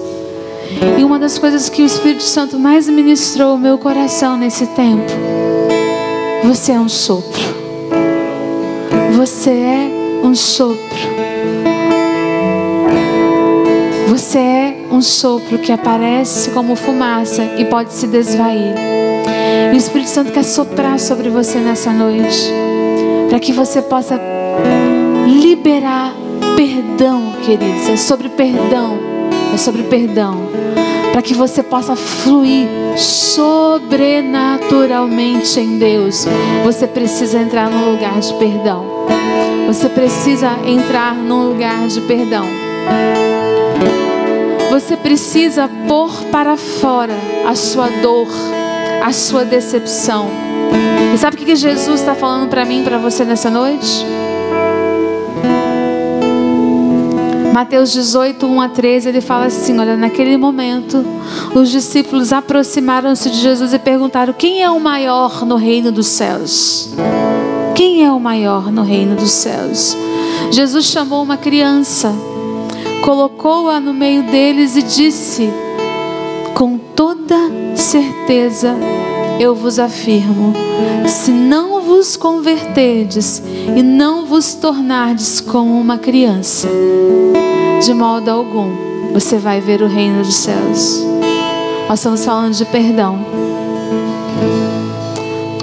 E 0.98 1.04
uma 1.04 1.16
das 1.20 1.38
coisas 1.38 1.68
que 1.68 1.82
o 1.82 1.86
Espírito 1.86 2.24
Santo 2.24 2.58
mais 2.58 2.88
ministrou 2.88 3.52
ao 3.52 3.58
meu 3.58 3.78
coração 3.78 4.36
nesse 4.36 4.66
tempo, 4.66 5.12
você 6.42 6.72
é 6.72 6.80
um 6.80 6.88
sopro. 6.88 7.42
Você 9.16 9.50
é 9.50 10.20
um 10.24 10.34
sopro. 10.34 11.23
Você 14.14 14.38
é 14.38 14.86
um 14.92 15.02
sopro 15.02 15.58
que 15.58 15.72
aparece 15.72 16.52
como 16.52 16.76
fumaça 16.76 17.42
e 17.58 17.64
pode 17.64 17.92
se 17.92 18.06
desvair. 18.06 18.72
E 19.72 19.74
o 19.74 19.76
Espírito 19.76 20.08
Santo 20.08 20.30
quer 20.30 20.44
soprar 20.44 21.00
sobre 21.00 21.28
você 21.28 21.58
nessa 21.58 21.92
noite, 21.92 22.48
para 23.28 23.40
que 23.40 23.52
você 23.52 23.82
possa 23.82 24.20
liberar 25.26 26.14
perdão, 26.54 27.32
queridos. 27.44 27.88
É 27.88 27.96
sobre 27.96 28.28
perdão. 28.28 29.00
É 29.52 29.56
sobre 29.56 29.82
perdão. 29.82 30.48
Para 31.10 31.20
que 31.20 31.34
você 31.34 31.64
possa 31.64 31.96
fluir 31.96 32.68
sobrenaturalmente 32.96 35.58
em 35.58 35.76
Deus, 35.76 36.24
você 36.62 36.86
precisa 36.86 37.40
entrar 37.40 37.68
num 37.68 37.90
lugar 37.90 38.20
de 38.20 38.32
perdão. 38.34 38.84
Você 39.66 39.88
precisa 39.88 40.52
entrar 40.64 41.16
num 41.16 41.48
lugar 41.48 41.88
de 41.88 42.00
perdão. 42.02 42.46
Você 44.74 44.96
precisa 44.96 45.70
pôr 45.86 46.10
para 46.32 46.56
fora 46.56 47.14
a 47.46 47.54
sua 47.54 47.88
dor, 48.02 48.26
a 49.04 49.12
sua 49.12 49.44
decepção. 49.44 50.28
E 51.14 51.16
sabe 51.16 51.36
o 51.36 51.38
que 51.38 51.54
Jesus 51.54 52.00
está 52.00 52.12
falando 52.12 52.48
para 52.48 52.64
mim, 52.64 52.82
para 52.82 52.98
você 52.98 53.24
nessa 53.24 53.48
noite? 53.48 54.04
Mateus 57.52 57.92
18, 57.92 58.44
1 58.44 58.60
a 58.60 58.68
13, 58.68 59.08
ele 59.10 59.20
fala 59.20 59.46
assim: 59.46 59.78
Olha, 59.78 59.96
naquele 59.96 60.36
momento, 60.36 61.06
os 61.54 61.70
discípulos 61.70 62.32
aproximaram-se 62.32 63.30
de 63.30 63.36
Jesus 63.36 63.72
e 63.72 63.78
perguntaram: 63.78 64.32
Quem 64.32 64.60
é 64.60 64.68
o 64.68 64.80
maior 64.80 65.46
no 65.46 65.54
reino 65.54 65.92
dos 65.92 66.08
céus? 66.08 66.92
Quem 67.76 68.04
é 68.04 68.10
o 68.10 68.18
maior 68.18 68.72
no 68.72 68.82
reino 68.82 69.14
dos 69.14 69.30
céus? 69.30 69.96
Jesus 70.50 70.86
chamou 70.86 71.22
uma 71.22 71.36
criança, 71.36 72.12
colocou-a 73.04 73.78
no 73.80 73.92
meio 73.92 74.22
deles 74.22 74.76
e 74.76 74.82
disse: 74.82 75.50
Com 76.54 76.78
toda 76.78 77.36
certeza, 77.76 78.74
eu 79.38 79.54
vos 79.54 79.78
afirmo, 79.78 80.54
se 81.06 81.30
não 81.30 81.82
vos 81.82 82.16
converterdes 82.16 83.42
e 83.76 83.82
não 83.82 84.24
vos 84.24 84.54
tornardes 84.54 85.40
como 85.40 85.78
uma 85.78 85.98
criança, 85.98 86.66
de 87.84 87.92
modo 87.92 88.30
algum 88.30 88.70
você 89.12 89.36
vai 89.36 89.60
ver 89.60 89.82
o 89.82 89.86
reino 89.86 90.22
dos 90.22 90.34
céus. 90.34 91.04
Nós 91.88 91.98
estamos 91.98 92.24
falando 92.24 92.54
de 92.54 92.64
perdão. 92.64 93.18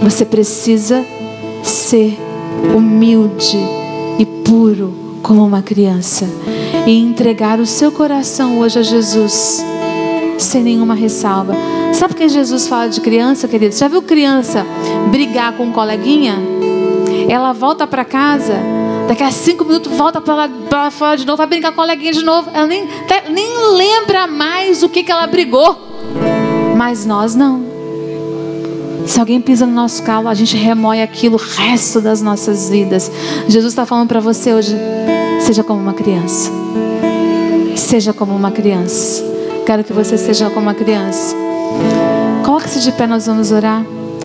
Você 0.03 0.25
precisa 0.25 1.03
ser 1.63 2.17
humilde 2.75 3.57
e 4.19 4.25
puro 4.25 4.93
como 5.23 5.43
uma 5.43 5.61
criança 5.61 6.27
e 6.85 6.97
entregar 6.97 7.59
o 7.59 7.65
seu 7.65 7.91
coração 7.91 8.59
hoje 8.59 8.79
a 8.79 8.81
Jesus 8.81 9.63
sem 10.37 10.63
nenhuma 10.63 10.95
ressalva. 10.95 11.55
Sabe 11.93 12.15
que 12.15 12.27
Jesus 12.27 12.67
fala 12.67 12.87
de 12.89 12.99
criança, 12.99 13.47
querido? 13.47 13.75
Já 13.75 13.87
viu 13.87 14.01
criança 14.01 14.65
brigar 15.09 15.53
com 15.53 15.65
um 15.65 15.71
coleguinha? 15.71 16.35
Ela 17.29 17.53
volta 17.53 17.85
para 17.85 18.03
casa, 18.03 18.55
daqui 19.07 19.23
a 19.23 19.31
cinco 19.31 19.63
minutos 19.63 19.91
volta 19.95 20.19
para 20.19 20.91
fora 20.91 21.17
de 21.17 21.25
novo, 21.25 21.37
vai 21.37 21.47
brincar 21.47 21.71
com 21.71 21.81
a 21.81 21.85
coleguinha 21.85 22.11
de 22.11 22.23
novo. 22.23 22.49
Ela 22.53 22.67
nem, 22.67 22.87
nem 23.29 23.47
lembra 23.75 24.27
mais 24.27 24.83
o 24.83 24.89
que, 24.89 25.03
que 25.03 25.11
ela 25.11 25.27
brigou. 25.27 25.77
Mas 26.75 27.05
nós 27.05 27.35
não. 27.35 27.71
Se 29.05 29.19
alguém 29.19 29.41
pisa 29.41 29.65
no 29.65 29.73
nosso 29.73 30.01
calo, 30.03 30.27
a 30.27 30.33
gente 30.33 30.55
remoe 30.55 31.01
aquilo 31.01 31.35
o 31.35 31.39
resto 31.39 32.01
das 32.01 32.21
nossas 32.21 32.69
vidas. 32.69 33.11
Jesus 33.47 33.73
está 33.73 33.85
falando 33.85 34.07
para 34.07 34.19
você 34.19 34.53
hoje: 34.53 34.75
seja 35.39 35.63
como 35.63 35.81
uma 35.81 35.93
criança. 35.93 36.60
Seja 37.91 38.13
como 38.13 38.33
uma 38.33 38.51
criança. 38.51 39.21
Quero 39.65 39.83
que 39.83 39.91
você 39.91 40.17
seja 40.17 40.49
como 40.49 40.61
uma 40.61 40.73
criança. 40.73 41.35
Coloque-se 42.45 42.79
de 42.79 42.89
pé, 42.93 43.05
nós 43.05 43.25
vamos 43.25 43.51
orar. 43.51 43.83